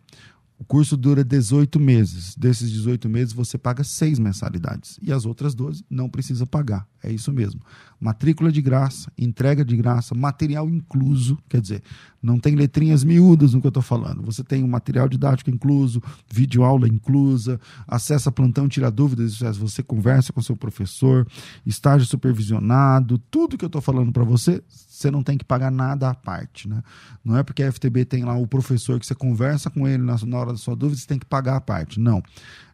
O 0.58 0.64
curso 0.64 0.96
dura 0.96 1.22
18 1.22 1.78
meses. 1.78 2.34
Desses 2.34 2.70
18 2.70 3.08
meses, 3.08 3.32
você 3.32 3.56
paga 3.56 3.84
seis 3.84 4.18
mensalidades. 4.18 4.98
E 5.00 5.12
as 5.12 5.24
outras 5.24 5.54
12 5.54 5.84
não 5.88 6.08
precisa 6.10 6.44
pagar. 6.44 6.84
É 7.00 7.12
isso 7.12 7.32
mesmo. 7.32 7.60
Matrícula 8.00 8.50
de 8.50 8.60
graça, 8.60 9.10
entrega 9.16 9.64
de 9.64 9.76
graça, 9.76 10.16
material 10.16 10.68
incluso. 10.68 11.38
Quer 11.48 11.60
dizer, 11.60 11.82
não 12.20 12.40
tem 12.40 12.56
letrinhas 12.56 13.04
miúdas 13.04 13.54
no 13.54 13.60
que 13.60 13.68
eu 13.68 13.70
estou 13.70 13.82
falando. 13.82 14.20
Você 14.22 14.42
tem 14.42 14.64
um 14.64 14.68
material 14.68 15.08
didático 15.08 15.48
incluso, 15.48 16.02
vídeo 16.28 16.64
aula 16.64 16.88
inclusa, 16.88 17.60
acesso 17.86 18.28
a 18.28 18.32
plantão, 18.32 18.68
tira 18.68 18.90
dúvidas, 18.90 19.38
você 19.56 19.80
conversa 19.80 20.32
com 20.32 20.42
seu 20.42 20.56
professor, 20.56 21.26
estágio 21.64 22.06
supervisionado, 22.06 23.18
tudo 23.30 23.56
que 23.56 23.64
eu 23.64 23.68
estou 23.68 23.80
falando 23.80 24.12
para 24.12 24.24
você, 24.24 24.60
você 24.98 25.10
não 25.10 25.22
tem 25.22 25.38
que 25.38 25.44
pagar 25.44 25.70
nada 25.70 26.10
à 26.10 26.14
parte. 26.14 26.68
Né? 26.68 26.82
Não 27.24 27.36
é 27.36 27.42
porque 27.42 27.62
a 27.62 27.70
FTB 27.70 28.04
tem 28.04 28.24
lá 28.24 28.36
o 28.36 28.46
professor 28.46 28.98
que 28.98 29.06
você 29.06 29.14
conversa 29.14 29.70
com 29.70 29.86
ele 29.86 30.02
na, 30.02 30.16
hora 30.36 30.52
da 30.52 30.58
sua 30.58 30.74
dúvida, 30.74 31.00
você 31.00 31.06
tem 31.06 31.18
que 31.18 31.26
pagar 31.26 31.56
a 31.56 31.60
parte. 31.60 32.00
Não. 32.00 32.22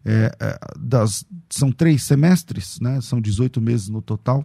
É, 0.04 0.34
é, 0.40 0.58
das, 0.78 1.24
são 1.50 1.70
três 1.70 2.02
semestres, 2.04 2.80
né? 2.80 3.00
são 3.00 3.20
18 3.20 3.60
meses 3.60 3.88
no 3.88 4.00
total. 4.00 4.44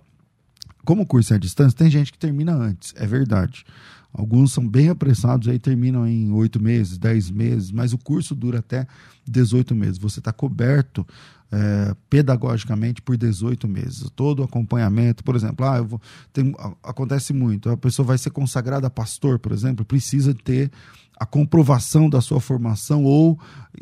Como 0.84 1.04
o 1.04 1.06
curso 1.06 1.34
é 1.34 1.38
à 1.38 1.40
distância, 1.40 1.78
tem 1.78 1.90
gente 1.90 2.12
que 2.12 2.18
termina 2.18 2.54
antes, 2.54 2.94
é 2.98 3.06
verdade. 3.06 3.64
Alguns 4.12 4.52
são 4.52 4.68
bem 4.68 4.90
apressados, 4.90 5.48
aí 5.48 5.60
terminam 5.60 6.08
em 6.08 6.32
oito 6.32 6.62
meses, 6.62 6.98
dez 6.98 7.30
meses, 7.30 7.72
mas 7.72 7.94
o 7.94 7.98
curso 7.98 8.34
dura 8.34 8.60
até 8.60 8.88
18 9.28 9.76
meses. 9.76 9.98
Você 9.98 10.20
está 10.20 10.34
coberto 10.34 11.06
é, 11.52 11.96
pedagogicamente 12.10 13.02
por 13.02 13.16
18 13.16 13.68
meses. 13.68 14.10
Todo 14.16 14.40
o 14.40 14.44
acompanhamento, 14.44 15.24
por 15.24 15.36
exemplo, 15.36 15.66
ah, 15.66 15.82
vou, 15.82 16.02
tem, 16.34 16.54
acontece 16.84 17.34
muito, 17.34 17.70
a 17.70 17.78
pessoa 17.78 18.06
vai 18.06 18.18
ser 18.18 18.32
consagrada 18.32 18.88
a 18.88 18.90
pastor, 18.90 19.40
por 19.40 19.52
exemplo, 19.52 19.86
precisa 19.86 20.34
ter 20.34 20.72
a 21.20 21.26
comprovação 21.26 22.10
da 22.10 22.22
sua 22.22 22.40
formação 22.40 23.04
ou 23.04 23.38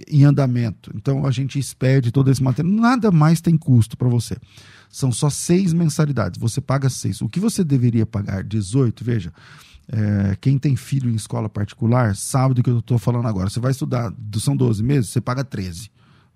em 0.07 0.23
andamento. 0.23 0.91
Então 0.95 1.25
a 1.25 1.31
gente 1.31 1.59
expede 1.59 2.11
todo 2.11 2.31
esse 2.31 2.41
material. 2.41 2.73
Nada 2.73 3.11
mais 3.11 3.39
tem 3.39 3.55
custo 3.55 3.95
para 3.95 4.09
você. 4.09 4.35
São 4.89 5.11
só 5.11 5.29
seis 5.29 5.71
mensalidades. 5.71 6.39
Você 6.39 6.59
paga 6.59 6.89
seis. 6.89 7.21
O 7.21 7.29
que 7.29 7.39
você 7.39 7.63
deveria 7.63 8.07
pagar? 8.07 8.43
18, 8.43 9.03
veja. 9.03 9.31
É, 9.89 10.35
quem 10.41 10.57
tem 10.57 10.75
filho 10.75 11.09
em 11.09 11.15
escola 11.15 11.47
particular 11.47 12.15
sabe 12.15 12.55
do 12.55 12.63
que 12.63 12.69
eu 12.69 12.79
estou 12.79 12.97
falando 12.97 13.27
agora. 13.27 13.49
Você 13.49 13.59
vai 13.59 13.71
estudar, 13.71 14.13
são 14.37 14.55
12 14.55 14.83
meses, 14.83 15.09
você 15.09 15.21
paga 15.21 15.43
13. 15.43 15.89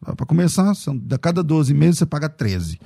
Para 0.03 0.25
começar, 0.25 0.73
são, 0.73 0.99
a 1.11 1.17
cada 1.17 1.43
12 1.43 1.75
meses 1.75 1.99
você 1.99 2.05
paga 2.07 2.27
13. 2.27 2.79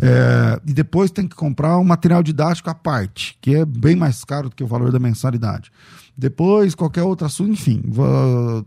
É, 0.00 0.60
e 0.66 0.72
depois 0.72 1.10
tem 1.10 1.28
que 1.28 1.36
comprar 1.36 1.76
um 1.76 1.84
material 1.84 2.22
didático 2.22 2.70
à 2.70 2.74
parte, 2.74 3.36
que 3.42 3.54
é 3.54 3.64
bem 3.64 3.94
mais 3.94 4.24
caro 4.24 4.48
do 4.48 4.56
que 4.56 4.64
o 4.64 4.66
valor 4.66 4.90
da 4.90 4.98
mensalidade. 4.98 5.70
Depois, 6.16 6.74
qualquer 6.74 7.02
outro 7.02 7.26
assunto, 7.26 7.50
enfim, 7.50 7.82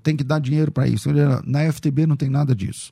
tem 0.03 0.15
que 0.15 0.23
dar 0.23 0.39
dinheiro 0.39 0.71
para 0.71 0.87
isso. 0.87 1.09
Na 1.45 1.71
FTB 1.71 2.05
não 2.05 2.15
tem 2.15 2.29
nada 2.29 2.53
disso. 2.55 2.91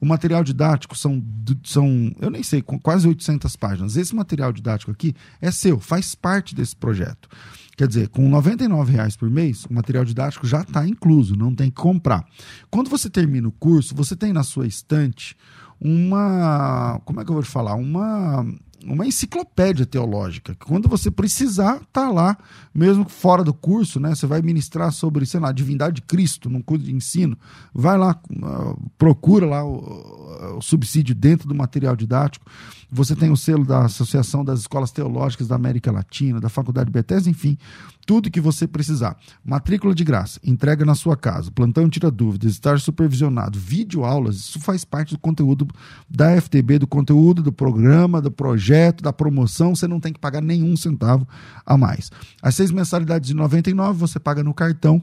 O 0.00 0.06
material 0.06 0.42
didático 0.42 0.96
são, 0.96 1.22
são, 1.64 2.12
eu 2.20 2.28
nem 2.28 2.42
sei, 2.42 2.60
quase 2.60 3.06
800 3.06 3.54
páginas. 3.56 3.96
Esse 3.96 4.14
material 4.14 4.52
didático 4.52 4.90
aqui 4.90 5.14
é 5.40 5.50
seu, 5.50 5.78
faz 5.78 6.14
parte 6.14 6.54
desse 6.54 6.74
projeto. 6.74 7.28
Quer 7.76 7.88
dizer, 7.88 8.08
com 8.08 8.28
R$ 8.38 8.54
reais 8.86 9.16
por 9.16 9.30
mês, 9.30 9.64
o 9.64 9.72
material 9.72 10.04
didático 10.04 10.46
já 10.46 10.60
está 10.60 10.86
incluso, 10.86 11.34
não 11.34 11.54
tem 11.54 11.70
que 11.70 11.80
comprar. 11.80 12.24
Quando 12.70 12.90
você 12.90 13.08
termina 13.08 13.48
o 13.48 13.52
curso, 13.52 13.94
você 13.94 14.14
tem 14.14 14.32
na 14.32 14.42
sua 14.42 14.66
estante 14.66 15.36
uma. 15.80 17.00
Como 17.04 17.20
é 17.20 17.24
que 17.24 17.30
eu 17.30 17.34
vou 17.34 17.42
te 17.42 17.48
falar? 17.48 17.74
Uma 17.74 18.46
uma 18.84 19.06
enciclopédia 19.06 19.86
teológica. 19.86 20.56
Quando 20.56 20.88
você 20.88 21.10
precisar, 21.10 21.80
tá 21.92 22.10
lá, 22.10 22.36
mesmo 22.74 23.08
fora 23.08 23.44
do 23.44 23.54
curso, 23.54 24.00
né? 24.00 24.14
Você 24.14 24.26
vai 24.26 24.42
ministrar 24.42 24.92
sobre, 24.92 25.24
sei 25.26 25.40
lá, 25.40 25.50
a 25.50 25.52
divindade 25.52 25.96
de 25.96 26.02
Cristo 26.02 26.50
num 26.50 26.60
curso 26.60 26.84
de 26.84 26.94
ensino. 26.94 27.36
Vai 27.72 27.96
lá, 27.96 28.20
uh, 28.30 28.90
procura 28.98 29.46
lá 29.46 29.64
o, 29.64 30.56
o, 30.58 30.62
subsídio 30.62 31.14
dentro 31.14 31.48
do 31.48 31.54
material 31.54 31.96
didático. 31.96 32.46
Você 32.94 33.16
tem 33.16 33.30
o 33.30 33.36
selo 33.38 33.64
da 33.64 33.86
Associação 33.86 34.44
das 34.44 34.60
Escolas 34.60 34.90
Teológicas 34.90 35.48
da 35.48 35.54
América 35.54 35.90
Latina, 35.90 36.38
da 36.38 36.50
Faculdade 36.50 36.90
Bethesda, 36.90 37.30
enfim, 37.30 37.56
tudo 38.04 38.30
que 38.30 38.38
você 38.38 38.68
precisar. 38.68 39.16
Matrícula 39.42 39.94
de 39.94 40.04
graça, 40.04 40.38
entrega 40.44 40.84
na 40.84 40.94
sua 40.94 41.16
casa, 41.16 41.50
plantão 41.50 41.88
tira 41.88 42.10
dúvidas, 42.10 42.52
estar 42.52 42.78
supervisionado, 42.78 43.58
vídeo 43.58 44.04
aulas, 44.04 44.36
isso 44.36 44.60
faz 44.60 44.84
parte 44.84 45.14
do 45.14 45.18
conteúdo 45.18 45.66
da 46.06 46.38
FTB, 46.38 46.80
do 46.80 46.86
conteúdo 46.86 47.42
do 47.42 47.50
programa, 47.50 48.20
do 48.20 48.30
projeto, 48.30 49.02
da 49.02 49.12
promoção, 49.12 49.74
você 49.74 49.88
não 49.88 49.98
tem 49.98 50.12
que 50.12 50.20
pagar 50.20 50.42
nenhum 50.42 50.76
centavo 50.76 51.26
a 51.64 51.78
mais. 51.78 52.10
As 52.42 52.54
seis 52.54 52.70
mensalidades 52.70 53.26
de 53.26 53.34
99 53.34 53.98
você 53.98 54.20
paga 54.20 54.44
no 54.44 54.52
cartão, 54.52 55.00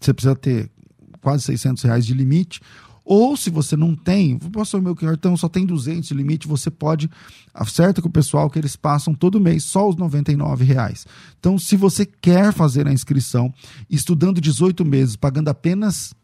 você 0.00 0.14
precisa 0.14 0.34
ter 0.34 0.70
quase 1.20 1.44
600 1.44 1.82
reais 1.82 2.06
de 2.06 2.14
limite, 2.14 2.62
ou 3.04 3.36
se 3.36 3.50
você 3.50 3.76
não 3.76 3.94
tem, 3.94 4.38
posso 4.38 4.80
meu 4.80 4.94
cartão 4.94 5.36
só 5.36 5.48
tem 5.48 5.66
200 5.66 6.08
de 6.08 6.14
limite, 6.14 6.46
você 6.46 6.70
pode, 6.70 7.10
acerta 7.52 8.00
com 8.00 8.08
o 8.08 8.12
pessoal 8.12 8.48
que 8.48 8.58
eles 8.58 8.76
passam 8.76 9.14
todo 9.14 9.40
mês 9.40 9.64
só 9.64 9.88
os 9.88 9.96
99 9.96 10.64
reais. 10.64 11.06
Então, 11.38 11.58
se 11.58 11.76
você 11.76 12.06
quer 12.06 12.52
fazer 12.52 12.86
a 12.86 12.92
inscrição, 12.92 13.52
estudando 13.90 14.40
18 14.40 14.84
meses, 14.84 15.16
pagando 15.16 15.48
apenas 15.48 16.14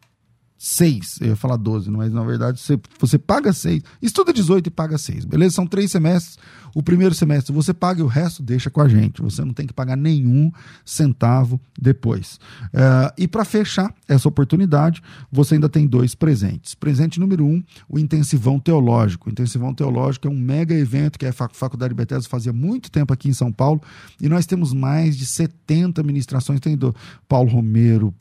6, 0.58 1.20
eu 1.20 1.28
ia 1.28 1.36
falar 1.36 1.56
12, 1.56 1.88
mas 1.88 2.12
na 2.12 2.24
verdade 2.24 2.60
você, 2.60 2.78
você 2.98 3.16
paga 3.16 3.52
6, 3.52 3.80
estuda 4.02 4.32
18 4.32 4.66
e 4.66 4.70
paga 4.70 4.98
6, 4.98 5.24
beleza? 5.24 5.54
São 5.54 5.66
três 5.66 5.90
semestres, 5.92 6.36
o 6.74 6.82
primeiro 6.82 7.14
semestre 7.14 7.52
você 7.52 7.72
paga 7.72 8.00
e 8.00 8.02
o 8.02 8.06
resto 8.06 8.42
deixa 8.42 8.68
com 8.68 8.80
a 8.80 8.88
gente, 8.88 9.22
você 9.22 9.44
não 9.44 9.52
tem 9.52 9.66
que 9.66 9.72
pagar 9.72 9.96
nenhum 9.96 10.50
centavo 10.84 11.60
depois. 11.80 12.40
Uh, 12.66 13.12
e 13.16 13.28
para 13.28 13.44
fechar 13.44 13.94
essa 14.06 14.28
oportunidade, 14.28 15.02
você 15.30 15.54
ainda 15.54 15.68
tem 15.68 15.86
dois 15.86 16.14
presentes. 16.14 16.74
Presente 16.74 17.20
número 17.20 17.44
um, 17.44 17.62
o 17.88 17.98
Intensivão 17.98 18.58
Teológico. 18.58 19.28
O 19.28 19.32
Intensivão 19.32 19.72
Teológico 19.72 20.28
é 20.28 20.30
um 20.30 20.38
mega 20.38 20.74
evento 20.74 21.18
que 21.18 21.26
a 21.26 21.32
Faculdade 21.32 21.94
Bethesda 21.94 22.28
fazia 22.28 22.52
muito 22.52 22.90
tempo 22.90 23.12
aqui 23.12 23.28
em 23.28 23.32
São 23.32 23.52
Paulo 23.52 23.80
e 24.20 24.28
nós 24.28 24.44
temos 24.44 24.72
mais 24.72 25.16
de 25.16 25.24
70 25.24 26.02
ministrações, 26.02 26.60
tem 26.60 26.76
do 26.76 26.94
Paulo 27.28 27.50
Romero, 27.50 28.12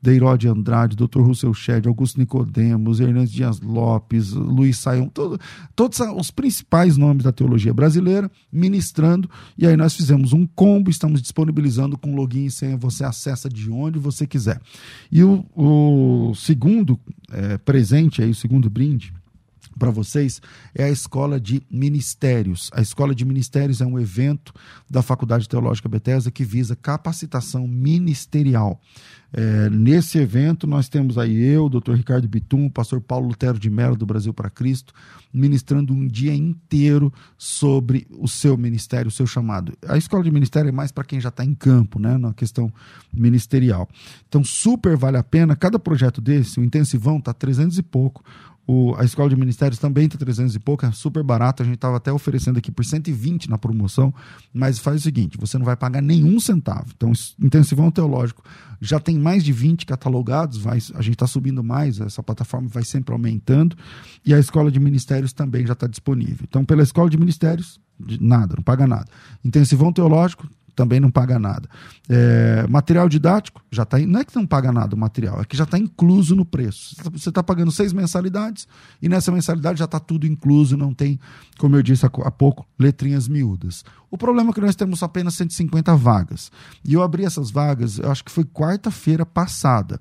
Deirode 0.00 0.48
Andrade, 0.48 0.96
Dr. 0.96 1.20
Russell 1.20 1.54
Shedd, 1.70 1.86
Augusto 1.86 2.18
Nicodemos, 2.18 2.98
Hernandes 3.00 3.32
Dias 3.32 3.60
Lopes, 3.60 4.32
Luiz 4.32 4.78
Saião, 4.78 5.08
todo, 5.08 5.38
todos 5.76 6.00
os 6.00 6.30
principais 6.30 6.96
nomes 6.96 7.22
da 7.22 7.32
teologia 7.32 7.72
brasileira 7.72 8.30
ministrando. 8.52 9.30
E 9.56 9.66
aí 9.66 9.76
nós 9.76 9.94
fizemos 9.94 10.32
um 10.32 10.46
combo, 10.46 10.90
estamos 10.90 11.22
disponibilizando 11.22 11.96
com 11.96 12.14
login 12.14 12.46
e 12.46 12.50
senha, 12.50 12.76
você 12.76 13.04
acessa 13.04 13.48
de 13.48 13.70
onde 13.70 13.98
você 13.98 14.26
quiser. 14.26 14.60
E 15.10 15.22
o, 15.22 15.44
o 15.54 16.34
segundo 16.34 16.98
é, 17.30 17.58
presente, 17.58 18.22
aí, 18.22 18.30
o 18.30 18.34
segundo 18.34 18.68
brinde, 18.68 19.12
para 19.78 19.90
vocês 19.90 20.42
é 20.74 20.84
a 20.84 20.90
Escola 20.90 21.40
de 21.40 21.62
Ministérios. 21.70 22.70
A 22.74 22.82
Escola 22.82 23.14
de 23.14 23.24
Ministérios 23.24 23.80
é 23.80 23.86
um 23.86 23.98
evento 23.98 24.52
da 24.88 25.00
Faculdade 25.00 25.48
Teológica 25.48 25.88
Bethesda 25.88 26.30
que 26.30 26.44
visa 26.44 26.76
capacitação 26.76 27.66
ministerial. 27.66 28.78
É, 29.32 29.70
nesse 29.70 30.18
evento, 30.18 30.66
nós 30.66 30.88
temos 30.88 31.16
aí 31.16 31.36
eu, 31.40 31.68
Dr. 31.68 31.92
Ricardo 31.92 32.28
Bitum, 32.28 32.68
pastor 32.68 33.00
Paulo 33.00 33.28
Lutero 33.28 33.58
de 33.58 33.70
Mello, 33.70 33.96
do 33.96 34.04
Brasil 34.04 34.34
para 34.34 34.50
Cristo, 34.50 34.92
ministrando 35.32 35.92
um 35.92 36.06
dia 36.06 36.34
inteiro 36.34 37.12
sobre 37.38 38.06
o 38.10 38.26
seu 38.26 38.56
ministério, 38.56 39.08
o 39.08 39.12
seu 39.12 39.26
chamado. 39.26 39.72
A 39.86 39.96
escola 39.96 40.24
de 40.24 40.30
ministério 40.30 40.68
é 40.68 40.72
mais 40.72 40.90
para 40.90 41.04
quem 41.04 41.20
já 41.20 41.28
está 41.28 41.44
em 41.44 41.54
campo, 41.54 42.00
né, 42.00 42.18
na 42.18 42.34
questão 42.34 42.72
ministerial. 43.12 43.88
Então, 44.28 44.42
super 44.42 44.96
vale 44.96 45.16
a 45.16 45.22
pena. 45.22 45.54
Cada 45.54 45.78
projeto 45.78 46.20
desse, 46.20 46.58
o 46.58 46.64
intensivão, 46.64 47.18
está 47.18 47.32
300 47.32 47.78
e 47.78 47.82
pouco. 47.82 48.24
O, 48.72 48.94
a 48.96 49.04
escola 49.04 49.28
de 49.28 49.34
ministérios 49.34 49.80
também 49.80 50.06
está 50.06 50.16
300 50.16 50.54
e 50.54 50.60
pouco, 50.60 50.86
é 50.86 50.92
super 50.92 51.24
barato. 51.24 51.60
A 51.60 51.66
gente 51.66 51.74
estava 51.74 51.96
até 51.96 52.12
oferecendo 52.12 52.56
aqui 52.56 52.70
por 52.70 52.84
120 52.84 53.50
na 53.50 53.58
promoção. 53.58 54.14
Mas 54.54 54.78
faz 54.78 54.98
o 54.98 55.00
seguinte: 55.00 55.36
você 55.36 55.58
não 55.58 55.64
vai 55.64 55.74
pagar 55.74 56.00
nenhum 56.00 56.38
centavo. 56.38 56.86
Então, 56.96 57.10
intensivão 57.40 57.90
teológico 57.90 58.44
já 58.80 59.00
tem 59.00 59.18
mais 59.18 59.42
de 59.42 59.52
20 59.52 59.84
catalogados, 59.84 60.56
vai, 60.58 60.78
a 60.94 61.02
gente 61.02 61.14
está 61.14 61.26
subindo 61.26 61.64
mais, 61.64 61.98
essa 61.98 62.22
plataforma 62.22 62.68
vai 62.68 62.84
sempre 62.84 63.12
aumentando. 63.12 63.76
E 64.24 64.32
a 64.32 64.38
escola 64.38 64.70
de 64.70 64.78
ministérios 64.78 65.32
também 65.32 65.66
já 65.66 65.72
está 65.72 65.88
disponível. 65.88 66.46
Então, 66.48 66.64
pela 66.64 66.84
escola 66.84 67.10
de 67.10 67.18
ministérios, 67.18 67.80
nada, 68.20 68.54
não 68.56 68.62
paga 68.62 68.86
nada. 68.86 69.06
Intensivão 69.44 69.92
teológico, 69.92 70.48
também 70.80 70.98
não 70.98 71.10
paga 71.10 71.38
nada. 71.38 71.68
É, 72.08 72.66
material 72.66 73.06
didático, 73.06 73.62
já 73.70 73.84
tá, 73.84 73.98
não 73.98 74.20
é 74.20 74.24
que 74.24 74.34
não 74.34 74.46
paga 74.46 74.72
nada 74.72 74.96
o 74.96 74.98
material, 74.98 75.38
é 75.38 75.44
que 75.44 75.54
já 75.54 75.64
está 75.64 75.78
incluso 75.78 76.34
no 76.34 76.42
preço. 76.42 76.96
Você 77.12 77.28
está 77.28 77.42
pagando 77.42 77.70
seis 77.70 77.92
mensalidades 77.92 78.66
e 79.02 79.06
nessa 79.06 79.30
mensalidade 79.30 79.78
já 79.78 79.84
está 79.84 80.00
tudo 80.00 80.26
incluso, 80.26 80.78
não 80.78 80.94
tem, 80.94 81.20
como 81.58 81.76
eu 81.76 81.82
disse 81.82 82.06
há, 82.06 82.10
há 82.24 82.30
pouco, 82.30 82.66
letrinhas 82.78 83.28
miúdas. 83.28 83.84
O 84.10 84.16
problema 84.16 84.50
é 84.50 84.52
que 84.54 84.60
nós 84.62 84.74
temos 84.74 85.02
apenas 85.02 85.34
150 85.34 85.94
vagas. 85.96 86.50
E 86.82 86.94
eu 86.94 87.02
abri 87.02 87.26
essas 87.26 87.50
vagas, 87.50 87.98
eu 87.98 88.10
acho 88.10 88.24
que 88.24 88.32
foi 88.32 88.44
quarta-feira 88.44 89.26
passada. 89.26 90.00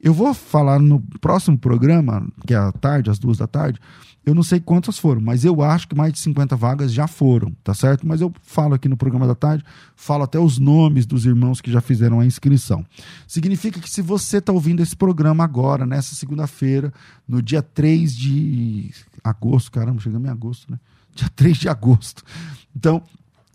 Eu 0.00 0.12
vou 0.12 0.34
falar 0.34 0.80
no 0.80 1.00
próximo 1.20 1.56
programa, 1.56 2.26
que 2.44 2.52
é 2.52 2.56
à 2.56 2.72
tarde, 2.72 3.10
às 3.10 3.18
duas 3.20 3.38
da 3.38 3.46
tarde, 3.46 3.78
eu 4.26 4.34
não 4.34 4.42
sei 4.42 4.58
quantas 4.58 4.98
foram, 4.98 5.20
mas 5.20 5.44
eu 5.44 5.62
acho 5.62 5.86
que 5.86 5.94
mais 5.94 6.12
de 6.12 6.18
50 6.18 6.56
vagas 6.56 6.92
já 6.92 7.06
foram, 7.06 7.52
tá 7.62 7.72
certo? 7.72 8.04
Mas 8.04 8.20
eu 8.20 8.32
falo 8.42 8.74
aqui 8.74 8.88
no 8.88 8.96
programa 8.96 9.24
da 9.24 9.36
tarde, 9.36 9.64
falo 9.94 10.24
até 10.24 10.36
os 10.36 10.58
nomes 10.58 11.06
dos 11.06 11.24
irmãos 11.24 11.60
que 11.60 11.70
já 11.70 11.80
fizeram 11.80 12.18
a 12.18 12.26
inscrição. 12.26 12.84
Significa 13.28 13.80
que 13.80 13.88
se 13.88 14.02
você 14.02 14.38
está 14.38 14.52
ouvindo 14.52 14.82
esse 14.82 14.96
programa 14.96 15.44
agora, 15.44 15.86
nessa 15.86 16.16
segunda-feira, 16.16 16.92
no 17.26 17.40
dia 17.40 17.62
3 17.62 18.16
de 18.16 18.90
agosto, 19.22 19.70
caramba, 19.70 20.00
chegamos 20.00 20.28
em 20.28 20.32
agosto, 20.32 20.72
né? 20.72 20.80
Dia 21.14 21.30
3 21.36 21.56
de 21.56 21.68
agosto. 21.68 22.24
Então, 22.74 23.00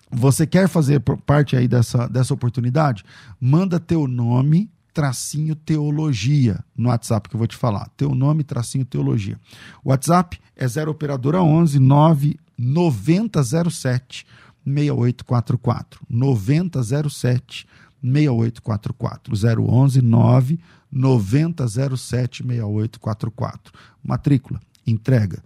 você 0.09 0.47
quer 0.47 0.69
fazer 0.69 1.01
parte 1.25 1.57
aí 1.57 1.67
dessa, 1.67 2.07
dessa 2.07 2.33
oportunidade? 2.33 3.03
Manda 3.41 3.77
teu 3.77 4.07
nome 4.07 4.71
tracinho 4.93 5.55
teologia 5.55 6.63
no 6.75 6.89
WhatsApp 6.89 7.29
que 7.29 7.35
eu 7.35 7.37
vou 7.37 7.47
te 7.47 7.55
falar. 7.55 7.89
Teu 7.95 8.13
nome, 8.13 8.43
tracinho 8.43 8.85
teologia. 8.85 9.39
O 9.83 9.89
WhatsApp 9.89 10.39
é 10.55 10.67
0 10.67 10.91
operadora 10.91 11.41
11 11.41 11.79
9 11.79 12.39
9007 12.57 14.25
6844. 14.65 16.01
9007 16.09 17.67
6844. 18.03 19.33
011 19.61 20.01
9 20.01 20.59
9007 20.91 22.43
6844. 22.43 23.73
Matrícula, 24.03 24.59
entrega 24.85 25.41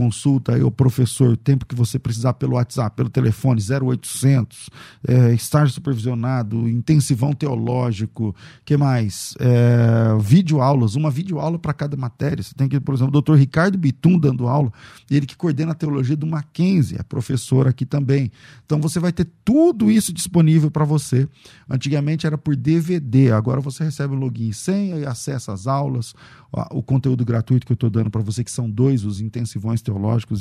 consulta 0.00 0.54
aí 0.54 0.62
o 0.62 0.70
professor, 0.70 1.36
tempo 1.36 1.66
que 1.66 1.74
você 1.74 1.98
precisar 1.98 2.32
pelo 2.32 2.54
WhatsApp, 2.54 2.96
pelo 2.96 3.10
telefone 3.10 3.60
0800, 3.60 4.70
é, 5.06 5.34
estágio 5.34 5.74
supervisionado, 5.74 6.66
intensivão 6.66 7.34
teológico, 7.34 8.34
que 8.64 8.78
mais? 8.78 9.34
É, 9.38 10.16
vídeo 10.18 10.62
aulas, 10.62 10.94
uma 10.94 11.10
vídeo 11.10 11.38
aula 11.38 11.58
para 11.58 11.74
cada 11.74 11.98
matéria. 11.98 12.42
Você 12.42 12.54
tem 12.54 12.66
que, 12.66 12.80
por 12.80 12.94
exemplo, 12.94 13.10
o 13.10 13.12
doutor 13.12 13.36
Ricardo 13.36 13.76
Bitum 13.76 14.18
dando 14.18 14.48
aula, 14.48 14.72
ele 15.10 15.26
que 15.26 15.36
coordena 15.36 15.72
a 15.72 15.74
teologia 15.74 16.16
do 16.16 16.26
Mackenzie, 16.26 16.96
é 16.98 17.02
professor 17.02 17.68
aqui 17.68 17.84
também. 17.84 18.32
Então 18.64 18.80
você 18.80 18.98
vai 18.98 19.12
ter 19.12 19.28
tudo 19.44 19.90
isso 19.90 20.14
disponível 20.14 20.70
para 20.70 20.86
você. 20.86 21.28
Antigamente 21.68 22.26
era 22.26 22.38
por 22.38 22.56
DVD, 22.56 23.32
agora 23.32 23.60
você 23.60 23.84
recebe 23.84 24.14
o 24.14 24.18
login 24.18 24.48
e 24.48 24.54
senha 24.54 24.96
e 24.96 25.04
acessa 25.04 25.52
as 25.52 25.66
aulas, 25.66 26.14
o 26.70 26.82
conteúdo 26.82 27.22
gratuito 27.22 27.66
que 27.66 27.72
eu 27.72 27.74
estou 27.74 27.90
dando 27.90 28.10
para 28.10 28.22
você, 28.22 28.42
que 28.42 28.50
são 28.50 28.68
dois, 28.68 29.04
os 29.04 29.20
intensivões 29.20 29.82
teológicos 29.82 29.89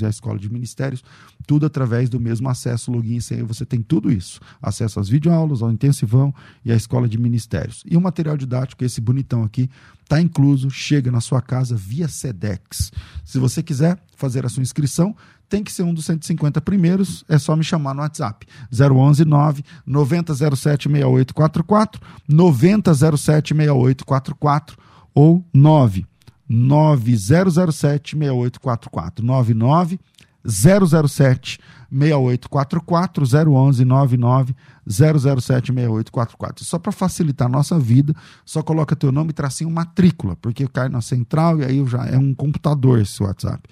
e 0.02 0.06
a 0.06 0.10
escola 0.10 0.38
de 0.38 0.52
ministérios, 0.52 1.04
tudo 1.48 1.66
através 1.66 2.10
do 2.10 2.20
mesmo 2.20 2.50
acesso, 2.50 2.92
login 2.92 3.18
e 3.18 3.22
senha. 3.22 3.46
Você 3.46 3.66
tem 3.66 3.82
tudo 3.82 4.12
isso: 4.12 4.40
acesso 4.62 5.00
às 5.00 5.10
videoaulas, 5.10 5.62
ao 5.62 5.72
intensivão 5.72 6.34
e 6.64 6.72
à 6.72 6.76
escola 6.76 7.08
de 7.08 7.18
ministérios. 7.18 7.84
E 7.90 7.98
o 7.98 8.02
material 8.02 8.38
didático, 8.38 8.84
esse 8.84 9.02
bonitão 9.02 9.44
aqui, 9.44 9.70
está 10.04 10.22
incluso, 10.22 10.70
chega 10.70 11.12
na 11.12 11.22
sua 11.22 11.42
casa 11.42 11.76
via 11.76 12.08
SEDEX. 12.08 12.92
Se 13.24 13.40
você 13.40 13.62
quiser 13.62 13.98
fazer 14.16 14.46
a 14.46 14.50
sua 14.50 14.64
inscrição, 14.64 15.16
tem 15.48 15.64
que 15.64 15.72
ser 15.72 15.84
um 15.84 15.94
dos 15.94 16.06
150 16.06 16.62
primeiros, 16.62 17.26
é 17.28 17.38
só 17.40 17.56
me 17.56 17.64
chamar 17.64 17.96
no 17.96 18.02
WhatsApp. 18.02 18.46
011 18.72 19.26
9 19.26 19.64
9007 19.86 20.90
6844, 20.90 22.02
9007 22.28 23.56
6844 23.56 24.78
ou 25.14 25.44
9 25.54 26.06
9007 26.50 28.18
6844 28.18 29.24
99 29.24 30.00
007 30.44 31.60
6844 31.92 33.24
011 33.26 33.86
99 33.86 34.56
007 34.88 35.74
6844. 35.74 36.66
Só 36.66 36.80
para 36.80 36.92
facilitar 36.92 37.48
a 37.48 37.52
nossa 37.52 37.78
vida, 37.78 38.14
só 38.46 38.62
coloca 38.62 38.96
teu 38.96 39.12
nome 39.12 39.32
e 39.32 39.34
tracinho 39.34 39.70
matrícula, 39.70 40.36
porque 40.38 40.68
cai 40.68 40.90
na 40.90 41.02
central 41.02 41.60
e 41.60 41.66
aí 41.66 41.86
já 41.86 42.06
é 42.06 42.18
um 42.18 42.34
computador 42.34 43.00
esse 43.00 43.22
WhatsApp. 43.22 43.64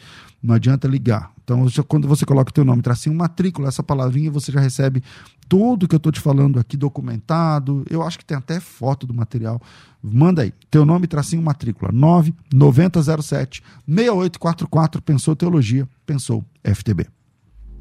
Não 0.41 0.55
adianta 0.55 0.87
ligar. 0.87 1.31
Então, 1.47 1.65
quando 1.87 2.09
você 2.09 2.25
coloca 2.25 2.51
teu 2.51 2.65
nome, 2.65 2.81
tracinho 2.81 3.15
matrícula, 3.15 3.69
essa 3.69 3.81
palavrinha, 3.81 4.29
você 4.29 4.51
já 4.51 4.59
recebe 4.59 5.01
tudo 5.47 5.87
que 5.87 5.95
eu 5.95 5.97
estou 5.97 6.11
te 6.11 6.19
falando 6.19 6.59
aqui 6.59 6.75
documentado. 6.75 7.85
Eu 7.89 8.03
acho 8.03 8.19
que 8.19 8.25
tem 8.25 8.37
até 8.37 8.59
foto 8.59 9.07
do 9.07 9.13
material. 9.13 9.61
Manda 10.03 10.41
aí. 10.41 10.53
Teu 10.69 10.85
nome, 10.85 11.07
tracinho 11.07 11.41
matrícula. 11.41 11.89
99007 11.93 13.63
6844. 13.87 15.01
Pensou 15.01 15.37
Teologia, 15.37 15.87
pensou 16.05 16.43
FTB. 16.65 17.07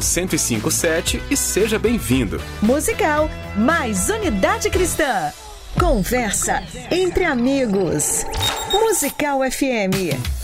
1057 0.00 1.22
e 1.30 1.36
seja 1.36 1.78
bem-vindo. 1.78 2.40
Musical, 2.62 3.30
mais 3.56 4.08
unidade 4.08 4.70
cristã. 4.70 5.30
Conversa 5.78 6.62
entre 6.90 7.24
amigos. 7.24 8.24
Musical 8.72 9.40
FM. 9.50 10.40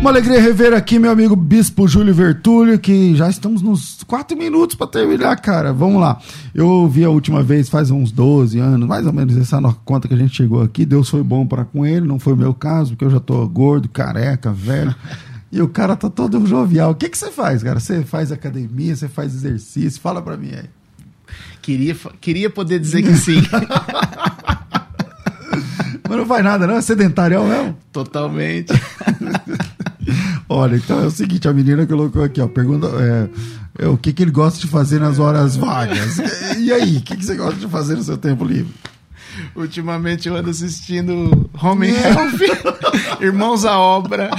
Uma 0.00 0.10
alegria 0.10 0.40
rever 0.40 0.72
aqui 0.74 0.96
meu 0.96 1.10
amigo 1.10 1.34
Bispo 1.34 1.88
Júlio 1.88 2.14
Vertúlio, 2.14 2.78
que 2.78 3.16
já 3.16 3.28
estamos 3.28 3.60
nos 3.60 4.04
quatro 4.06 4.36
minutos 4.36 4.76
para 4.76 4.86
terminar, 4.86 5.34
cara. 5.40 5.72
Vamos 5.72 6.00
lá. 6.00 6.20
Eu 6.54 6.88
vi 6.88 7.04
a 7.04 7.10
última 7.10 7.42
vez 7.42 7.68
faz 7.68 7.90
uns 7.90 8.12
12 8.12 8.60
anos, 8.60 8.88
mais 8.88 9.06
ou 9.06 9.12
menos 9.12 9.36
essa 9.36 9.60
conta 9.84 10.06
que 10.06 10.14
a 10.14 10.16
gente 10.16 10.36
chegou 10.36 10.62
aqui. 10.62 10.86
Deus 10.86 11.08
foi 11.08 11.22
bom 11.22 11.44
para 11.44 11.64
com 11.64 11.84
ele, 11.84 12.06
não 12.06 12.20
foi 12.20 12.32
o 12.34 12.36
meu 12.36 12.54
caso, 12.54 12.90
porque 12.90 13.04
eu 13.04 13.10
já 13.10 13.18
tô 13.18 13.46
gordo, 13.48 13.88
careca, 13.88 14.52
velho. 14.52 14.94
E 15.50 15.62
o 15.62 15.68
cara 15.68 15.96
tá 15.96 16.10
todo 16.10 16.46
jovial. 16.46 16.90
O 16.90 16.94
que, 16.94 17.08
que 17.08 17.16
você 17.16 17.30
faz, 17.30 17.62
cara? 17.62 17.80
Você 17.80 18.02
faz 18.02 18.30
academia, 18.30 18.94
você 18.94 19.08
faz 19.08 19.34
exercício? 19.34 20.00
Fala 20.00 20.20
pra 20.20 20.36
mim 20.36 20.50
aí. 20.52 20.68
Queria, 21.62 21.96
queria 22.20 22.50
poder 22.50 22.78
dizer 22.78 23.02
que 23.02 23.14
sim. 23.14 23.42
Mas 26.08 26.16
não 26.16 26.26
faz 26.26 26.42
nada, 26.42 26.66
não? 26.66 26.76
É 26.76 26.80
sedentário 26.80 27.44
mesmo? 27.44 27.76
Totalmente. 27.92 28.72
Olha, 30.48 30.76
então 30.76 31.02
é 31.02 31.06
o 31.06 31.10
seguinte, 31.10 31.46
a 31.46 31.52
menina 31.52 31.86
colocou 31.86 32.24
aqui, 32.24 32.40
ó, 32.40 32.48
pergunta 32.48 32.86
é, 32.86 33.84
é, 33.84 33.88
o 33.88 33.98
que, 33.98 34.14
que 34.14 34.22
ele 34.22 34.30
gosta 34.30 34.58
de 34.58 34.66
fazer 34.66 34.98
nas 34.98 35.18
horas 35.18 35.56
vagas. 35.56 36.16
E 36.56 36.72
aí, 36.72 36.96
o 36.96 37.02
que, 37.02 37.14
que 37.14 37.24
você 37.24 37.36
gosta 37.36 37.60
de 37.60 37.68
fazer 37.68 37.96
no 37.96 38.02
seu 38.02 38.16
tempo 38.16 38.42
livre? 38.44 38.72
Ultimamente 39.54 40.28
eu 40.28 40.36
ando 40.36 40.48
assistindo 40.48 41.50
Home 41.62 41.90
and 41.90 41.98
Health, 42.00 43.20
Irmãos 43.20 43.66
à 43.66 43.78
Obra. 43.78 44.30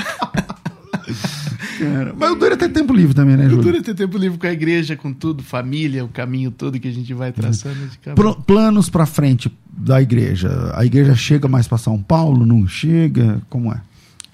Cara, 1.80 2.14
mas 2.18 2.32
o 2.32 2.36
duro 2.36 2.54
é 2.54 2.58
ter 2.58 2.70
tempo 2.70 2.94
livre 2.94 3.14
também, 3.14 3.38
né, 3.38 3.44
Júlio? 3.44 3.60
O 3.60 3.64
duro 3.64 3.78
é 3.78 3.82
ter 3.82 3.96
tempo 3.96 4.18
livre 4.18 4.38
com 4.38 4.46
a 4.46 4.52
igreja, 4.52 4.96
com 4.96 5.14
tudo, 5.14 5.42
família, 5.42 6.04
o 6.04 6.10
caminho 6.10 6.52
todo 6.52 6.80
que 6.80 6.88
a 6.88 6.92
gente 6.92 7.14
vai 7.14 7.32
traçando. 7.32 7.90
Pl 8.04 8.36
planos 8.46 8.90
para 8.90 9.06
frente 9.06 9.52
da 9.72 10.02
igreja. 10.02 10.72
A 10.76 10.86
igreja 10.86 11.16
chega 11.16 11.48
mais 11.48 11.68
para 11.68 11.78
São 11.78 12.02
Paulo? 12.02 12.46
Não 12.46 12.68
chega? 12.68 13.42
Como 13.50 13.72
é? 13.72 13.82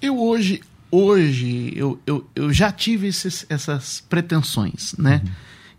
Eu 0.01 0.19
hoje, 0.19 0.61
hoje 0.89 1.71
eu, 1.75 1.99
eu, 2.05 2.27
eu 2.35 2.51
já 2.51 2.71
tive 2.71 3.07
esses, 3.07 3.45
essas 3.47 4.03
pretensões, 4.09 4.95
né? 4.97 5.21
Uhum. 5.23 5.31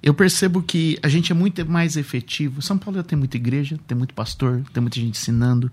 Eu 0.02 0.14
percebo 0.14 0.62
que 0.62 0.96
a 1.02 1.08
gente 1.08 1.32
é 1.32 1.34
muito 1.34 1.68
mais 1.68 1.96
efetivo. 1.96 2.62
São 2.62 2.78
Paulo 2.78 2.98
já 2.98 3.02
tem 3.02 3.18
muita 3.18 3.36
igreja, 3.36 3.78
tem 3.88 3.98
muito 3.98 4.14
pastor, 4.14 4.62
tem 4.72 4.80
muita 4.80 5.00
gente 5.00 5.18
ensinando. 5.18 5.70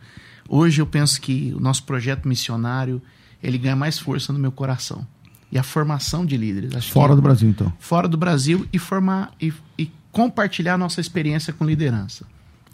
Hoje 0.49 0.81
eu 0.81 0.87
penso 0.87 1.21
que 1.21 1.53
o 1.55 1.59
nosso 1.59 1.83
projeto 1.83 2.27
missionário 2.27 2.99
ele 3.43 3.57
ganha 3.57 3.75
mais 3.75 3.99
força 3.99 4.33
no 4.33 4.39
meu 4.39 4.51
coração 4.51 5.05
e 5.53 5.59
a 5.59 5.61
formação 5.61 6.25
de 6.25 6.35
líderes. 6.35 6.75
Acho 6.75 6.91
fora 6.91 7.15
do 7.15 7.21
Brasil, 7.21 7.47
então. 7.47 7.71
Fora 7.77 8.07
do 8.07 8.17
Brasil 8.17 8.67
e 8.73 8.79
formar 8.79 9.31
e, 9.39 9.53
e 9.77 9.91
compartilhar 10.11 10.79
nossa 10.79 10.99
experiência 10.99 11.53
com 11.53 11.63
liderança. 11.63 12.25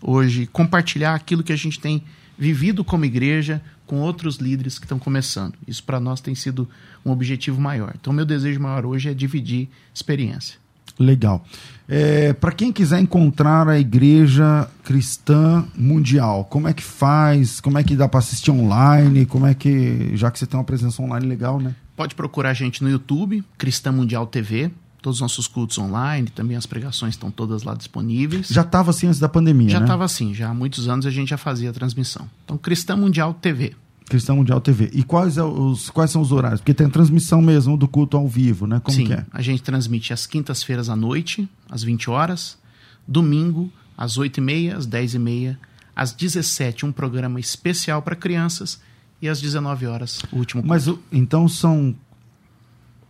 Hoje, 0.02 0.48
compartilhar 0.48 1.14
aquilo 1.14 1.44
que 1.44 1.52
a 1.52 1.58
gente 1.58 1.78
tem 1.78 2.02
vivido 2.38 2.86
como 2.86 3.04
igreja 3.04 3.62
com 3.86 3.98
outros 4.00 4.38
líderes 4.38 4.80
que 4.80 4.86
estão 4.86 4.98
começando. 4.98 5.56
Isso 5.68 5.84
para 5.84 6.00
nós 6.00 6.22
tem 6.22 6.34
sido 6.34 6.70
um 7.06 7.12
objetivo 7.12 7.60
maior. 7.60 7.94
Então, 8.00 8.14
meu 8.14 8.26
desejo 8.26 8.62
maior 8.62 8.86
hoje 8.86 9.10
é 9.10 9.14
dividir 9.14 9.68
experiência. 9.94 10.58
Legal. 10.98 11.46
É, 11.86 12.32
para 12.32 12.54
quem 12.54 12.72
quiser 12.72 13.00
encontrar 13.02 13.68
a 13.68 13.78
Igreja 13.78 14.70
Cristã 14.86 15.66
Mundial, 15.76 16.46
como 16.46 16.68
é 16.68 16.74
que 16.74 16.84
faz? 16.84 17.60
Como 17.60 17.78
é 17.78 17.84
que 17.84 17.96
dá 17.96 18.08
para 18.08 18.20
assistir 18.20 18.52
online? 18.52 19.26
Como 19.26 19.46
é 19.46 19.54
que, 19.54 20.12
já 20.16 20.32
que 20.32 20.40
você 20.40 20.46
tem 20.46 20.58
uma 20.58 20.64
presença 20.64 21.02
online 21.02 21.26
legal, 21.26 21.60
né? 21.60 21.76
Pode 22.00 22.16
procurar 22.16 22.52
a 22.52 22.54
gente 22.54 22.82
no 22.82 22.90
YouTube, 22.90 23.44
Cristã 23.58 23.92
Mundial 23.92 24.26
TV. 24.26 24.72
Todos 25.02 25.18
os 25.18 25.22
nossos 25.22 25.50
cultos 25.50 25.78
online, 25.78 26.30
também 26.30 26.56
as 26.56 26.66
pregações 26.66 27.16
estão 27.16 27.30
todas 27.30 27.64
lá 27.64 27.76
disponíveis. 27.76 28.48
Já 28.48 28.62
estava 28.62 28.92
assim 28.92 29.08
antes 29.08 29.20
da 29.20 29.28
pandemia, 29.28 29.68
já 29.68 29.74
né? 29.74 29.80
Já 29.82 29.86
estava 29.86 30.06
assim, 30.06 30.34
já 30.34 30.48
há 30.50 30.54
muitos 30.54 30.88
anos 30.88 31.06
a 31.06 31.12
gente 31.12 31.28
já 31.28 31.38
fazia 31.38 31.72
a 31.72 31.74
transmissão. 31.74 32.30
Então, 32.46 32.58
Cristã 32.58 32.96
Mundial 32.96 33.34
TV. 33.34 33.76
Cristã 34.06 34.34
Mundial 34.34 34.62
TV. 34.62 34.90
E 34.94 35.04
quais, 35.04 35.38
é 35.38 35.44
os, 35.44 35.90
quais 35.90 36.10
são 36.10 36.22
os 36.22 36.32
horários? 36.32 36.62
Porque 36.62 36.74
tem 36.74 36.88
a 36.88 36.90
transmissão 36.90 37.42
mesmo 37.42 37.76
do 37.76 37.86
culto 37.86 38.16
ao 38.16 38.30
vivo, 38.30 38.66
né? 38.66 38.80
Como 38.80 38.96
Sim, 38.96 39.12
é? 39.12 39.26
a 39.30 39.42
gente 39.42 39.62
transmite 39.62 40.14
às 40.14 40.26
quintas-feiras 40.26 40.88
à 40.88 40.96
noite, 40.96 41.50
às 41.70 41.84
20 41.84 42.10
horas. 42.10 42.58
Domingo, 43.06 43.70
às 43.98 44.18
8h30, 44.18 44.74
às 44.74 44.88
10h30. 44.88 45.58
Às 45.94 46.14
17 46.14 46.86
um 46.86 46.94
programa 46.94 47.42
especial 47.42 48.02
para 48.02 48.16
crianças 48.16 48.80
e 49.22 49.28
às 49.28 49.42
19 49.42 49.86
horas 49.88 50.22
o 50.32 50.38
último 50.38 50.62
culto. 50.62 50.68
Mas 50.68 51.00
então 51.12 51.48
são 51.48 51.96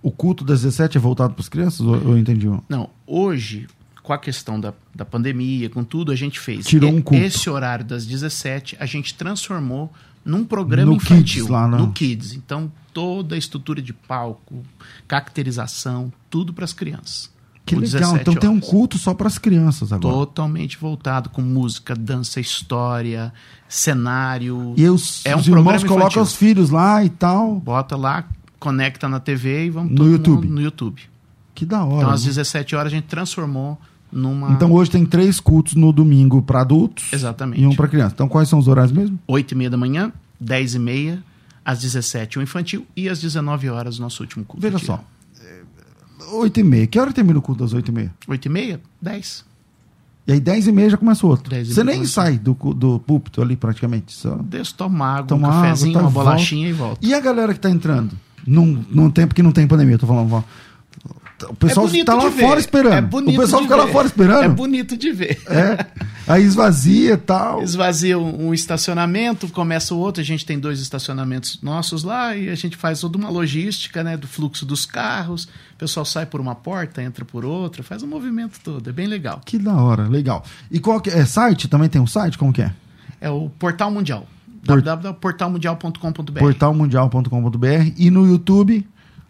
o 0.02 0.12
culto 0.12 0.44
das 0.44 0.62
17 0.62 0.98
é 0.98 1.00
voltado 1.00 1.34
para 1.34 1.42
as 1.42 1.50
crianças 1.50 1.82
ou 1.82 1.96
eu 1.96 2.18
entendi? 2.18 2.48
Não, 2.68 2.90
hoje 3.06 3.68
com 4.10 4.14
a 4.14 4.18
questão 4.18 4.60
da, 4.60 4.74
da 4.96 5.06
pandemia, 5.06 5.70
com 5.70 5.84
tudo, 5.84 6.12
a 6.12 6.16
gente 6.16 6.40
fez. 6.40 6.66
Tirou 6.66 6.90
um 6.90 7.00
culto. 7.00 7.24
Esse 7.24 7.48
horário 7.48 7.86
das 7.86 8.08
17 8.08 8.76
a 8.80 8.86
gente 8.88 9.14
transformou 9.14 9.94
num 10.26 10.44
programa 10.44 10.90
no 10.90 10.98
infantil, 10.98 11.44
Kids, 11.44 11.48
lá 11.48 11.68
no... 11.68 11.78
no 11.78 11.94
Kids. 11.94 12.34
Então, 12.34 12.72
toda 12.92 13.36
a 13.36 13.38
estrutura 13.38 13.80
de 13.80 13.94
palco, 13.94 14.64
caracterização, 15.08 16.12
tudo 16.28 16.54
para 16.54 16.66
as 16.66 16.74
crianças. 16.74 17.30
Que 17.70 17.76
legal, 17.76 18.18
então 18.18 18.34
horas. 18.34 18.42
tem 18.42 18.50
um 18.50 18.60
culto 18.60 18.98
só 18.98 19.14
para 19.14 19.28
as 19.28 19.38
crianças 19.38 19.94
agora. 19.94 20.16
Totalmente 20.16 20.78
voltado 20.78 21.30
com 21.30 21.42
música, 21.42 21.96
dança, 21.96 22.40
história, 22.40 23.32
cenário. 23.68 24.74
E 24.76 24.90
os, 24.90 25.24
é 25.24 25.36
um 25.36 25.40
os 25.40 25.48
irmãos 25.48 25.84
colocam 25.84 26.24
os 26.24 26.34
filhos 26.34 26.72
lá 26.72 27.04
e 27.04 27.10
tal. 27.10 27.60
Bota 27.60 27.96
lá, 27.96 28.28
conecta 28.60 29.08
na 29.08 29.20
TV 29.20 29.66
e 29.66 29.70
vamos 29.70 29.92
no 29.92 30.10
YouTube. 30.10 30.48
no 30.48 30.60
YouTube. 30.60 31.02
Que 31.54 31.64
da 31.64 31.84
hora. 31.84 31.98
Então 31.98 32.10
às 32.10 32.24
17 32.24 32.76
horas 32.76 32.92
a 32.92 32.96
gente 32.96 33.06
transformou 33.06 33.80
numa 34.12 34.52
Então 34.52 34.72
hoje 34.72 34.90
tem 34.90 35.06
três 35.06 35.40
cultos 35.40 35.76
no 35.76 35.94
domingo 35.94 36.42
para 36.42 36.62
adultos. 36.62 37.14
Exatamente. 37.14 37.62
E 37.62 37.68
um 37.68 37.76
para 37.76 37.88
criança. 37.88 38.14
Então 38.16 38.28
quais 38.28 38.50
são 38.50 38.58
os 38.58 38.68
horários 38.68 38.92
mesmo? 38.92 39.20
8 39.28 39.52
e 39.52 39.56
meia 39.56 39.70
da 39.70 39.78
manhã, 39.78 40.12
10 40.40 40.74
e 40.74 40.80
meia, 40.80 41.24
às 41.64 41.80
17 41.82 42.40
o 42.40 42.42
infantil 42.42 42.88
e 42.96 43.08
às 43.08 43.22
19 43.22 43.70
horas 43.70 44.00
o 44.00 44.02
nosso 44.02 44.24
último 44.24 44.44
culto. 44.44 44.62
Veja 44.62 44.80
só, 44.80 45.04
8 46.32 46.60
e 46.60 46.64
meia. 46.64 46.88
Que 46.88 47.00
hora 47.00 47.12
termina 47.12 47.40
o 47.40 47.42
culto 47.42 47.64
das 47.64 47.74
8 47.74 47.88
e 47.88 47.92
meia? 47.92 48.14
8 48.28 48.46
e 48.46 48.50
meia? 48.50 48.82
10. 49.02 49.46
E 50.28 50.34
aí 50.34 50.40
10 50.40 50.68
e 50.68 50.72
meia 50.72 50.90
já 50.90 50.98
começa 50.98 51.26
o 51.26 51.30
outro. 51.30 51.56
Você 51.66 51.84
nem 51.84 52.06
sai 52.06 52.38
do, 52.38 52.54
do 52.54 53.00
púlpito 53.00 53.42
ali 53.42 53.56
praticamente. 53.56 54.14
Só... 54.14 54.36
Deixa 54.36 54.74
tomar 54.76 55.16
água, 55.16 55.28
toma 55.28 55.48
um 55.48 55.52
cafezinho, 55.52 55.98
água, 55.98 56.02
tá, 56.02 56.08
uma 56.08 56.24
bolachinha 56.24 56.74
volta. 56.74 56.84
e 56.84 56.88
volta. 56.88 57.08
E 57.08 57.14
a 57.14 57.20
galera 57.20 57.54
que 57.54 57.60
tá 57.60 57.70
entrando? 57.70 58.16
Num, 58.46 58.86
num 58.90 59.10
tempo 59.10 59.34
que 59.34 59.42
não 59.42 59.52
tem 59.52 59.68
pandemia, 59.68 59.96
eu 59.96 60.00
tô 60.00 60.08
falando. 60.08 60.44
O 61.48 61.56
pessoal 61.56 61.88
é 61.88 62.04
tá 62.04 62.14
lá 62.16 62.32
fora 62.32 62.60
esperando. 62.60 62.94
É 62.94 63.02
bonito 63.02 63.38
o 63.38 63.42
pessoal 63.42 63.62
fica 63.62 63.76
ver. 63.76 63.84
lá 63.84 63.88
fora 63.88 64.08
esperando. 64.08 64.44
É 64.44 64.50
bonito 64.50 64.98
de 64.98 65.12
ver. 65.12 65.42
É. 65.48 65.86
Aí 66.28 66.44
esvazia 66.44 67.14
e 67.14 67.18
tal. 67.18 67.64
Esvazia 67.64 68.18
um, 68.18 68.54
estacionamento, 68.54 69.48
começa 69.50 69.94
o 69.94 69.98
outro. 69.98 70.22
A 70.22 70.26
gente 70.26 70.46
tem 70.46 70.60
dois 70.60 70.80
estacionamentos 70.80 71.60
nossos 71.62 72.04
lá 72.04 72.36
e 72.36 72.50
a 72.50 72.56
gente 72.56 72.76
faz 72.76 73.00
toda 73.00 73.18
uma 73.18 73.30
logística 73.30 74.04
né, 74.04 74.18
do 74.18 74.28
fluxo 74.28 74.66
dos 74.66 74.86
carros. 74.86 75.46
O 75.46 75.78
pessoal 75.78 76.06
sai 76.06 76.26
por 76.26 76.42
uma 76.42 76.56
porta, 76.56 77.02
entra 77.02 77.24
por 77.24 77.46
outra, 77.46 77.82
faz 77.84 78.04
o 78.04 78.06
um 78.06 78.10
movimento 78.10 78.60
todo. 78.64 78.90
É 78.90 78.94
bem 78.94 79.08
legal. 79.08 79.42
Que 79.46 79.58
da 79.58 79.76
hora, 79.76 80.08
legal. 80.08 80.44
E 80.70 80.80
qual 80.80 81.00
que 81.00 81.10
é? 81.10 81.26
Site? 81.26 81.68
Também 81.68 81.90
tem 81.90 82.02
um 82.02 82.08
site? 82.08 82.38
Como 82.38 82.52
que 82.52 82.62
é? 82.62 82.72
É 83.22 83.30
o 83.30 83.50
Portal 83.50 83.90
Mundial. 83.90 84.28
www.portalmundial.com.br. 84.64 86.40
Portalmundial.com.br 86.40 87.92
e 87.98 88.12
no 88.12 88.28
YouTube 88.28 88.86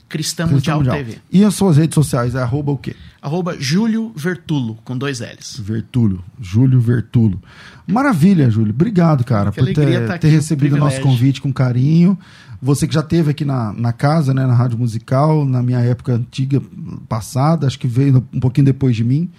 Cristã 0.10 0.48
Mundial, 0.48 0.80
Mundial, 0.80 0.98
TV. 0.98 1.20
E 1.32 1.46
as 1.46 1.54
suas 1.54 1.78
redes 1.78 1.94
sociais 1.94 2.34
é 2.34 2.42
arroba 2.42 2.72
o 2.72 2.78
quê? 2.78 2.96
Arroba 3.22 3.56
Júlio 3.60 4.12
Vertulo, 4.16 4.80
com 4.84 4.98
dois 4.98 5.20
L's. 5.20 5.60
Vertulo, 5.60 6.24
Júlio 6.42 6.80
Vertulo. 6.82 7.40
Maravilha, 7.88 8.50
Júlio. 8.50 8.74
Obrigado, 8.74 9.24
cara, 9.24 9.52
que 9.52 9.60
por 9.60 9.74
ter, 9.74 10.08
tá 10.08 10.18
ter 10.18 10.30
recebido 10.30 10.76
o 10.76 10.80
nosso 10.80 11.00
convite 11.02 11.40
com 11.40 11.54
carinho. 11.54 12.18
Você 12.62 12.88
que 12.88 12.94
já 12.94 13.04
teve 13.04 13.32
aqui 13.32 13.46
na, 13.46 13.72
na 13.72 13.94
casa, 13.94 14.34
né, 14.34 14.46
na 14.46 14.54
Rádio 14.54 14.78
Musical, 14.78 15.46
na 15.46 15.62
minha 15.62 15.80
época 15.80 16.14
antiga, 16.14 16.62
passada, 17.08 17.68
acho 17.68 17.80
que 17.80 17.88
veio 17.88 18.28
um 18.34 18.40
pouquinho 18.40 18.66
depois 18.66 18.96
de 18.96 19.04
mim. 19.04 19.30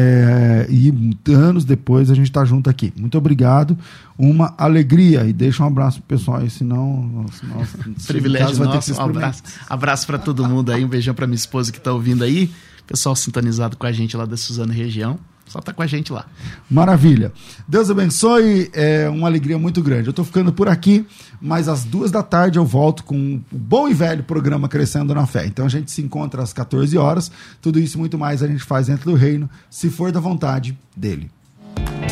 É, 0.00 0.68
e 0.70 0.94
anos 1.32 1.64
depois 1.64 2.08
a 2.08 2.14
gente 2.14 2.26
está 2.26 2.44
junto 2.44 2.70
aqui. 2.70 2.92
Muito 2.96 3.18
obrigado, 3.18 3.76
uma 4.16 4.54
alegria. 4.56 5.24
E 5.24 5.32
deixa 5.32 5.64
um 5.64 5.66
abraço 5.66 6.00
pro 6.00 6.16
pessoal 6.16 6.36
aí, 6.36 6.48
senão. 6.48 7.26
Nossa, 7.42 7.78
Privilégio 8.06 8.64
nosso. 8.64 8.94
Um 8.94 9.00
abraço, 9.00 9.42
abraço 9.68 10.06
para 10.06 10.18
todo 10.18 10.46
mundo 10.46 10.70
aí, 10.70 10.84
um 10.84 10.88
beijão 10.88 11.14
para 11.14 11.26
minha 11.26 11.34
esposa 11.34 11.72
que 11.72 11.78
está 11.78 11.92
ouvindo 11.92 12.22
aí. 12.22 12.48
Pessoal 12.86 13.16
sintonizado 13.16 13.76
com 13.76 13.86
a 13.86 13.92
gente 13.92 14.16
lá 14.16 14.24
da 14.24 14.36
Suzano 14.36 14.72
Região. 14.72 15.18
Só 15.48 15.60
tá 15.60 15.72
com 15.72 15.82
a 15.82 15.86
gente 15.86 16.12
lá. 16.12 16.26
Maravilha. 16.70 17.32
Deus 17.66 17.90
abençoe, 17.90 18.70
é 18.72 19.08
uma 19.08 19.26
alegria 19.26 19.58
muito 19.58 19.82
grande. 19.82 20.08
Eu 20.08 20.12
tô 20.12 20.24
ficando 20.24 20.52
por 20.52 20.68
aqui, 20.68 21.06
mas 21.40 21.68
às 21.68 21.84
duas 21.84 22.10
da 22.10 22.22
tarde 22.22 22.58
eu 22.58 22.64
volto 22.64 23.02
com 23.04 23.40
o 23.50 23.56
bom 23.56 23.88
e 23.88 23.94
velho 23.94 24.22
programa 24.22 24.68
Crescendo 24.68 25.14
na 25.14 25.26
Fé. 25.26 25.46
Então 25.46 25.66
a 25.66 25.68
gente 25.68 25.90
se 25.90 26.02
encontra 26.02 26.42
às 26.42 26.52
14 26.52 26.96
horas. 26.98 27.30
Tudo 27.60 27.78
isso 27.78 27.96
e 27.96 27.98
muito 27.98 28.18
mais 28.18 28.42
a 28.42 28.46
gente 28.46 28.62
faz 28.62 28.86
dentro 28.86 29.10
do 29.10 29.16
reino, 29.16 29.48
se 29.70 29.90
for 29.90 30.12
da 30.12 30.20
vontade 30.20 30.78
dele. 30.96 31.30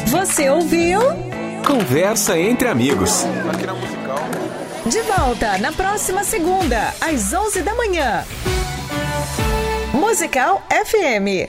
Você 0.07 0.49
ouviu? 0.49 1.01
Conversa 1.67 2.39
entre 2.39 2.69
amigos. 2.69 3.25
Aqui 3.53 3.67
na 3.67 3.75
Musical. 3.75 4.19
De 4.89 5.03
volta 5.03 5.59
na 5.59 5.73
próxima 5.73 6.23
segunda, 6.23 6.95
às 7.01 7.33
11 7.33 7.63
da 7.63 7.75
manhã. 7.75 8.25
Musical 9.93 10.63
FM. 10.71 11.45